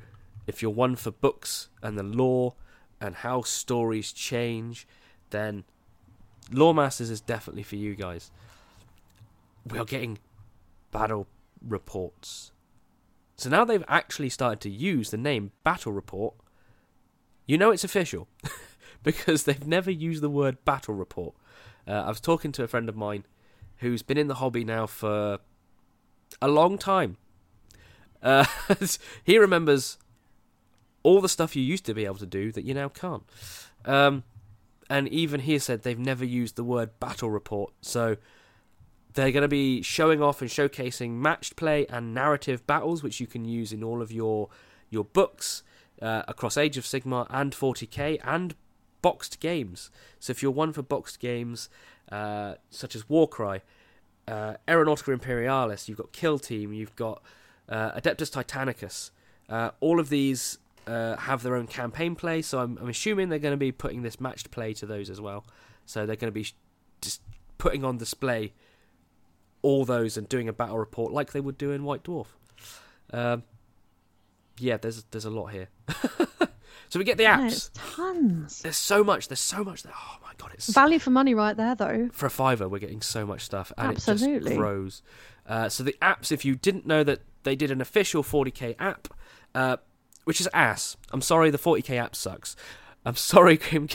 [0.47, 2.55] if you're one for books and the lore
[3.03, 4.87] and how stories change,
[5.29, 5.65] then
[6.51, 8.31] Lore Masters is definitely for you guys.
[9.67, 10.19] We are getting
[10.91, 11.27] battle
[11.61, 12.53] reports.
[13.37, 16.35] So now they've actually started to use the name Battle Report.
[17.47, 18.29] You know it's official
[19.03, 21.35] because they've never used the word Battle Report.
[21.87, 23.25] Uh, I was talking to a friend of mine
[23.79, 25.39] who's been in the hobby now for
[26.41, 27.17] a long time.
[28.23, 28.47] Uh,
[29.25, 29.99] he remembers
[31.03, 33.25] all the stuff you used to be able to do that you now can't.
[33.85, 34.25] Um,
[34.89, 37.73] and even he said they've never used the word battle report.
[37.83, 38.17] So
[39.15, 43.27] they're going to be showing off and showcasing matched play and narrative battles, which you
[43.27, 44.49] can use in all of your
[44.91, 45.63] your books
[46.03, 48.55] uh, across Age of Sigmar and 40k and
[49.03, 49.91] boxed games.
[50.19, 51.69] So if you're one for boxed games
[52.11, 53.63] uh, such as Warcry,
[54.27, 57.23] uh, Aeronautica Imperialis, you've got Kill Team, you've got
[57.69, 59.11] uh, Adeptus Titanicus.
[59.49, 63.39] Uh, all of these uh, have their own campaign play, so I'm, I'm assuming they're
[63.39, 65.45] going to be putting this matched play to those as well.
[65.87, 66.49] So they're going to be
[67.01, 67.21] just
[67.59, 68.53] putting on display
[69.65, 72.27] all those and doing a battle report like they would do in White Dwarf.
[73.13, 73.43] Um,
[74.59, 75.69] yeah, there's there's a lot here.
[76.89, 77.71] so we get the apps.
[77.75, 78.61] tons.
[78.63, 79.29] There's so much.
[79.29, 79.83] There's so much.
[79.83, 79.93] There.
[79.97, 82.11] Oh my god, it's value for money right there, though.
[82.13, 84.37] For a fiver, we're getting so much stuff, and Absolutely.
[84.37, 85.03] it just grows.
[85.47, 89.09] Uh, so the apps, if you didn't know that they did an official 40k app,
[89.55, 89.77] uh,
[90.25, 90.97] which is ass.
[91.13, 92.57] I'm sorry, the 40k app sucks.
[93.05, 93.89] I'm sorry, Game.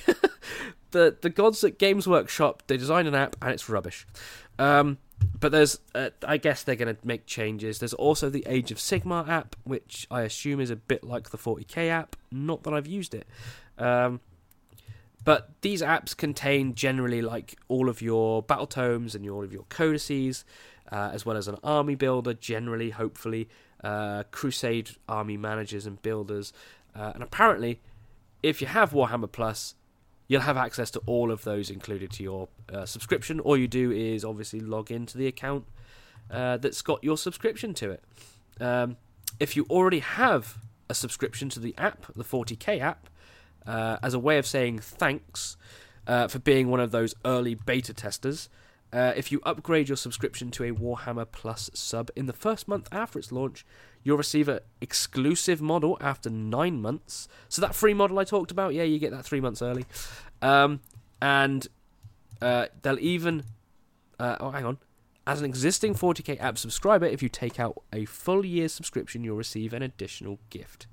[0.92, 4.08] the the gods at Games Workshop they designed an app and it's rubbish.
[4.58, 4.98] Um,
[5.40, 7.80] but there's, uh, I guess they're going to make changes.
[7.80, 11.38] There's also the Age of Sigmar app, which I assume is a bit like the
[11.38, 12.16] 40k app.
[12.32, 13.28] Not that I've used it.
[13.78, 14.20] Um,
[15.24, 19.66] but these apps contain generally like all of your battle tomes and all of your
[19.70, 20.46] codices,
[20.92, 22.34] uh, as well as an army builder.
[22.34, 23.48] Generally, hopefully,
[23.84, 26.54] uh, Crusade army managers and builders.
[26.96, 27.80] Uh, and apparently,
[28.42, 29.76] if you have Warhammer Plus,
[30.30, 33.42] you'll have access to all of those included to your uh, subscription.
[33.42, 35.66] All you do is obviously log into the account
[36.32, 38.04] uh, that's got your subscription to it.
[38.62, 38.96] Um,
[39.40, 43.10] if you already have a subscription to the app, the 40k app,
[43.66, 45.58] uh, as a way of saying thanks
[46.08, 48.50] uh, for being one of those early beta testers,
[48.92, 52.88] uh, if you upgrade your subscription to a Warhammer Plus sub in the first month
[52.92, 53.66] after its launch,
[54.04, 57.28] you'll receive an exclusive model after nine months.
[57.50, 59.86] So that free model I talked about, yeah, you get that three months early.
[60.42, 60.80] Um,
[61.22, 61.68] and
[62.42, 63.44] uh, they'll even,
[64.20, 64.78] uh, oh, hang on.
[65.28, 69.38] As an existing 40k app subscriber, if you take out a full year subscription, you'll
[69.38, 70.88] receive an additional gift.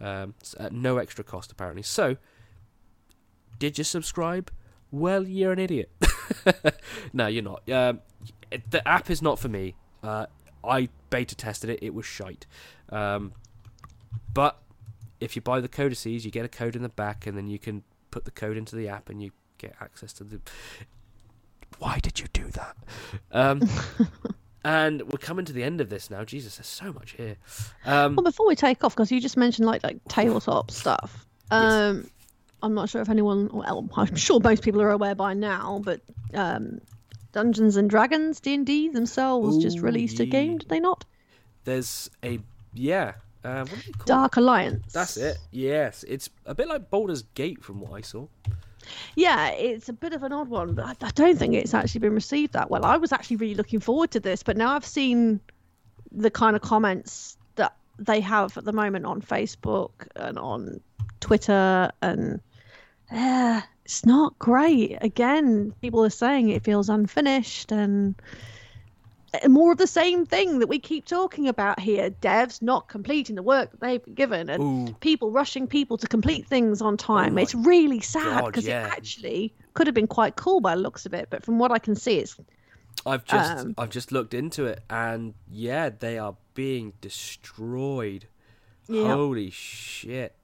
[0.00, 1.82] Um, at no extra cost, apparently.
[1.82, 2.16] So,
[3.58, 4.50] did you subscribe?
[4.92, 5.90] Well, you're an idiot.
[7.12, 7.68] no, you're not.
[7.70, 8.00] Um,
[8.70, 9.74] the app is not for me.
[10.02, 10.26] Uh,
[10.64, 11.80] I beta tested it.
[11.82, 12.46] It was shite.
[12.90, 13.32] Um,
[14.32, 14.60] but
[15.20, 17.58] if you buy the codices, you get a code in the back, and then you
[17.58, 20.40] can put the code into the app, and you get access to the.
[21.78, 22.76] Why did you do that?
[23.30, 23.62] Um,
[24.64, 26.24] and we're coming to the end of this now.
[26.24, 27.36] Jesus, there's so much here.
[27.84, 31.26] Um, well, before we take off, because you just mentioned like like tabletop stuff.
[31.50, 32.06] Um, yes.
[32.62, 36.00] I'm not sure if anyone, well, I'm sure most people are aware by now, but
[36.34, 36.80] um,
[37.32, 40.24] Dungeons and Dragons D&D themselves Ooh, just released yeah.
[40.24, 41.04] a game, did they not?
[41.64, 42.40] There's a
[42.72, 43.14] yeah,
[43.44, 43.66] uh,
[44.04, 44.40] Dark it?
[44.40, 44.92] Alliance.
[44.92, 45.38] That's it.
[45.50, 48.26] Yes, it's a bit like Baldur's Gate from what I saw.
[49.14, 52.00] Yeah, it's a bit of an odd one, but I, I don't think it's actually
[52.00, 52.84] been received that well.
[52.84, 55.40] I was actually really looking forward to this, but now I've seen
[56.12, 60.80] the kind of comments that they have at the moment on Facebook and on
[61.20, 62.40] Twitter and
[63.12, 64.98] yeah, it's not great.
[65.00, 68.14] Again, people are saying it feels unfinished and
[69.48, 73.42] more of the same thing that we keep talking about here devs not completing the
[73.42, 74.92] work that they've been given and Ooh.
[74.94, 78.86] people rushing people to complete things on time oh it's really sad because yeah.
[78.86, 81.70] it actually could have been quite cool by the looks of it but from what
[81.70, 82.36] i can see it's
[83.06, 88.26] i've just um, i've just looked into it and yeah they are being destroyed
[88.88, 89.14] yeah.
[89.14, 90.34] holy shit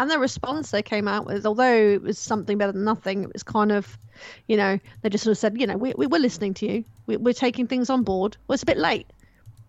[0.00, 3.32] and the response they came out with, although it was something better than nothing, it
[3.34, 3.98] was kind of,
[4.48, 6.84] you know, they just sort of said, you know, we, we, are listening to you.
[7.06, 8.38] We, are taking things on board.
[8.48, 9.06] Well, it's a bit late.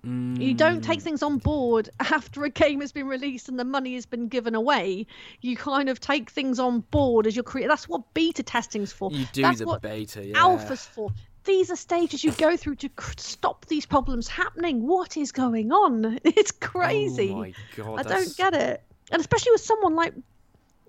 [0.05, 0.41] Mm.
[0.41, 1.03] You don't take mm.
[1.03, 4.55] things on board after a game has been released and the money has been given
[4.55, 5.05] away.
[5.41, 7.67] You kind of take things on board as you're creating.
[7.67, 9.11] That's what beta testing's for.
[9.11, 10.37] You do That's the what beta, yeah.
[10.37, 11.11] Alpha's for.
[11.43, 14.87] these are stages you go through to cr- stop these problems happening.
[14.87, 16.19] What is going on?
[16.23, 17.31] It's crazy.
[17.31, 17.99] Oh my god!
[17.99, 20.13] I that's- don't get it, and especially with someone like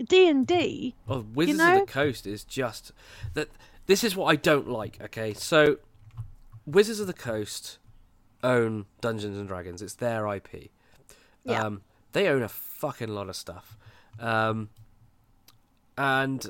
[0.02, 0.94] D and D.
[1.08, 1.74] Oh, Wizards know?
[1.80, 2.92] of the Coast is just
[3.34, 3.48] that.
[3.86, 5.00] This is what I don't like.
[5.02, 5.78] Okay, so
[6.66, 7.78] Wizards of the Coast
[8.42, 9.82] own Dungeons and Dragons.
[9.82, 10.70] It's their IP.
[11.44, 11.64] Yeah.
[11.64, 11.82] Um,
[12.12, 13.76] they own a fucking lot of stuff.
[14.20, 14.68] Um,
[15.98, 16.46] and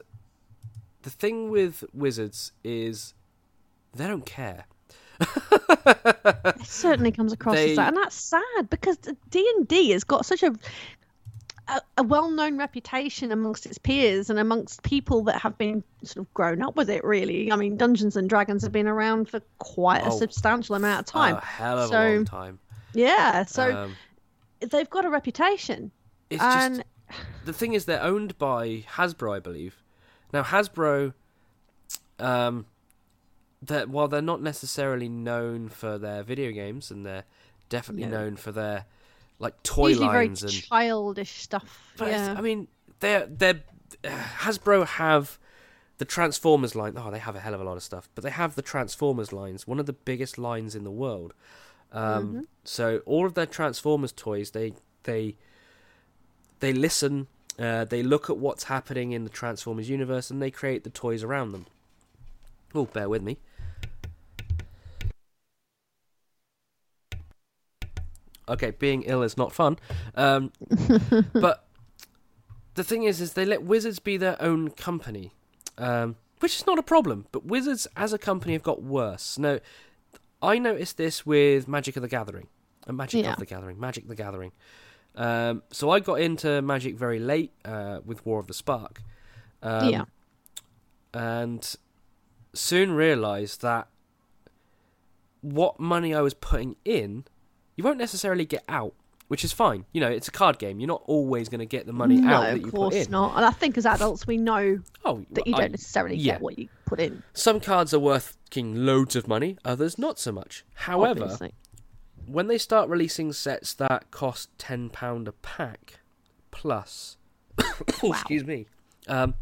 [1.03, 3.15] the thing with Wizards is
[3.95, 4.67] they don't care.
[5.21, 8.99] It certainly comes across They- as that, and that's sad because
[9.31, 10.55] D and D has got such a
[11.69, 16.35] a, a well-known reputation amongst its peers and amongst people that have been sort of
[16.35, 17.05] grown up with it.
[17.05, 21.01] Really, I mean, Dungeons and Dragons have been around for quite a Oh, substantial amount
[21.01, 21.37] of time.
[21.37, 22.59] A hell of a long time.
[22.95, 23.97] Yeah, so um,
[24.61, 25.91] they've got a reputation,
[26.29, 26.89] it's and just
[27.45, 29.83] the thing is they're owned by Hasbro, I believe.
[30.33, 31.15] Now Hasbro,
[32.19, 32.67] um,
[33.63, 37.25] that while they're not necessarily known for their video games, and they're
[37.69, 38.19] definitely No.
[38.21, 38.85] known for their
[39.43, 41.93] like toy usually very lines and childish stuff.
[41.99, 42.69] But yeah, I mean,
[43.01, 43.61] they're they're
[44.05, 45.39] Hasbro have
[45.99, 46.95] the Transformers line.
[46.97, 49.33] Oh, they have a hell of a lot of stuff, but they have the Transformers
[49.33, 51.35] lines, one of the biggest lines in the world.
[51.93, 52.41] Um, Mm-hmm.
[52.65, 55.37] So all of their Transformers toys, they they
[56.61, 57.27] they listen,
[57.59, 61.23] uh, they look at what's happening in the Transformers universe, and they create the toys
[61.25, 61.67] around them.
[62.75, 63.39] Oh, bear with me.
[68.49, 69.79] Okay, being ill is not fun.
[70.15, 70.53] Um,
[71.33, 71.67] but
[72.75, 75.33] the thing is, is they let Wizards be their own company,
[75.79, 77.27] um, which is not a problem.
[77.33, 79.39] But Wizards as a company have got worse.
[79.39, 79.59] Now,
[80.43, 82.49] I noticed this with Magic of the Gathering,
[82.89, 83.33] uh, Magic Yeah.
[83.35, 84.53] of the Gathering, Magic the Gathering.
[85.15, 89.03] Um, so I got into Magic very late uh, with War of the Spark,
[89.63, 90.05] um, Yeah.
[91.15, 91.77] and
[92.55, 93.89] soon realised that
[95.43, 97.25] what money I was putting in,
[97.83, 98.95] you won't necessarily get out,
[99.29, 99.85] which is fine.
[99.93, 100.79] You know, it's a card game.
[100.79, 102.85] You're not always going to get the money no, out that you put in.
[102.85, 103.37] of course not.
[103.37, 106.35] And I think as adults we know Oh, that you don't necessarily yeah.
[106.35, 107.23] get what you put in.
[107.33, 110.65] some cards are worth king loads of money, others not so much.
[110.75, 111.55] However, obviously.
[112.27, 115.99] when they start releasing sets that cost ten pound a pack
[116.53, 117.17] plus,
[118.03, 118.11] Wow.
[118.13, 118.67] excuse me,
[119.09, 119.35] um,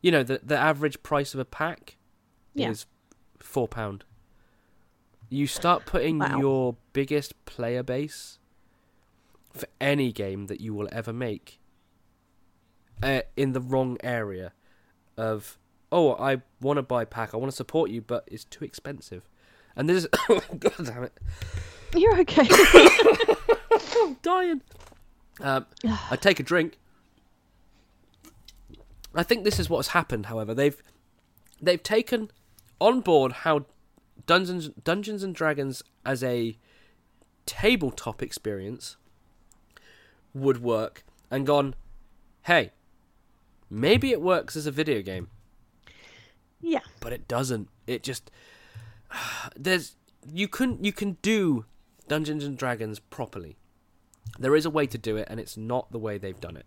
[0.00, 1.96] you know the the average price of a pack
[2.54, 2.70] Yeah.
[2.70, 2.86] is
[3.40, 4.04] four pound.
[5.30, 6.38] You start putting Wow.
[6.38, 8.38] your biggest player base
[9.52, 11.58] for any game that you will ever make
[13.02, 14.52] uh, in the wrong area
[15.16, 15.58] of
[15.92, 19.28] oh I want to buy pack I want to support you but it's too expensive
[19.76, 20.06] and this is
[20.58, 21.12] god damn it
[21.94, 22.48] You're okay.
[24.02, 24.60] I'm dying.
[25.40, 25.66] Um,
[26.10, 26.78] I take a drink.
[29.14, 30.26] I think this is what's happened.
[30.26, 30.80] However, they've
[31.62, 32.30] they've taken
[32.80, 33.66] on board how
[34.26, 36.56] Dungeons Dungeons and Dragons as a
[37.46, 38.96] tabletop experience
[40.32, 41.74] would work, and gone,
[42.42, 42.72] hey,
[43.70, 45.28] maybe it works as a video game,
[46.60, 46.80] yeah.
[47.00, 47.68] but it doesn't.
[47.86, 48.30] It just
[49.56, 49.96] there's
[50.32, 51.66] you can you can do
[52.08, 53.56] Dungeons and Dragons properly.
[54.38, 56.66] There is a way to do it, and it's not the way they've done it.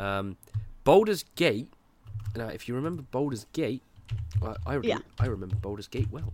[0.00, 0.36] Um,
[0.84, 1.68] Baldur's Gate.
[2.34, 3.82] Now, if you remember Baldur's Gate,
[4.40, 4.98] well, I Yeah.
[5.18, 6.32] I remember Baldur's Gate well.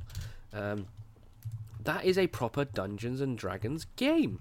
[0.52, 0.86] Um,
[1.84, 4.38] that is a proper Dungeons and Dragons game.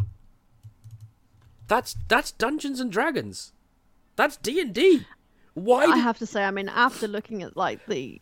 [1.67, 3.51] That's that's Dungeons and Dragons.
[4.15, 5.05] That's D and D.
[5.53, 5.85] Why?
[5.85, 8.21] I have to say, I mean, after looking at like the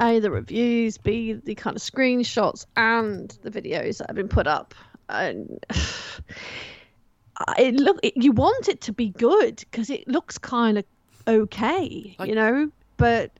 [0.00, 4.46] a the reviews, b the kind of screenshots and the videos that have been put
[4.46, 4.74] up,
[5.08, 5.64] and
[7.58, 10.84] it look it, you want it to be good because it looks kind of
[11.26, 12.70] okay, Like- you know.
[12.96, 13.30] But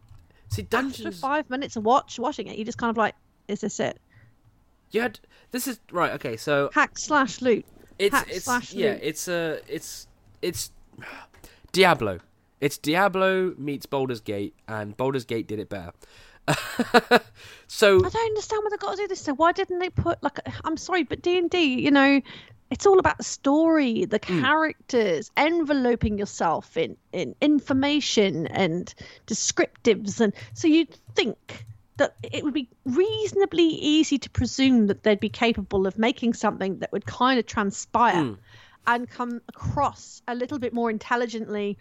[0.51, 3.15] See, after five minutes of watch watching it, you just kind of like,
[3.49, 3.99] is this it?
[4.91, 5.19] You had
[5.51, 6.13] this is right.
[6.13, 7.65] Okay, so Hack slash loot.
[7.99, 9.01] it's hack it's slash yeah, loot.
[9.03, 10.07] it's uh, it's
[10.43, 10.71] it's
[11.73, 12.19] Diablo.
[12.61, 15.93] It's Diablo meets Baldur's Gate, and Baldur's Gate did it better.
[17.67, 19.21] so I don't understand why they got to do this.
[19.21, 20.39] So why didn't they put like?
[20.65, 22.21] I'm sorry, but D and D, you know,
[22.71, 24.41] it's all about the story, the Hmm.
[24.41, 28.93] characters, enveloping yourself in in information and
[29.27, 31.67] descriptives, and so you'd think
[31.99, 36.79] that it would be reasonably easy to presume that they'd be capable of making something
[36.79, 38.35] that would kind of transpire Hmm.
[38.87, 41.77] and come across a little bit more intelligently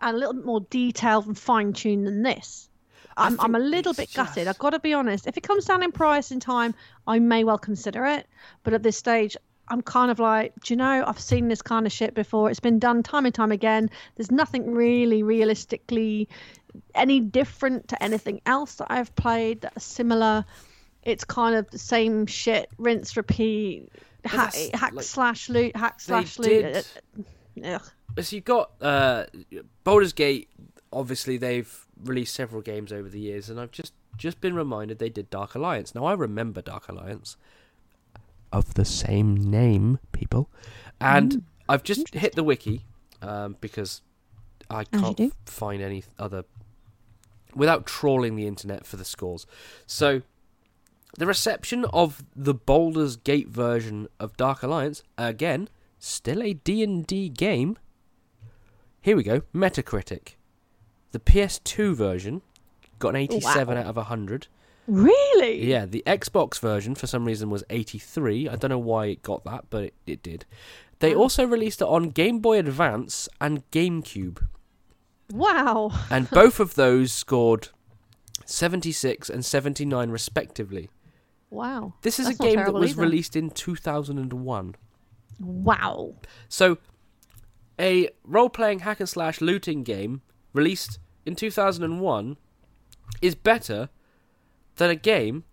[0.00, 2.68] and a little bit more detailed and fine tuned than this.
[3.16, 4.48] I'm, I'm a little bit gutted.
[4.48, 5.26] I've got to be honest.
[5.26, 6.74] If it comes down in price in time,
[7.06, 8.26] I may well consider it.
[8.64, 9.36] But at this stage,
[9.68, 12.50] I'm kind of like, do you know, I've seen this kind of shit before.
[12.50, 13.88] It's been done time and time again.
[14.16, 16.28] There's nothing really realistically
[16.94, 20.44] any different to anything else that I've played that are similar.
[21.02, 23.90] it's kind of the same shit, rinse, repeat,
[24.24, 26.48] hack, hack like, slash loot, hack slash loot.
[26.62, 27.24] did-
[28.22, 29.24] So you've got uh,
[29.84, 30.48] Baldur's Gate.
[30.92, 35.08] Obviously, they've released several games over the years, and I've just just been reminded they
[35.10, 35.94] did Dark Alliance.
[35.94, 37.36] Now I remember Dark Alliance
[38.54, 40.48] of the same name, people,
[41.00, 42.84] and I've just hit the wiki
[43.20, 44.00] um, because
[44.70, 46.44] I can't find any other
[47.54, 49.46] without trawling the internet for the scores.
[49.86, 50.22] So
[51.18, 55.68] the reception of the Baldur's Gate version of Dark Alliance again
[55.98, 57.76] still a D&D game.
[59.00, 60.34] Here we go, Metacritic.
[61.12, 62.42] The PS2 version
[62.98, 63.80] got an 87 Wow.
[63.80, 64.48] out of 100.
[64.86, 65.64] Really?
[65.64, 68.48] Yeah, the Xbox version for some reason was 83.
[68.48, 70.44] I don't know why it got that, but it, it did.
[71.00, 71.22] They Wow.
[71.22, 74.46] also released it on Game Boy Advance and GameCube,
[75.32, 75.90] Wow.
[76.10, 77.68] and both of those scored
[78.44, 80.90] 76 and 79 respectively.
[81.50, 81.94] Wow.
[82.02, 83.02] This is That's a game that was either.
[83.02, 84.74] released in 2001.
[85.40, 86.14] Wow.
[86.48, 86.78] So,
[87.80, 92.36] a role playing hack and slash looting game released in 2001
[93.22, 93.88] is better
[94.76, 95.44] than a game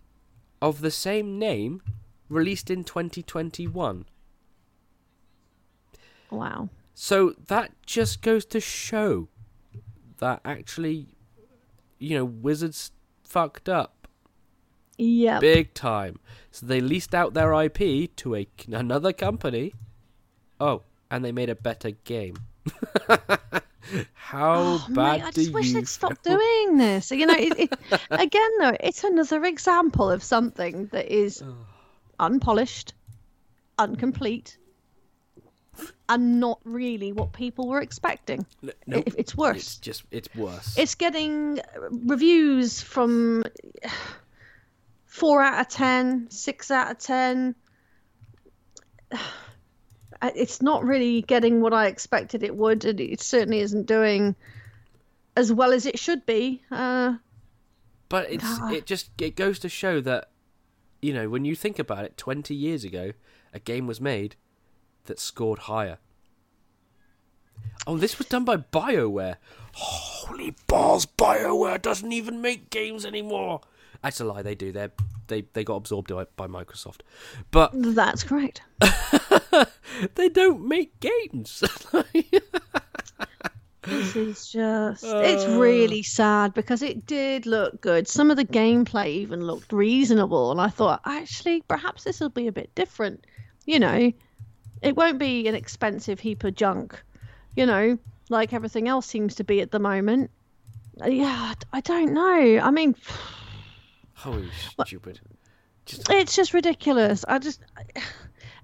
[0.60, 1.82] of the same name
[2.28, 4.04] released in 2021.
[6.30, 6.68] Wow.
[6.94, 9.28] So, that just goes to show
[10.18, 11.08] that actually,
[11.98, 12.92] you know, Wizards
[13.24, 14.06] fucked up
[14.98, 15.40] Yep.
[15.40, 16.20] big time.
[16.50, 19.72] So, they leased out their IP to a, another company.
[20.60, 22.36] Oh, and they made a better game.
[24.14, 27.10] How Oh, bad mate, I just wish they'd stop doing this.
[27.10, 27.72] You know, it, it,
[28.10, 31.42] again though, it's another example of something that is
[32.20, 32.94] unpolished,
[33.78, 34.56] incomplete,
[36.08, 38.46] and not really what people were expecting.
[38.62, 39.04] N- nope.
[39.08, 39.56] It- it's worse.
[39.56, 40.76] It's just it's worse.
[40.78, 41.60] It's getting
[41.90, 43.44] reviews from
[45.06, 47.54] four out of ten, six out of ten.
[50.22, 54.36] It's not really getting what I expected it would, and it certainly isn't doing
[55.36, 56.62] as well as it should be.
[56.70, 57.14] Uh,
[58.08, 58.72] but it's God.
[58.72, 60.30] it just it goes to show that
[61.00, 63.12] you know when you think about it, twenty years ago,
[63.52, 64.36] a game was made
[65.04, 65.98] that scored higher.
[67.86, 69.36] Oh, this was done by BioWare.
[69.72, 71.06] Holy balls!
[71.06, 73.62] BioWare doesn't even make games anymore.
[74.02, 74.42] That's a lie.
[74.42, 74.72] They do.
[74.72, 74.88] They
[75.28, 77.00] they they got absorbed by, by Microsoft,
[77.50, 78.62] but that's correct.
[80.14, 81.62] they don't make games.
[83.84, 85.02] This is just.
[85.04, 88.06] It's really sad because it did look good.
[88.06, 92.46] Some of the gameplay even looked reasonable, and I thought, actually, perhaps this will be
[92.46, 93.26] a bit different.
[93.66, 94.12] You know,
[94.82, 97.02] it won't be an expensive heap of junk,
[97.56, 97.98] you know,
[98.28, 100.30] like everything else seems to be at the moment.
[101.02, 102.60] Uh, Yeah, I don't know.
[102.62, 102.94] I mean,
[104.14, 104.48] Holy
[104.84, 105.20] stupid!
[105.86, 107.24] Just it's just ridiculous.
[107.26, 107.60] I just,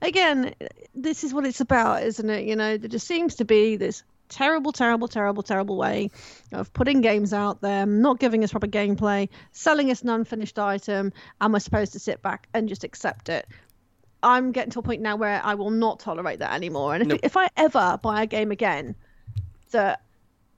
[0.02, 0.54] again,
[0.94, 2.46] this is what it's about, isn't it?
[2.46, 6.10] You know, there just seems to be this terrible, terrible, terrible, terrible way
[6.52, 11.12] of putting games out there, not giving us proper gameplay, selling us an unfinished item,
[11.40, 13.46] and we're supposed to sit back and just accept it.
[14.22, 16.94] I'm getting to a point now where I will not tolerate that anymore.
[16.94, 17.20] And if, Nope.
[17.22, 18.96] if I ever buy a game again
[19.70, 20.02] that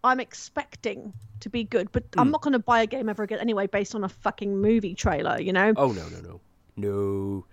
[0.02, 2.32] I'm expecting to be good, but I'm mm.
[2.32, 5.38] not going to buy a game ever again anyway based on a fucking movie trailer,
[5.40, 5.74] you know?
[5.76, 6.40] oh no no no
[6.76, 7.44] no.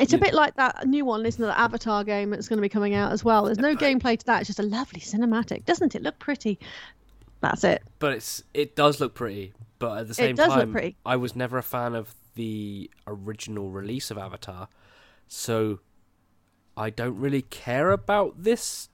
[0.00, 1.46] It's a bit like that new one, isn't it?
[1.46, 3.44] The Avatar game that's going to be coming out as well.
[3.44, 4.40] There's no gameplay to that.
[4.40, 5.64] It's just a lovely cinematic.
[5.66, 6.58] Doesn't it look pretty?
[7.40, 7.82] That's it.
[7.98, 9.52] But it's it does look pretty.
[9.78, 10.96] But at the same does look time, pretty.
[11.06, 14.68] I was never a fan of the original release of Avatar,
[15.26, 15.80] so
[16.76, 18.88] I don't really care about this.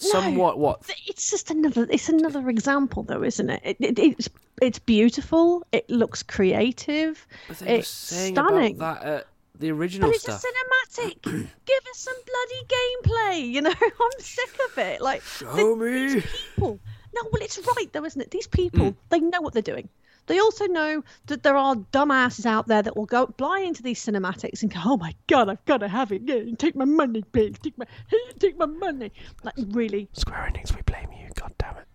[0.00, 0.88] Somewhat what?
[1.06, 1.86] It's just another.
[1.90, 3.60] It's another example, though, isn't it?
[3.64, 4.28] it, it it's
[4.62, 5.66] it's beautiful.
[5.72, 7.26] It looks creative.
[7.48, 8.78] But they were It's stunning.
[8.78, 9.26] that at
[9.58, 10.42] the original it's stuff.
[10.42, 11.22] a cinematic.
[11.22, 13.50] Give us some bloody gameplay.
[13.50, 15.00] You know, I'm sick of it.
[15.00, 16.20] Like Show me.
[16.20, 16.80] people.
[17.14, 18.30] No, well, it's right though, isn't it?
[18.30, 18.98] These people, hmm.
[19.08, 19.88] they know what they're doing.
[20.26, 24.04] They also know that there are dumbasses out there that will go blind into these
[24.04, 26.22] cinematics and go, "Oh my god, I've got to have it!
[26.26, 27.56] Yeah, take my money, please.
[27.62, 27.86] Take my,
[28.38, 29.10] take my money."
[29.42, 30.08] Like really.
[30.12, 31.30] Square Enix, we blame you.
[31.34, 31.86] God damn it.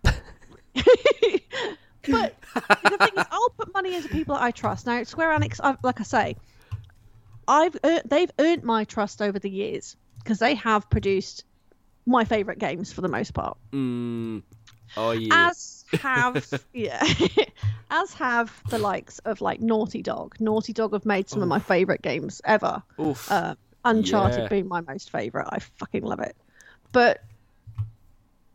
[2.10, 2.35] but
[2.84, 4.88] the thing is, I'll put money into people that I trust.
[4.88, 6.35] Now, Square Enix, I've, like I say,
[7.48, 7.76] I've
[8.06, 11.44] they've earned my trust over the years because they have produced
[12.06, 13.57] my favorite games for the most part.
[13.72, 14.44] Mm.
[14.95, 15.49] Oh yeah.
[15.49, 17.03] as have yeah
[17.90, 21.60] as have the likes of like naughty dog naughty dog have made some of my
[21.60, 23.26] favorite games ever Oof.
[23.32, 23.56] uh,
[23.86, 24.48] uncharted Yeah.
[24.49, 26.36] being my most favorite i fucking love it
[26.91, 27.20] but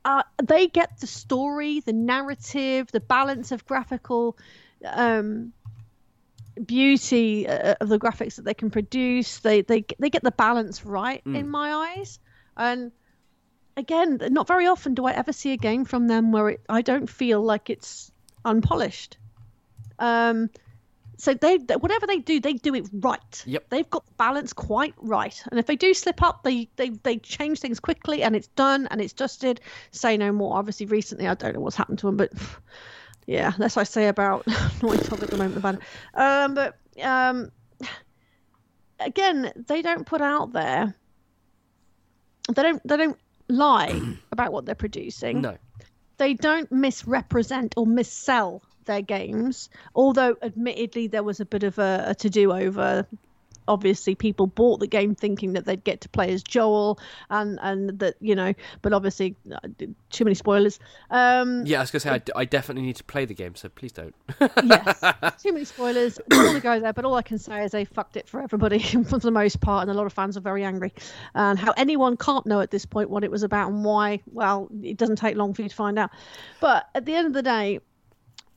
[0.05, 4.36] uh, they get the story the narrative the balance of graphical
[4.85, 5.52] um
[6.66, 9.39] beauty uh, of the graphics that they can produce.
[9.39, 11.36] They they they get the balance right Mm.
[11.36, 12.18] in my eyes.
[12.56, 12.93] And
[13.76, 16.82] again, not very often do I ever see a game from them where it, I
[16.82, 18.10] don't feel like it's
[18.44, 19.16] unpolished.
[19.98, 20.51] Um,
[21.18, 23.42] so they whatever they do, they do it right.
[23.44, 23.68] Yep.
[23.70, 25.42] They've got the balance quite right.
[25.50, 28.86] And if they do slip up, they they they change things quickly, and it's done
[28.90, 29.60] and it's dusted.
[29.90, 30.56] Say no more.
[30.56, 32.32] Obviously, recently I don't know what's happened to them, but
[33.26, 34.46] yeah, that's what I say about
[34.82, 35.56] Naughty Dog at the moment.
[35.56, 35.80] About it.
[36.14, 37.50] Um, but um,
[39.00, 40.94] again, they don't put out there.
[42.54, 42.86] They don't.
[42.86, 43.18] They don't
[43.48, 44.00] lie
[44.32, 45.56] about what they're producing No.
[46.18, 49.70] they don't misrepresent or missell their games.
[49.94, 53.06] Although, admittedly, there was a bit of a, a to do over.
[53.69, 56.98] Obviously, people bought the game thinking that they'd get to play as Joel,
[57.28, 59.59] and and that you know, but obviously, uh,
[60.09, 60.81] too many spoilers.
[61.10, 63.55] Um, Yeah, I was gonna say I, d- I definitely need to play the game,
[63.56, 64.15] so please don't.
[64.65, 65.05] yes,
[65.43, 66.19] too many spoilers.
[66.31, 68.40] Don't want to go there, but all I can say is they fucked it for
[68.40, 70.94] everybody for the most part, and a lot of fans are very angry.
[71.35, 74.69] And how anyone can't know at this point what it was about and why, well,
[74.82, 76.09] it doesn't take long for you to find out.
[76.60, 77.81] But at the end of the day,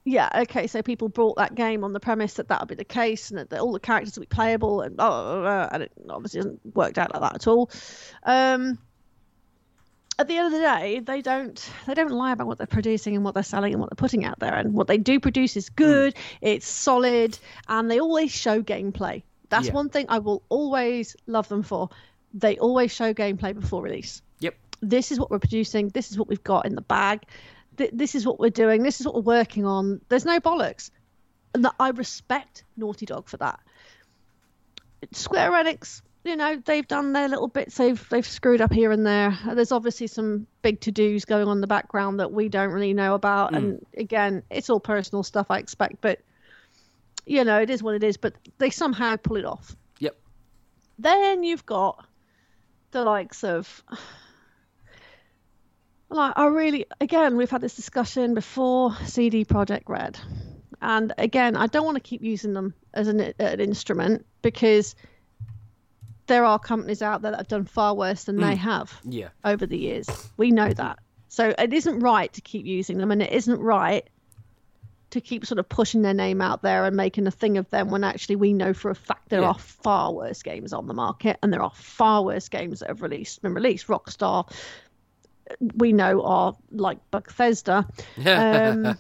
[0.03, 2.84] yeah, okay, so people brought that game on the premise that that would be the
[2.84, 5.91] case and that, all the characters would be playable, and blah, blah, blah, and it
[6.10, 7.69] obviously hasn't worked out like that at all.
[8.23, 8.78] Um,
[10.19, 13.15] at the end of the day, they don't they don't lie about what they're producing
[13.15, 14.53] and what they're selling and what they're putting out there.
[14.53, 19.23] And what they do produce is good, it's solid, and they always show gameplay.
[19.49, 19.73] That's Yeah.
[19.73, 21.90] one thing I will always love them for.
[22.36, 24.22] They always show gameplay before release.
[24.40, 24.56] Yep.
[24.82, 25.90] This is what we're producing.
[25.90, 27.23] This is what we've got in the bag.
[27.82, 28.84] Th- this is what we're doing.
[28.84, 30.02] This is what we're working on.
[30.08, 30.91] There's no bollocks.
[31.56, 33.60] And that I respect Naughty Dog for that.
[35.14, 37.76] Square Enix, you know, they've done their little bits.
[37.76, 39.36] They've they've screwed up here and there.
[39.48, 42.70] Uh, there's obviously some big to dos going on in the background that we don't
[42.70, 43.49] really know about.
[43.49, 43.56] Hmm.
[43.56, 46.02] And again, it's all personal stuff, I expect.
[46.02, 46.20] But
[47.26, 48.18] you know, it is what it is.
[48.18, 49.76] But they somehow pull it off.
[49.98, 50.16] Yep.
[50.99, 52.06] Then you've got
[52.91, 53.84] the likes of
[56.11, 60.19] like I really again we've had this discussion before CD Projekt Red,
[60.81, 64.95] and again I don't want to keep using them as an, an instrument because
[66.27, 68.57] there are companies out there that have done far worse than they mm.
[68.57, 69.29] have Yeah.
[69.43, 70.07] over the years.
[70.38, 70.99] We know that.
[71.27, 74.07] So it isn't right to keep using them, and it isn't right
[75.11, 77.89] to keep sort of pushing their name out there and making a thing of them
[77.89, 79.49] when actually we know for a fact there Yeah.
[79.49, 83.01] are far worse games on the market and there are far worse games that have
[83.01, 83.88] released been released.
[83.88, 84.49] Rockstar,
[85.60, 87.88] we know are like Bethesda.
[88.26, 88.84] Um,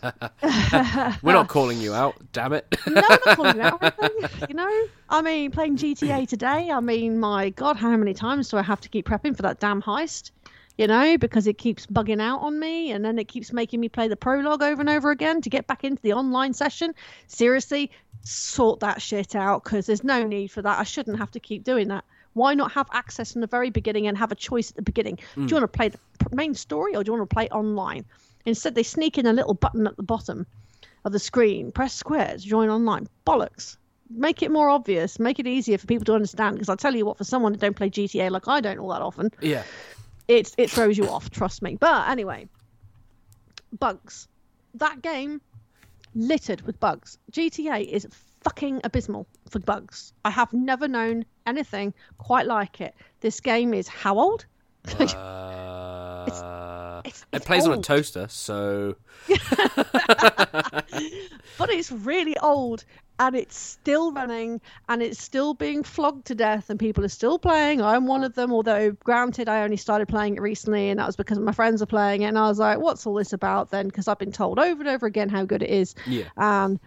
[1.21, 2.65] We're not calling you out, damn it.
[2.87, 3.93] no, I'm not calling you out
[4.49, 6.71] You know, I mean, playing GTA today.
[6.71, 9.59] I mean, my God, how many times do I have to keep prepping for that
[9.59, 10.31] damn heist?
[10.77, 13.89] You know, because it keeps bugging out on me, and then it keeps making me
[13.89, 16.95] play the prologue over and over again to get back into the online session.
[17.27, 17.91] Seriously,
[18.23, 20.79] sort that shit out because there's no need for that.
[20.79, 22.05] I shouldn't have to keep doing that.
[22.33, 25.15] Why not have access in the very beginning and have a choice at the beginning?
[25.15, 25.53] Do you hmm.
[25.55, 25.99] want to play the
[26.31, 28.05] main story or do you want to play online?
[28.45, 30.45] Instead, they sneak in a little button at the bottom
[31.03, 31.71] of the screen.
[31.71, 33.07] Press squares, join online.
[33.25, 33.77] Bollocks.
[34.09, 35.19] Make it more obvious.
[35.19, 36.55] Make it easier for people to understand.
[36.55, 38.89] Because I tell you what, for someone that don't play GTA like I don't all
[38.89, 39.63] that often, yeah.
[40.27, 41.29] it it throws you off.
[41.29, 41.77] Trust me.
[41.79, 42.47] But anyway,
[43.77, 44.27] bugs.
[44.75, 45.41] That game
[46.13, 47.17] littered with bugs.
[47.31, 48.07] GTA is
[48.41, 50.13] fucking abysmal for bugs.
[50.25, 52.95] I have never known anything quite like it.
[53.21, 54.45] This game is how old?
[56.23, 58.95] Uh, it's- it it's plays on a toaster, so
[61.57, 62.85] but it's really old
[63.21, 64.59] and it's still running
[64.89, 68.33] and it's still being flogged to death and people are still playing i'm one of
[68.33, 71.81] them although granted i only started playing it recently and that was because my friends
[71.81, 74.31] are playing it and i was like what's all this about then because i've been
[74.31, 76.23] told over and over again how good it is yeah.
[76.37, 76.79] and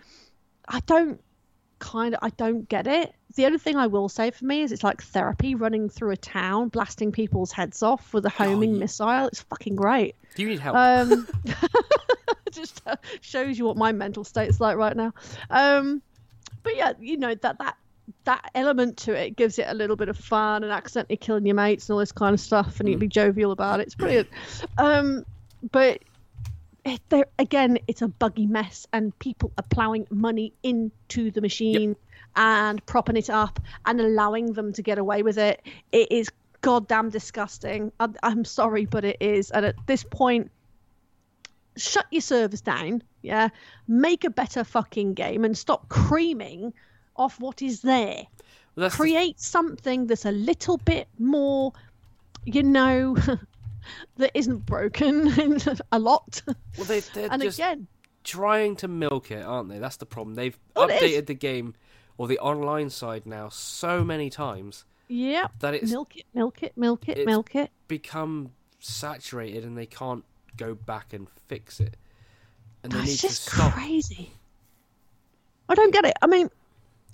[0.68, 1.20] i don't
[1.94, 4.72] kind of i don't get it the only thing i will say for me is
[4.72, 8.80] it's like therapy running through a town blasting people's heads off with a homing yeah.
[8.80, 10.76] missile it's fucking great Do you need help?
[10.76, 11.28] um,
[12.54, 15.12] just uh, shows you what my mental state's like right now.
[15.50, 16.00] Um,
[16.62, 17.76] but yeah, you know that that
[18.24, 21.54] that element to it gives it a little bit of fun and accidentally killing your
[21.54, 23.84] mates and all this kind of stuff, and you can be jovial about it.
[23.84, 24.28] It's brilliant.
[24.78, 25.24] Um,
[25.70, 26.02] but
[27.08, 31.96] there again, it's a buggy mess, and people are ploughing money into the machine
[32.36, 35.62] and propping it up and allowing them to get away with it.
[35.92, 36.30] It is
[36.60, 37.92] goddamn disgusting.
[38.00, 39.50] I, I'm sorry, but it is.
[39.50, 40.50] And at this point,
[41.76, 43.02] shut your servers down.
[43.22, 43.48] Yeah,
[43.88, 46.74] make a better fucking game and stop creaming
[47.16, 48.24] off what is there.
[48.76, 51.72] Well, that's the- Create something that's a little bit more,
[52.44, 53.16] you know,
[54.16, 55.58] that isn't broken
[55.92, 56.42] a lot.
[56.46, 57.86] well, they, they're and just again,
[58.24, 59.78] trying to milk it, aren't they?
[59.78, 60.34] That's the problem.
[60.34, 60.82] They've is.
[60.82, 61.74] updated the game
[62.16, 66.76] or the online side now so many times Yeah, that it's Milk it, milk it,
[66.76, 67.70] milk it, It's- milk it.
[67.88, 70.24] become saturated and they can't
[70.56, 71.96] go back and fix it.
[72.82, 73.72] And they need That's to just stop.
[73.72, 74.30] crazy.
[75.68, 76.12] I don't get it.
[76.22, 76.50] I mean,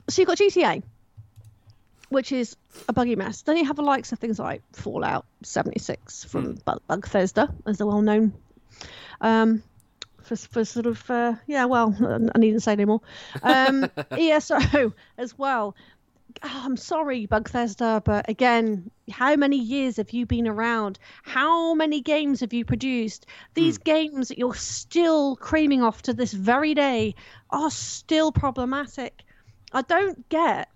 [0.09, 0.83] so you've got GTA,
[2.11, 2.57] which is
[2.89, 3.43] a buggy mess.
[3.43, 6.77] Then you have the likes of things like Fallout 76 from Hmm.
[6.87, 8.35] Bug Bethesda, as the well known.
[9.21, 9.63] Um,
[10.23, 11.95] for, for sort of, uh, yeah, well,
[12.35, 13.01] I needn't say anymore.
[13.43, 15.75] Um, ESO as well.
[16.45, 20.99] Oh, I'm sorry, Bug Bethesda, but again, how many years have you been around?
[21.25, 23.27] How many games have you produced?
[23.55, 27.17] These games that you're still creaming off to this very day
[27.51, 29.25] are still problematic.
[29.73, 30.69] I don't get.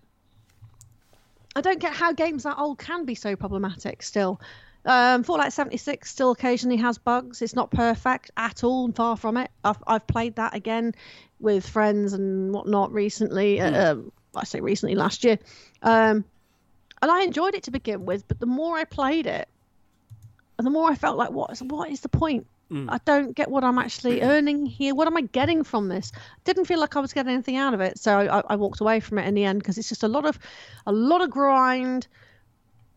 [1.56, 4.40] I don't get how games that old can be so problematic still.
[4.86, 7.40] Um, Fallout 76 still occasionally has bugs.
[7.40, 9.50] It's not perfect at all, and far from it.
[9.64, 10.94] I've, I've played that again
[11.40, 13.60] with friends and whatnot recently.
[13.60, 15.38] uh, Um, I say recently, last year.
[15.82, 16.24] Um,
[17.00, 19.48] and I enjoyed it to begin with, but the more I played it,
[20.58, 22.46] and the more I felt like, what is, what is the point?
[22.70, 22.86] Mm.
[22.90, 24.94] I don't get what I'm actually earning here.
[24.94, 26.12] What am I getting from this?
[26.44, 29.00] Didn't feel like I was getting anything out of it, so I, I walked away
[29.00, 30.38] from it in the end because it's just a lot of,
[30.86, 32.06] a lot of grind,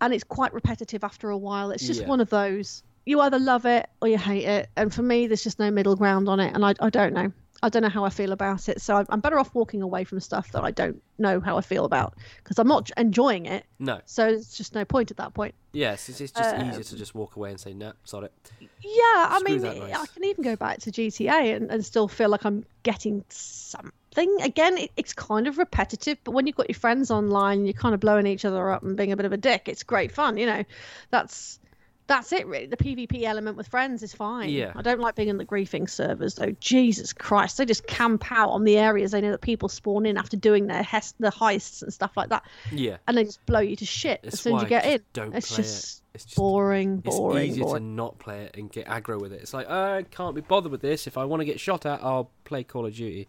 [0.01, 1.71] and it's quite repetitive after a while.
[1.71, 2.07] It's just Yeah.
[2.07, 2.83] one of those.
[3.05, 5.95] You either love it or you hate it, and for me, there's just no middle
[5.95, 7.31] ground on it, and I, I don't know.
[7.63, 10.03] I don't know how I feel about it, so I'm- I'm better off walking away
[10.03, 12.13] from stuff that I don't know how I feel about
[12.43, 13.65] because I'm not enjoying it.
[13.79, 13.99] No.
[14.05, 15.55] So it's just no point at that point.
[15.71, 18.29] Yes, it's, it's just Um, easier to just walk away and say, no, sorry.
[18.59, 19.65] Yeah, I mean.
[19.65, 24.41] I can even go back to GTA and, and still feel like I'm getting something.
[24.41, 27.93] Again, it, it's kind of repetitive, but when you've got your friends online, you're kind
[27.93, 29.67] of blowing each other up and being a bit of a dick.
[29.67, 30.63] It's great fun, you know.
[31.11, 31.59] That's
[32.07, 32.65] that's it, really.
[32.67, 34.49] The PvP element with friends is fine.
[34.49, 34.71] Yeah.
[34.75, 36.51] I don't like being in the griefing servers, though.
[36.59, 40.17] Jesus Christ, they just camp out on the areas they know that people spawn in
[40.17, 40.83] after doing their
[41.19, 42.97] their heists and stuff like that, Yeah.
[43.07, 45.01] and they just blow you to shit It's as soon as you get in.
[45.13, 45.63] don't it's play it.
[45.63, 47.37] just It's just boring, boring.
[47.37, 47.83] it's easier boring.
[47.83, 49.41] to not play it and get aggro with it.
[49.41, 51.07] It's like I can't be bothered with this.
[51.07, 53.27] If I want to get shot at, I'll play Call of Duty.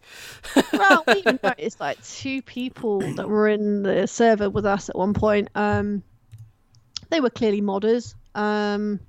[0.73, 4.95] well, we even noticed like two people that were in the server with us at
[4.95, 5.49] one point.
[5.53, 6.01] Um,
[7.09, 8.15] they were clearly modders.
[8.35, 8.99] Um,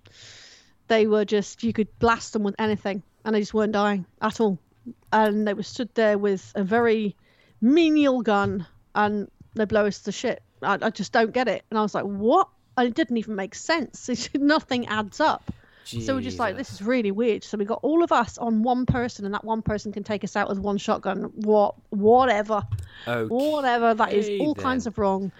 [0.88, 4.40] they were just you could blast them with anything, and they just weren't dying at
[4.40, 4.58] all.
[5.12, 7.16] And they were stood there with a very
[7.60, 10.42] menial gun, and they blow us to shit.
[10.62, 11.64] I, I just don't get it.
[11.70, 12.48] And I was like, what?
[12.76, 14.08] And it didn't even make sense.
[14.08, 15.52] It, nothing adds up.
[15.84, 17.42] So we're just like, this is really weird.
[17.42, 20.22] So we got all of us on one person, and that one person can take
[20.22, 21.24] us out with one shotgun.
[21.34, 22.62] What, whatever,
[23.08, 23.26] Okay.
[23.26, 23.94] whatever.
[23.94, 25.32] That is all kinds of wrong.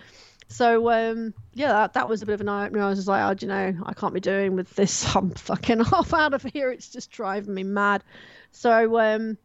[0.50, 2.82] So um, yeah, that, that was a bit of an eye opener.
[2.82, 5.14] I was just like, oh, do you know, I can't be doing with this.
[5.16, 6.70] I'm fucking off out of here.
[6.70, 8.02] It's just driving me mad.
[8.50, 9.38] So um,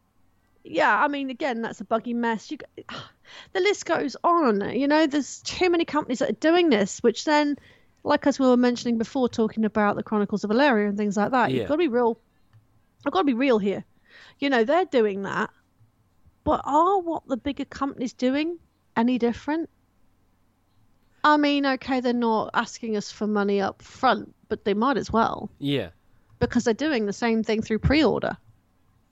[0.64, 2.50] yeah, I mean, again, that's a buggy mess.
[2.50, 2.58] You,
[3.52, 4.76] the list goes on.
[4.76, 7.56] You know, there's too many companies that are doing this, which then,
[8.02, 11.30] like as we were mentioning before, talking about the Chronicles of Elyria and things like
[11.30, 11.60] that, Yeah.
[11.60, 12.18] you've got to be real.
[13.06, 13.84] I've got to be real here.
[14.40, 15.50] You know, they're doing that,
[16.42, 18.58] but are what the bigger companies doing
[18.96, 19.70] any different?
[21.26, 25.10] I mean, okay, they're not asking us for money up front, but they might as
[25.12, 25.88] well Yeah.
[26.38, 28.36] because they're doing the same thing through pre-order.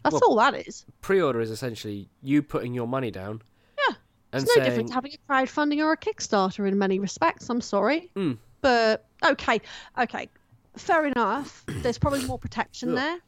[0.05, 0.87] That's Well, all that is.
[1.01, 3.43] Pre-order is essentially you putting your money down.
[3.79, 3.97] Yeah.
[4.33, 7.51] It's no saying, different to having a crowdfunding or a Kickstarter in many respects.
[7.51, 8.39] I'm sorry, Mm.
[8.61, 9.61] but okay,
[9.99, 10.29] okay,
[10.77, 11.65] fair enough.
[11.83, 13.19] There's probably more protection there,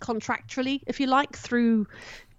[0.00, 1.86] contractually, if you like, through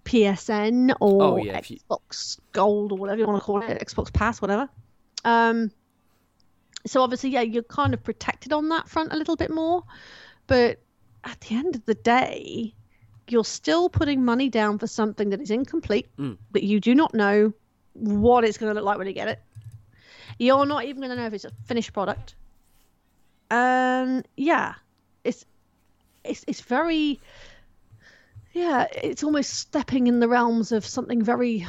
[0.03, 3.79] PSN or Oh, yeah, if you- Xbox Gold or whatever you want to call it,
[3.81, 4.69] Xbox Pass, whatever.
[5.25, 5.71] Um,
[6.85, 9.83] so obviously, yeah, you're kind of protected on that front a little bit more,
[10.47, 10.79] but
[11.23, 12.73] at the end of the day,
[13.27, 16.37] you're still putting money down for something that is incomplete, Mm.
[16.51, 17.53] that you do not know
[17.93, 19.41] what it's going to look like when you get it.
[20.37, 22.35] You're not even going to know if it's a finished product.
[23.49, 24.75] And yeah,
[25.23, 25.45] it's
[26.23, 27.19] it's it's very
[28.53, 31.67] yeah, it's almost stepping in the realms of something very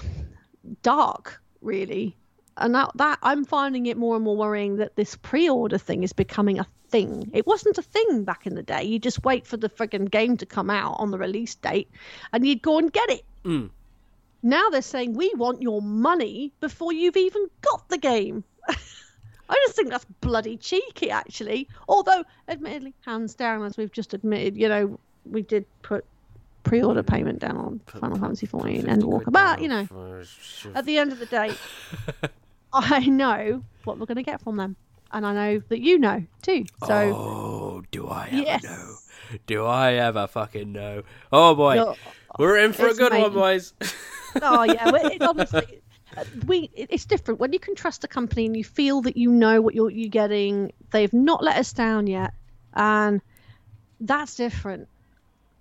[0.83, 2.16] dark, really.
[2.59, 6.12] And that, that I'm finding it more and more worrying that this pre-order thing is
[6.12, 7.31] becoming a thing.
[7.35, 8.83] It wasn't a thing back in the day.
[8.83, 11.91] You just wait for the friggin' game to come out on the release date,
[12.33, 13.24] and you'd go and get it.
[13.45, 13.70] Mm.
[14.43, 18.45] Now they're saying we want your money before you've even got the game.
[18.69, 21.69] I just think that's bloody cheeky, actually.
[21.89, 26.05] Although, admittedly, hands down, as we've just admitted, you know, we did put
[26.62, 29.33] pre-order payment down on Final Fantasy 14 and 50 quid Walkabout.
[29.33, 30.23] down You know,
[30.74, 31.53] at the end of the day,
[32.77, 34.77] I know what we're going to get from them,
[35.12, 36.65] and I know that you know too.
[36.85, 38.62] So, oh, do I ever Yes.
[38.65, 38.98] know?
[39.47, 41.03] Do I ever fucking know?
[41.32, 41.97] Oh boy, you're-
[42.39, 43.73] we're in for a good one, boys.
[44.43, 45.82] oh yeah, well, it, honestly,
[46.16, 49.31] uh, we it's different when you can trust a company and you feel that you
[49.31, 50.73] know what you're you're getting.
[50.90, 52.35] They've not let us down yet,
[52.74, 53.20] and
[54.01, 54.89] that's different.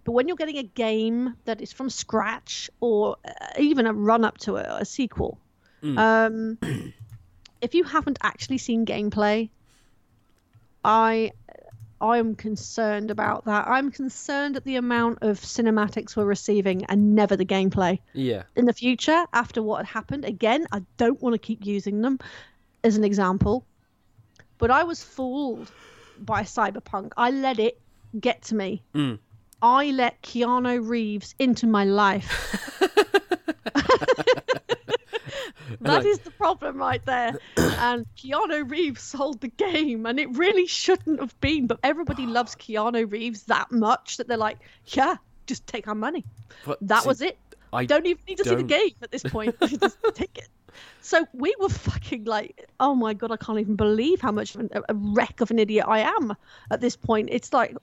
[0.04, 4.24] But when you're getting a game that is from scratch or uh, even a run
[4.24, 5.40] up to it, a sequel,
[5.82, 6.60] um,
[7.66, 9.50] if you haven't actually seen gameplay,
[10.84, 11.32] I
[12.00, 13.68] I'm concerned about that.
[13.68, 18.00] I'm concerned at the amount of cinematics we're receiving and never the gameplay.
[18.14, 18.44] Yeah.
[18.56, 22.20] In the future, after what had happened, again, I don't want to keep using them
[22.84, 23.66] as an example.
[24.60, 25.72] But I was fooled
[26.20, 27.14] by Cyberpunk.
[27.18, 27.80] I let it
[28.20, 28.84] get to me.
[28.94, 29.18] Mm.
[29.62, 32.30] I let Keanu Reeves into my life.
[35.81, 37.38] That is the problem right there.
[37.77, 41.68] And Keanu Reeves sold the game, and it really shouldn't have been.
[41.68, 46.26] But everybody loves Keanu Reeves that much that they're like, yeah, just take our money.
[46.65, 47.38] But That see, was it.
[47.73, 49.56] I Don't even need to see the game at this point.
[49.68, 50.47] just take it.
[51.02, 54.69] So we were fucking like, oh my god, I can't even believe how much of
[54.73, 56.34] a wreck of an idiot I am
[56.72, 57.30] at this point.
[57.31, 57.76] It's like,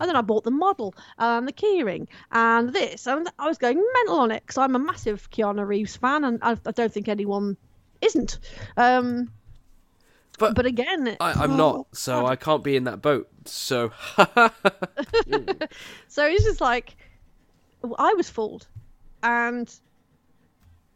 [0.00, 3.76] and then I bought the model and the keyring and this, and I was going
[3.94, 7.08] mental on it because I'm a massive Keanu Reeves fan, and I, I don't think
[7.08, 7.56] anyone
[8.00, 8.38] isn't.
[8.76, 9.30] Um,
[10.38, 13.28] But but again, I, I'm oh, not, so I can't be in that boat.
[13.44, 13.92] So
[16.08, 16.96] So it's just like
[17.98, 18.66] I was fooled,
[19.22, 19.72] and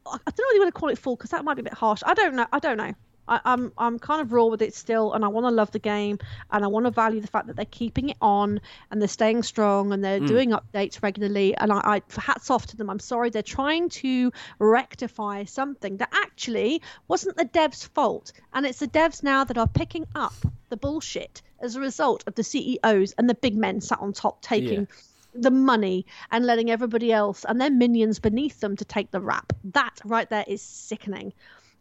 [0.06, 2.02] I don't you want to call it fool because that might be a bit harsh.
[2.06, 2.46] I don't know.
[2.52, 2.94] I don't know.
[3.28, 5.78] I, I'm I'm kind of raw with it still, and I want to love the
[5.78, 6.18] game,
[6.50, 8.60] and I want to value the fact that they're keeping it on,
[8.90, 10.26] and they're staying strong, and they're mm.
[10.26, 11.56] doing updates regularly.
[11.56, 12.90] And I, I hats off to them.
[12.90, 18.80] I'm sorry they're trying to rectify something that actually wasn't the devs' fault, and it's
[18.80, 20.34] the devs now that are picking up
[20.68, 24.42] the bullshit as a result of the CEOs and the big men sat on top
[24.42, 24.96] taking Yeah.
[25.34, 29.52] the money and letting everybody else and their minions beneath them to take the rap.
[29.64, 31.32] That right there is sickening.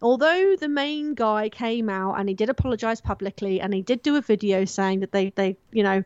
[0.03, 4.17] Although the main guy came out and he did apologize publicly and he did do
[4.17, 6.03] a video saying that they, they you know,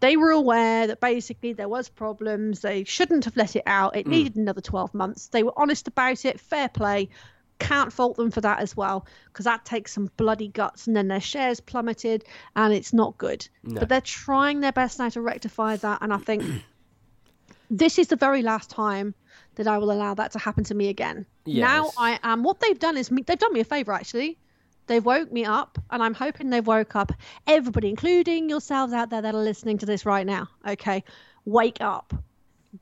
[0.00, 2.60] they were aware that basically there was problems.
[2.60, 3.94] They shouldn't have let it out.
[3.94, 4.12] It hmm.
[4.12, 5.28] needed another 12 months.
[5.28, 6.40] They were honest about it.
[6.40, 7.10] Fair play.
[7.58, 11.08] Can't fault them for that as well because that takes some bloody guts and then
[11.08, 12.24] their shares plummeted
[12.56, 13.46] and it's not good.
[13.62, 13.80] No.
[13.80, 16.42] But they're trying their best now to rectify that and I think
[17.70, 19.14] this is the very last time
[19.60, 21.26] that I will allow that to happen to me again.
[21.46, 22.42] Now I am.
[22.42, 24.38] What they've done is me- they've done me a favor actually.
[24.86, 27.12] They've woke me up, and I'm hoping they've woke up
[27.46, 30.48] everybody, including yourselves out there that are listening to this right now.
[30.66, 31.04] Okay,
[31.44, 32.14] wake up.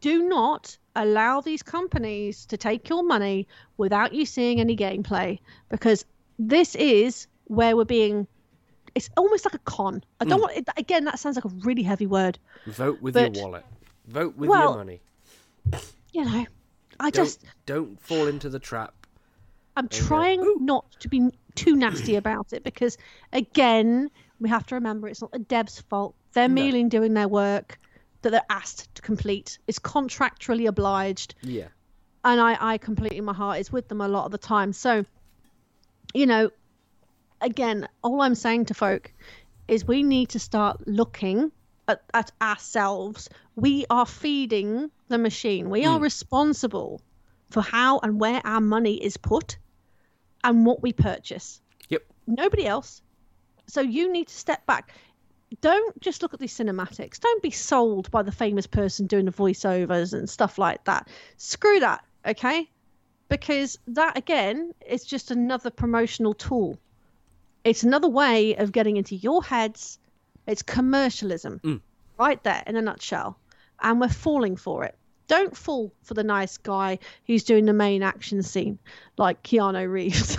[0.00, 3.46] Do not allow these companies to take your money
[3.76, 5.38] without you seeing any gameplay,
[5.68, 6.04] because
[6.38, 8.26] this is where we're being.
[8.94, 10.02] It's almost like a con.
[10.20, 10.42] I don't hmm.
[10.42, 10.56] want.
[10.56, 12.38] It, again, that sounds like a really heavy word.
[12.66, 13.64] vote with But- your wallet.
[14.08, 15.00] Vote with Well, your money.
[16.12, 16.46] You know,
[17.00, 17.44] I Don't just.
[17.66, 18.94] don't fall into the trap.
[19.76, 20.06] I'm There go.
[20.06, 22.98] trying not to be too nasty about it because,
[23.32, 24.10] again,
[24.40, 26.14] we have to remember it's not the devs' fault.
[26.32, 26.54] They're No.
[26.54, 27.78] merely doing their work
[28.22, 29.58] that they're asked to complete.
[29.68, 31.68] It's contractually obliged, Yeah.
[32.24, 34.72] and I, I completely, my heart is with them a lot of the time.
[34.72, 35.04] So,
[36.12, 36.50] you know,
[37.40, 39.12] again, all I'm saying to folk
[39.68, 41.52] is we need to start looking
[41.88, 43.28] at, at ourselves.
[43.56, 45.70] We are feeding the machine.
[45.70, 46.02] We are hmm.
[46.02, 47.00] responsible
[47.50, 49.58] for how and where our money is put
[50.44, 51.60] and what we purchase.
[51.88, 52.02] Yep.
[52.26, 53.02] Nobody else.
[53.66, 54.92] So you need to step back.
[55.60, 57.18] Don't just look at these cinematics.
[57.20, 61.08] Don't be sold by the famous person doing the voiceovers and stuff like that.
[61.38, 62.68] Screw that, okay?
[63.28, 66.78] Because that again is just another promotional tool.
[67.64, 69.98] It's another way of getting into your heads.
[70.48, 71.80] It's commercialism, mm.
[72.18, 73.38] right there in a nutshell.
[73.80, 74.96] And we're falling for it.
[75.28, 78.78] Don't fall for the nice guy who's doing the main action scene,
[79.18, 80.38] like Keanu Reeves.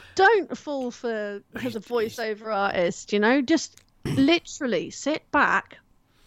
[0.14, 3.42] Don't fall for, for the voiceover artist, you know?
[3.42, 5.76] Just literally sit back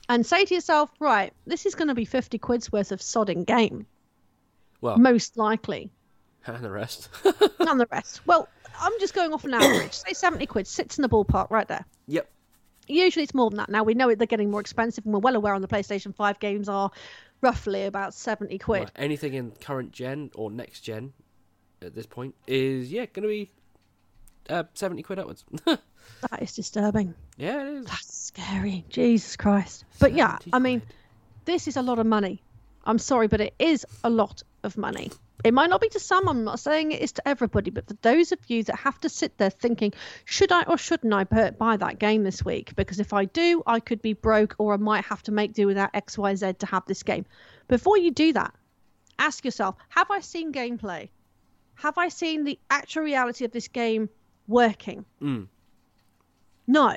[0.08, 3.44] and say to yourself, right, this is going to be 50 quid's worth of sodding
[3.44, 3.88] game,
[4.82, 5.90] Well, most likely.
[6.46, 7.10] and the rest.
[7.60, 8.22] and the rest.
[8.28, 8.48] Well,
[8.80, 9.94] I'm just going off an average.
[9.94, 11.86] Say 70 quid sits in the ballpark right there.
[12.08, 12.30] yep.
[12.88, 13.70] Usually it's more than that.
[13.70, 16.16] Now we know it, they're getting more expensive, and we're well aware on the PlayStation
[16.16, 16.92] 5 games are
[17.42, 18.82] roughly about 70 quid.
[18.82, 21.14] Well, anything in current gen or next gen
[21.82, 23.52] at this point is yeah going to be
[24.50, 25.44] uh, seventy quid upwards.
[26.30, 27.16] That is disturbing.
[27.36, 27.86] yeah, it is.
[27.86, 28.86] That's scary.
[28.90, 29.86] Jesus Christ.
[30.00, 30.94] But yeah, I mean, quid.
[31.46, 32.44] this is a lot of money.
[32.86, 35.12] I'm sorry, but it is a lot of money.
[35.44, 37.98] It might not be to some, I'm not saying it is to everybody, but for
[38.02, 39.94] those of you that have to sit there thinking,
[40.24, 42.76] should I or shouldn't I buy that game this week?
[42.76, 45.68] Because if I do, I could be broke or I might have to make do
[45.68, 47.26] without XYZ to have this game.
[47.68, 48.54] Before you do that,
[49.20, 51.10] ask yourself, have I seen gameplay?
[51.76, 54.10] have I seen the actual reality of this game
[54.48, 55.06] working?
[55.22, 55.48] Mm.
[56.68, 56.96] No.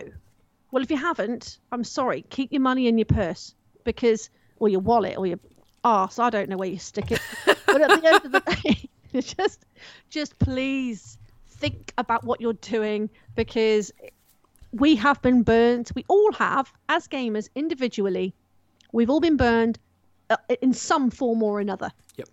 [0.70, 2.24] Well, if you haven't, I'm sorry.
[2.30, 3.54] Keep your money in your purse
[3.84, 5.40] because, or your wallet, or your
[5.88, 6.18] arse.
[6.18, 7.20] I don't know where you stick it.
[7.66, 8.88] but at the end of the day,
[9.20, 9.64] just,
[10.10, 13.92] just please think about what you're doing because
[14.72, 15.90] we have been burned.
[15.94, 18.34] We all have, as gamers individually.
[18.92, 19.78] We've all been burned
[20.30, 21.90] uh, in some form or another.
[22.16, 22.28] Yep.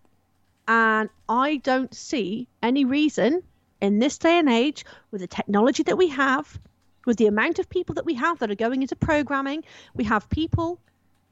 [0.67, 3.43] And I don't see any reason
[3.81, 6.59] in this day and age, with the technology that we have,
[7.05, 9.63] with the amount of people that we have that are going into programming,
[9.93, 10.79] we have people,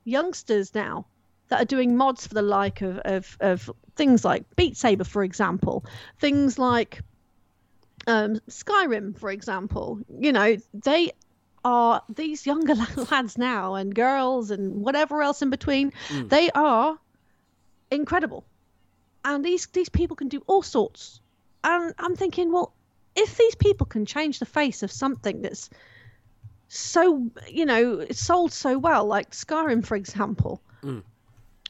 [0.04, 1.06] youngsters now,
[1.54, 5.24] that are doing mods for the like of, of, of things like Beat Saber, for
[5.24, 5.86] example,
[6.18, 7.02] things like
[8.08, 10.00] um, Skyrim, for example.
[10.20, 11.12] You know, they
[11.64, 12.74] are these younger
[13.12, 15.94] lads now and girls and whatever else in between.
[16.10, 16.30] Mm.
[16.30, 16.98] They are
[17.92, 18.46] incredible,
[19.24, 21.22] and these these people can do all sorts.
[21.64, 22.74] And I'm thinking, well,
[23.16, 25.70] if these people can change the face of something that's
[26.68, 30.60] so you know sold so well, like Skyrim, for example.
[30.82, 31.04] Mm.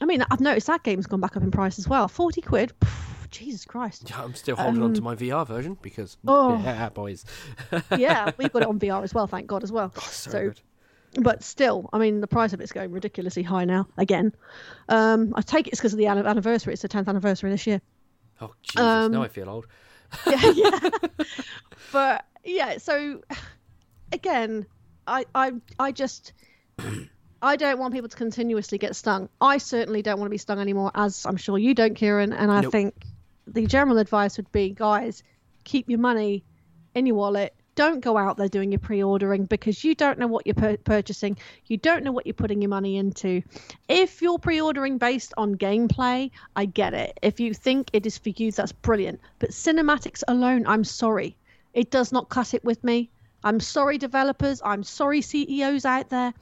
[0.00, 2.08] I mean, I've noticed that game's gone back up in price as well.
[2.08, 2.72] Forty quid.
[2.80, 4.10] Pff, Jesus Christ.
[4.10, 6.60] Yeah, I'm still holding on to my VR version because Oh.
[6.64, 7.24] yeah, boys.
[7.96, 9.92] yeah, we've got it on VR as well, thank God as well.
[9.96, 10.60] Oh, so, So- good.
[11.22, 13.86] but still, I mean, the price of it's going ridiculously high now.
[13.98, 14.32] Again,
[14.88, 16.72] um, I take it's because of the anniversary.
[16.72, 17.80] It's the tenth anniversary this year.
[18.40, 18.80] Oh Jesus!
[18.80, 19.66] Um, now I feel old.
[20.26, 20.78] Yeah, yeah.
[21.92, 23.20] but yeah, so
[24.12, 24.66] again,
[25.06, 26.32] I, I, I just,
[27.44, 29.28] I don't want people to continuously get stung.
[29.38, 32.32] I certainly don't want to be stung anymore, as I'm sure you don't, Kieran.
[32.32, 32.72] And I Nope.
[32.72, 32.94] think
[33.46, 35.22] the general advice would be, guys,
[35.64, 36.42] keep your money
[36.94, 37.54] in your wallet.
[37.74, 41.36] Don't go out there doing your pre-ordering because you don't know what you're pur- purchasing.
[41.66, 43.42] You don't know what you're putting your money into.
[43.88, 47.18] If you're pre-ordering based on gameplay, I get it.
[47.20, 49.20] If you think it is for you, that's brilliant.
[49.38, 51.36] But cinematics alone, I'm sorry,
[51.74, 53.10] it does not cut it with me.
[53.42, 54.62] I'm sorry, developers.
[54.64, 56.32] I'm sorry, CEOs out there.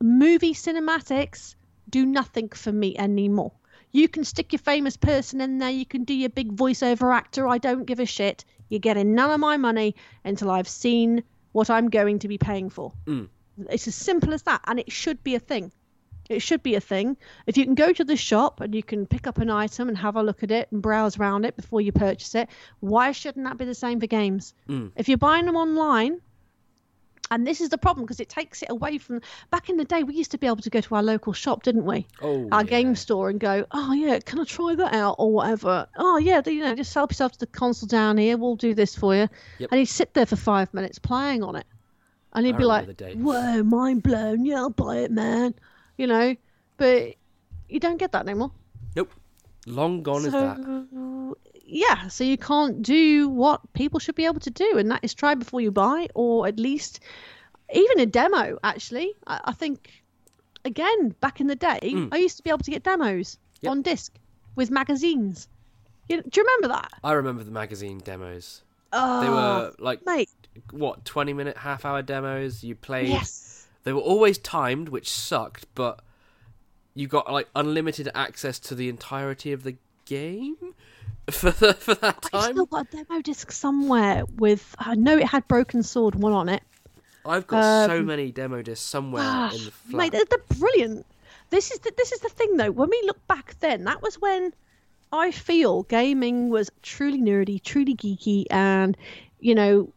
[0.00, 1.54] Movie cinematics
[1.88, 3.52] do nothing for me anymore.
[3.90, 5.70] You can stick your famous person in there.
[5.70, 7.48] You can do your big voiceover actor.
[7.48, 8.44] I don't give a shit.
[8.68, 11.22] You're getting none of my money until I've seen
[11.52, 12.92] what I'm going to be paying for.
[13.06, 13.28] Mm.
[13.70, 15.72] It's as simple as that, and it should be a thing.
[16.28, 17.16] It should be a thing.
[17.46, 19.96] If you can go to the shop and you can pick up an item and
[19.96, 22.50] have a look at it and browse around it before you purchase it,
[22.80, 24.52] why shouldn't that be the same for games?
[24.68, 24.92] Mm.
[24.94, 26.20] If you're buying them online,
[27.30, 29.20] and this is the problem because it takes it away from.
[29.50, 31.62] Back in the day, we used to be able to go to our local shop,
[31.62, 32.06] didn't we?
[32.20, 32.70] Oh, our yeah.
[32.70, 35.86] game store and go, oh yeah, can I try that out or whatever?
[35.96, 38.36] Oh yeah, you know, just help yourself to the console down here.
[38.36, 39.28] We'll do this for you.
[39.58, 39.72] Yep.
[39.72, 41.66] And he'd sit there for five minutes playing on it,
[42.32, 43.20] and he'd I be like, remember the day.
[43.20, 44.44] whoa, mind blown.
[44.44, 45.54] Yeah, I'll buy it, man.
[45.96, 46.36] You know,
[46.76, 47.14] but
[47.68, 48.52] you don't get that anymore.
[48.96, 49.12] Nope.
[49.66, 51.36] Long gone is that.
[51.70, 55.12] Yeah, so you can't do what people should be able to do, and that is
[55.12, 57.00] try before you buy, or at least
[57.72, 58.58] even a demo.
[58.64, 59.90] Actually, I, I think
[60.64, 62.08] again back in the day, Mm.
[62.10, 63.70] I used to be able to get demos Yep.
[63.70, 64.14] on disc
[64.56, 65.46] with magazines.
[66.08, 66.90] You, do you remember that?
[67.04, 68.62] I remember the magazine demos.
[68.92, 70.30] Oh, They were like mate.
[70.70, 72.64] what, twenty minute, half hour demos.
[72.64, 73.08] You played.
[73.08, 73.66] Yes.
[73.84, 76.00] They were always timed, which sucked, but
[76.94, 79.76] you got like unlimited access to the entirety of the
[80.06, 80.56] game
[81.30, 82.52] for the, for that I time.
[82.52, 84.74] still got a demo disc somewhere with.
[84.78, 86.62] I know it had Broken Sword one on it.
[87.24, 89.96] I've got so um, many demo discs somewhere Ah, in the flat.
[89.96, 91.04] Mate, they're, they're brilliant.
[91.50, 92.70] This is the, this is the thing though.
[92.70, 94.52] When we look back then, that was when
[95.12, 98.96] I feel gaming was truly nerdy, truly geeky, and
[99.40, 99.92] you know,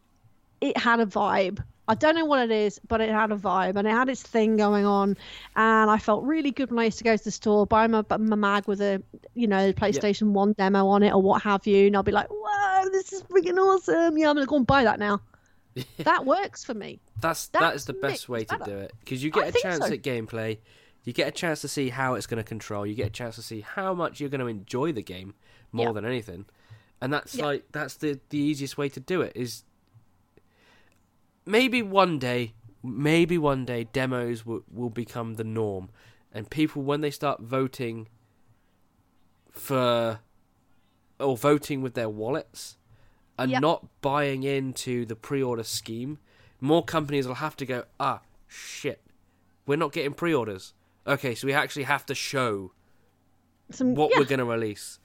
[0.60, 1.62] it had a vibe.
[1.88, 4.22] I don't know what it is, but it had a vibe and it had its
[4.22, 5.16] thing going on.
[5.56, 8.04] And I felt really good when I used to go to the store, buy my,
[8.18, 9.02] my mag with a,
[9.34, 11.88] you know, PlayStation 1 demo on it or what have you.
[11.88, 14.16] And I'll be like, whoa, this is freaking awesome.
[14.16, 15.20] Yeah, I'm going to go and buy that now.
[15.98, 17.00] that works for me.
[17.20, 18.70] That's that is That's the best way to better.
[18.70, 19.92] do it because you get a chance so.
[19.92, 20.58] at gameplay,
[21.04, 23.36] you get a chance to see how it's going to control, you get a chance
[23.36, 25.34] to see how much you're going to enjoy the game
[25.72, 25.92] more Yeah.
[25.92, 26.44] than anything,
[27.00, 27.44] and that's Yeah.
[27.46, 29.64] like that's the the easiest way to do it is
[31.46, 35.90] maybe one day, maybe one day demos will will become the norm,
[36.32, 38.08] and people when they start voting
[39.50, 40.20] for
[41.20, 42.78] or voting with their wallets
[43.38, 43.62] and Yep.
[43.62, 46.18] not buying into the pre-order scheme,
[46.60, 49.00] more companies will have to go, ah, shit,
[49.66, 50.74] we're not getting pre-orders.
[51.06, 52.72] Okay, so we actually have to show
[53.70, 54.18] Some, what yeah.
[54.18, 54.98] we're going to release.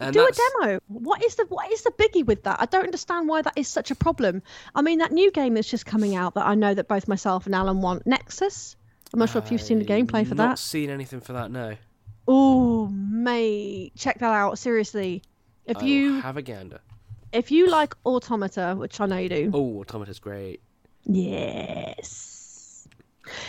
[0.00, 0.30] And do a
[0.62, 0.80] demo.
[0.88, 2.60] What is the what is the biggie with that?
[2.60, 4.42] I don't understand why that is such a problem.
[4.74, 7.46] I mean, that new game that's just coming out that I know that both myself
[7.46, 8.76] and Alan want, Nexus.
[9.12, 10.58] I'm not sure if you've seen the gameplay for Not that.
[10.58, 11.76] seen anything for that, no.
[12.28, 15.22] Oh, mate, check that out seriously.
[15.66, 16.80] If I you have a gander.
[17.32, 20.60] if you like Automata, which I know you do, Oh, Automata's great.
[21.04, 22.86] yes,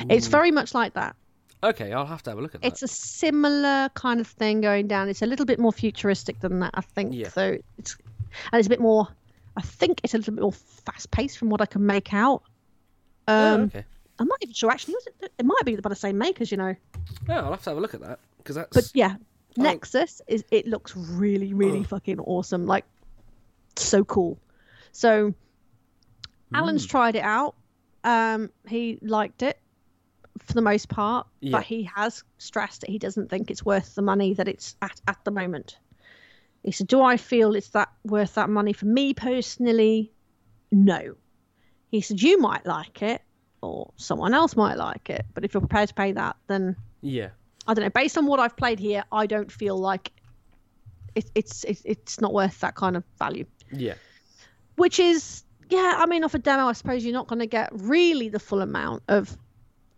[0.10, 1.16] it's very much like that.
[1.64, 2.68] Okay, I'll have to have a look at that.
[2.68, 5.10] It's a similar kind of thing going down.
[5.10, 7.14] It's a little bit more futuristic than that, I think.
[7.14, 7.30] Yeah.
[7.30, 7.98] So it's
[8.52, 9.08] and it's a bit more.
[9.56, 12.42] I think it's a little bit more fast paced from what I can make out.
[13.28, 13.86] oh, Um, okay.
[14.18, 14.96] I'm not even sure actually.
[15.22, 16.76] It, it might be by the same makers, you know.
[17.30, 18.74] Oh, I'll have to have a look at that because that's.
[18.76, 19.16] But yeah,
[19.58, 19.62] Oh.
[19.64, 22.66] Nexus is it looks really really fucking awesome.
[22.66, 22.86] Like
[23.76, 24.40] so cool.
[24.94, 25.34] So
[26.54, 27.56] Alan's tried it out.
[28.04, 29.60] Um, he liked it
[30.40, 31.52] for the most part, Yeah.
[31.52, 35.00] but he has stressed that he doesn't think it's worth the money that it's at
[35.08, 35.78] at the moment.
[36.64, 40.12] He said, "Do I feel it's that worth that money for me personally?
[40.72, 41.16] No."
[41.90, 43.22] He said, "You might like it,
[43.62, 47.30] or someone else might like it, but if you're prepared to pay that, then yeah.
[47.68, 47.90] I don't know.
[47.90, 50.12] Based on what I've played here, I don't feel like
[51.16, 53.94] it, it's it's it's not worth that kind of value." Yeah.
[54.76, 57.70] which is yeah i mean off a demo i suppose you're not going to get
[57.74, 59.38] really the full amount of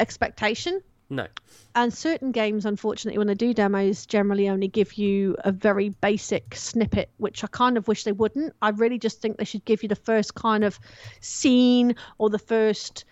[0.03, 0.81] expectation.
[1.09, 1.27] No.
[1.75, 6.55] and certain games unfortunately when they do demos generally only give you a very basic
[6.55, 8.53] snippet which i kind of wish they wouldn't.
[8.61, 10.79] I really just think they should give you the first kind of
[11.19, 13.05] scene or the first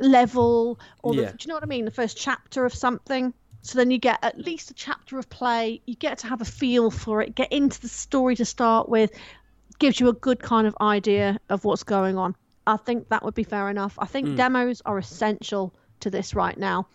[0.00, 1.84] level or the, do you know what i mean?
[1.84, 3.34] The first chapter of something.
[3.62, 5.80] So then you get at least a chapter of play.
[5.86, 7.34] You get to have a feel for it.
[7.34, 9.10] Get into the story to start with.
[9.78, 12.36] Gives you a good kind of idea of what's going on.
[12.66, 13.94] I think that would be fair enough.
[13.98, 14.36] I think hmm.
[14.36, 16.86] demos are essential to this right now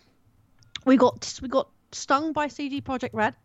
[0.86, 3.36] we got we got stung by CD Projekt Red.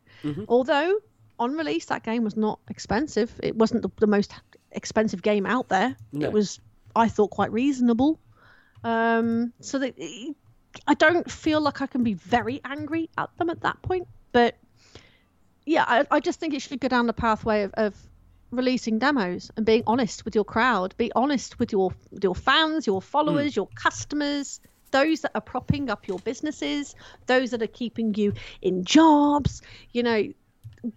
[0.49, 1.01] Although
[1.39, 3.33] on release that game was not expensive.
[3.43, 4.33] It wasn't the, the most
[4.73, 5.97] expensive game out there.
[6.13, 6.27] No.
[6.27, 6.61] It was
[6.95, 8.19] I thought quite reasonable.
[8.85, 9.99] Um, so that
[10.87, 14.07] I don't feel like I can be very angry at them at that point.
[14.33, 14.57] But
[15.65, 17.97] yeah, I, I just think it should go down the pathway of, of
[18.51, 20.95] releasing demos and being honest with your crowd.
[20.97, 21.93] Be honest with your
[22.23, 24.61] your fans, your followers, your customers,
[24.97, 26.95] those that are propping up your businesses,
[27.27, 28.33] those that are keeping you
[28.63, 29.61] in jobs.
[29.93, 30.23] You know,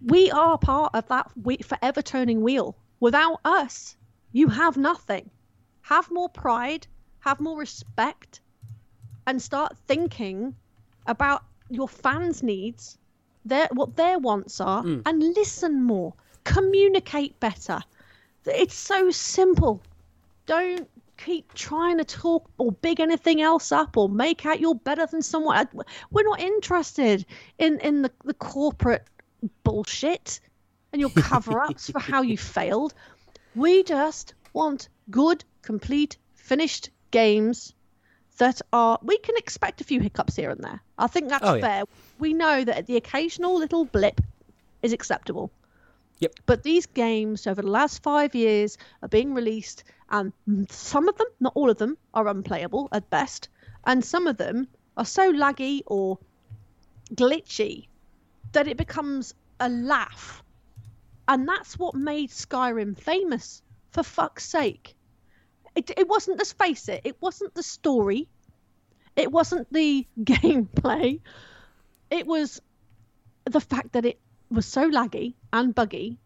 [0.02, 2.78] we are part of that we- forever turning wheel.
[3.02, 3.98] Without us,
[4.32, 5.30] you have nothing.
[5.82, 6.88] Have more pride,
[7.20, 8.40] have more respect,
[9.28, 10.56] and start thinking
[11.06, 12.98] about your fans' needs,
[13.44, 15.02] their what their wants are, mm.
[15.06, 16.14] and listen more.
[16.46, 17.82] Communicate better.
[18.46, 19.82] It's so simple.
[20.46, 20.90] Don't
[21.26, 25.22] keep trying to talk or big anything else up or make out you're better than
[25.22, 25.58] someone.
[25.58, 27.26] Uh, we're not interested
[27.58, 29.06] in in the, the corporate
[29.64, 30.40] bullshit
[30.92, 32.94] and your cover ups for how you failed.
[33.56, 37.74] We just want good, complete, finished games
[38.38, 39.00] that are.
[39.02, 40.82] We can expect a few hiccups here and there.
[40.98, 41.62] I think that's Oh, yeah.
[41.62, 41.84] fair.
[42.20, 44.22] We know that the occasional little blip
[44.82, 45.52] is acceptable.
[46.20, 46.34] Yep.
[46.46, 50.34] But these games over the last five years are being released, and
[50.70, 53.50] some of them, not all of them, are unplayable at best,
[53.86, 54.68] and some of them
[54.98, 56.18] are so laggy or
[57.14, 57.88] glitchy
[58.52, 60.44] that it becomes a laugh.
[61.28, 63.62] And that's what made Skyrim famous,
[63.92, 64.96] for fuck's sake.
[65.76, 68.28] It, it wasn't, let's face it, it wasn't the story,
[69.16, 71.22] it wasn't the gameplay,
[72.10, 72.62] it was
[73.46, 74.20] the fact that it
[74.50, 76.18] was so laggy and buggy.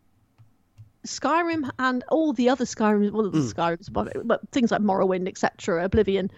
[1.06, 3.48] Skyrim and all the other Skyrims, well, the hmm.
[3.48, 6.32] Skyrims, but, but things like Morrowind, etc., Oblivion,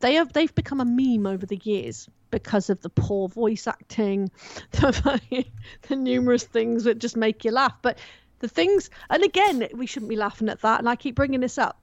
[0.00, 4.30] they have they've become a meme over the years because of the poor voice acting,
[4.72, 5.44] the,
[5.88, 7.76] the numerous things that just make you laugh.
[7.82, 7.98] But
[8.38, 10.78] the things, and again, we shouldn't be laughing at that.
[10.78, 11.80] And I keep bringing this up.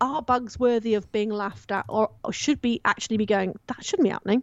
[0.00, 3.58] Are bugs worthy of being laughed at, or, or should be actually be going?
[3.66, 4.42] That shouldn't be happening.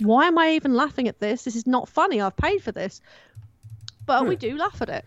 [0.00, 1.44] Why am I even laughing at this?
[1.44, 2.20] This is not funny.
[2.20, 3.00] I've paid for this,
[4.08, 5.04] but we do laugh at it.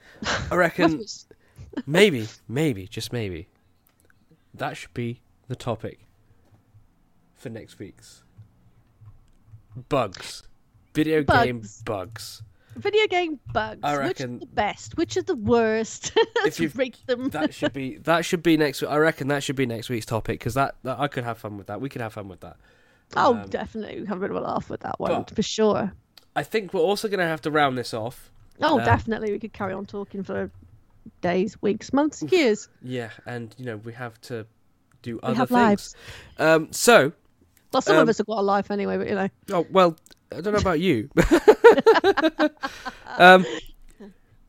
[0.50, 1.04] I reckon
[1.86, 3.50] maybe, maybe, just maybe,
[4.54, 6.00] that should be the topic
[7.36, 8.24] for next week's
[9.90, 10.44] bugs,
[10.94, 11.82] video game Bugs.
[11.84, 12.44] bugs.
[12.78, 13.80] Video game bugs.
[13.84, 14.96] I Which reckon- are the best?
[14.98, 16.14] Which are the worst?
[16.44, 17.30] Let's you've- rate them.
[17.30, 18.82] That should be that should be next.
[18.82, 21.58] I reckon that should be next week's topic because that, that I could have fun
[21.58, 21.82] with that.
[21.82, 22.56] We could have fun with that.
[23.18, 24.00] oh, um, definitely.
[24.02, 25.92] We have a bit of a laugh with that one but- for sure.
[26.34, 28.32] I think we're also going to have to round this off.
[28.62, 29.32] Oh, um, definitely.
[29.32, 30.52] We could carry on talking for
[31.22, 32.70] days, weeks, months, years.
[32.82, 34.46] Yeah, and you know we have to
[35.02, 35.58] do We other have things.
[35.60, 35.96] lives.
[36.38, 37.12] Um, so,
[37.74, 39.30] Well, some Um, of us have got a life anyway, but you know.
[39.52, 39.96] oh well,
[40.32, 41.10] I don't know about you.
[43.18, 43.46] um,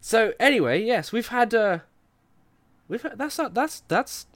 [0.01, 1.79] so anyway, yes, we've had uh,
[2.89, 4.27] we've had, that's that's that's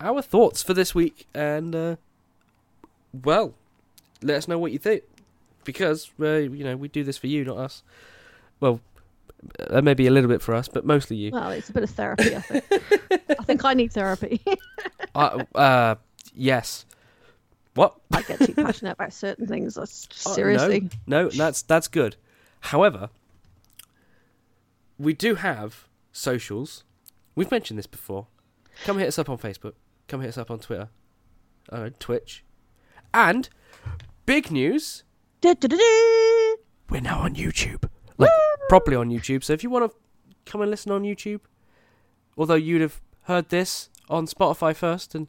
[0.00, 1.96] our thoughts for this week, and uh,
[3.24, 3.54] well,
[4.22, 5.02] let us know what you think
[5.64, 7.82] because uh, you know we do this for you, not us.
[8.60, 8.80] Well,
[9.70, 11.30] Uh, maybe a little bit for us, but mostly you.
[11.32, 12.36] Well, it's a bit of therapy.
[12.36, 12.64] I think.
[13.38, 14.40] I think I need therapy.
[15.14, 15.94] uh, uh,
[16.34, 16.84] yes.
[17.74, 17.94] What?
[18.12, 19.74] I get too passionate about certain things.
[19.76, 20.90] That's Oh, seriously.
[21.06, 22.16] no, no, that's that's good.
[22.60, 23.08] However,
[24.98, 26.84] we do have socials.
[27.34, 28.26] We've mentioned this before.
[28.84, 29.74] Come hit us up on Facebook.
[30.08, 30.88] Come hit us up on Twitter,
[31.70, 32.44] uh, Twitch,
[33.14, 33.48] and
[34.26, 35.04] big news:
[35.40, 36.56] Du-du-du-du.
[36.90, 37.88] we're now on YouTube,
[38.18, 38.30] like
[38.70, 39.42] properly on YouTube.
[39.42, 39.96] So if you want to
[40.50, 41.40] come and listen on YouTube,
[42.38, 45.26] although you'd have heard this on Spotify first, and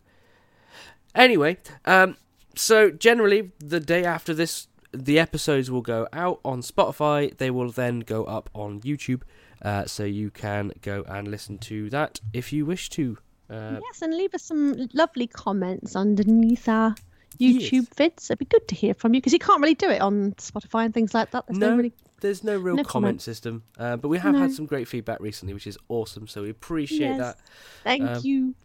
[1.16, 2.18] anyway, um,
[2.56, 7.36] so generally the day after this, the episodes will go out on Spotify.
[7.36, 9.24] They will then go up on YouTube,
[9.64, 13.18] uh, so you can go and listen to that if you wish to.
[13.50, 16.94] Uh, yes, and leave us some lovely comments underneath our
[17.40, 18.26] YouTube vids.
[18.28, 20.86] It'd be good to hear from you because you can't really do it on Spotify
[20.86, 21.48] and things like that.
[21.48, 21.78] There's no, No.
[21.78, 21.94] really.
[22.22, 23.22] There's no real comment.
[23.22, 24.40] system, uh, but we have No.
[24.40, 26.28] had some great feedback recently, which is awesome.
[26.28, 27.18] So we appreciate Yes.
[27.20, 27.38] that.
[27.84, 28.56] Thank Um, you.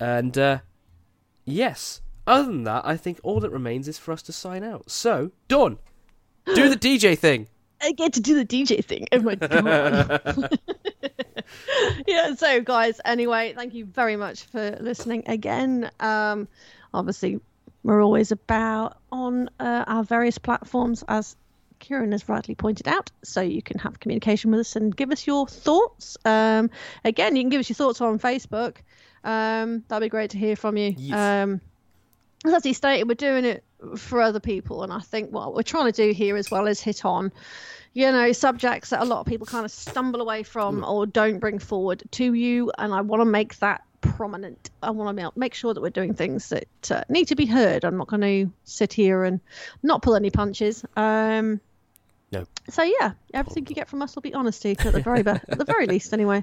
[0.00, 0.58] And uh,
[1.44, 4.90] yes, other than that, I think all that remains is for us to sign out.
[4.90, 5.78] So, Dawn,
[6.54, 7.48] do the DJ thing.
[7.84, 9.06] I get to do the DJ thing.
[9.10, 10.50] Oh my god.
[12.06, 15.90] yeah, so guys, anyway, thank you very much for listening again.
[16.00, 16.46] Um
[16.94, 17.40] obviously
[17.84, 21.34] we're always about on uh, our various platforms as
[21.82, 25.26] Kieran has rightly pointed out, so you can have communication with us and give us
[25.26, 26.16] your thoughts.
[26.24, 26.70] Um,
[27.04, 28.76] again, you can give us your thoughts on Facebook.
[29.24, 30.94] Um, that'd be great to hear from you.
[30.96, 31.18] Yes.
[31.44, 31.60] Um,
[32.44, 33.62] as he stated, we're doing it
[33.96, 36.80] for other people, and I think what we're trying to do here as well is
[36.80, 37.32] hit on,
[37.92, 41.38] you know, subjects that a lot of people kind of stumble away from or don't
[41.38, 44.70] bring forward to you, and I want to make that prominent.
[44.82, 47.84] I want to make sure that we're doing things that uh, need to be heard.
[47.84, 49.40] I'm not going to sit here and
[49.82, 50.84] not pull any punches.
[50.96, 51.60] Um,
[52.32, 52.46] No.
[52.70, 55.58] So yeah, everything you get from us will be honesty at the very best, at
[55.58, 56.42] the very least, anyway.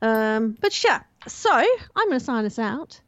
[0.00, 3.00] Um, but yeah, so I'm going to sign us out.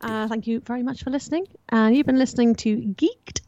[0.00, 1.46] Uh, thank you very much for listening.
[1.68, 3.40] And you've been listening to Geekt.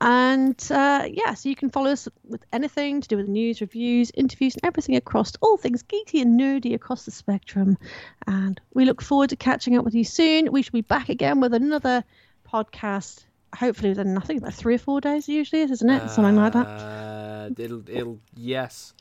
[0.00, 4.10] And uh, yeah, so you can follow us with anything to do with news, reviews,
[4.14, 7.78] interviews, and everything across all things geeky and nerdy across the spectrum.
[8.26, 10.52] And we look forward to catching up with you soon.
[10.52, 12.04] We shall be back again with another
[12.50, 13.25] podcast.
[13.56, 15.28] Hopefully within nothing like three or four days.
[15.28, 16.10] It usually is, isn't it?
[16.10, 16.66] Something like that.
[16.66, 18.92] Uh, it'll, it'll, yes.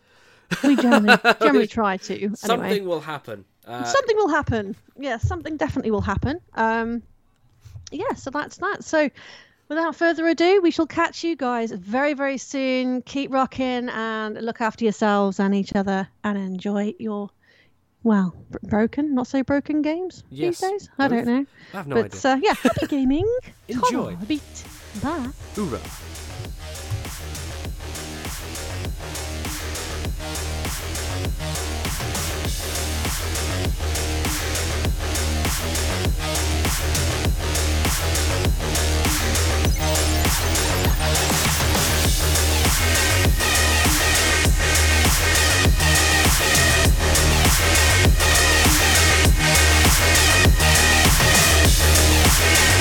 [0.64, 2.14] We generally, generally try to.
[2.14, 2.36] Anyway.
[2.36, 3.45] Something will happen.
[3.65, 4.76] Uh, something will happen.
[4.98, 6.40] Yeah, something definitely will happen.
[6.53, 7.03] Um,
[7.91, 8.84] yeah, so that's that.
[8.84, 9.10] So,
[9.69, 13.02] without further ado, we shall catch you guys very, very soon.
[13.02, 17.30] Keep rocking and look after yourselves and each other and enjoy your,
[18.06, 20.90] well, broken, not so broken games yes, these days.
[20.99, 21.45] I don't know.
[21.73, 22.19] I have no but, idea.
[22.22, 23.27] But uh, yeah, happy gaming.
[23.68, 24.15] Enjoy.
[24.15, 24.64] Come beat.
[25.02, 25.30] Bye.
[25.56, 25.82] Hoorah.
[47.57, 47.95] Yeah.
[52.46, 52.74] Yeah.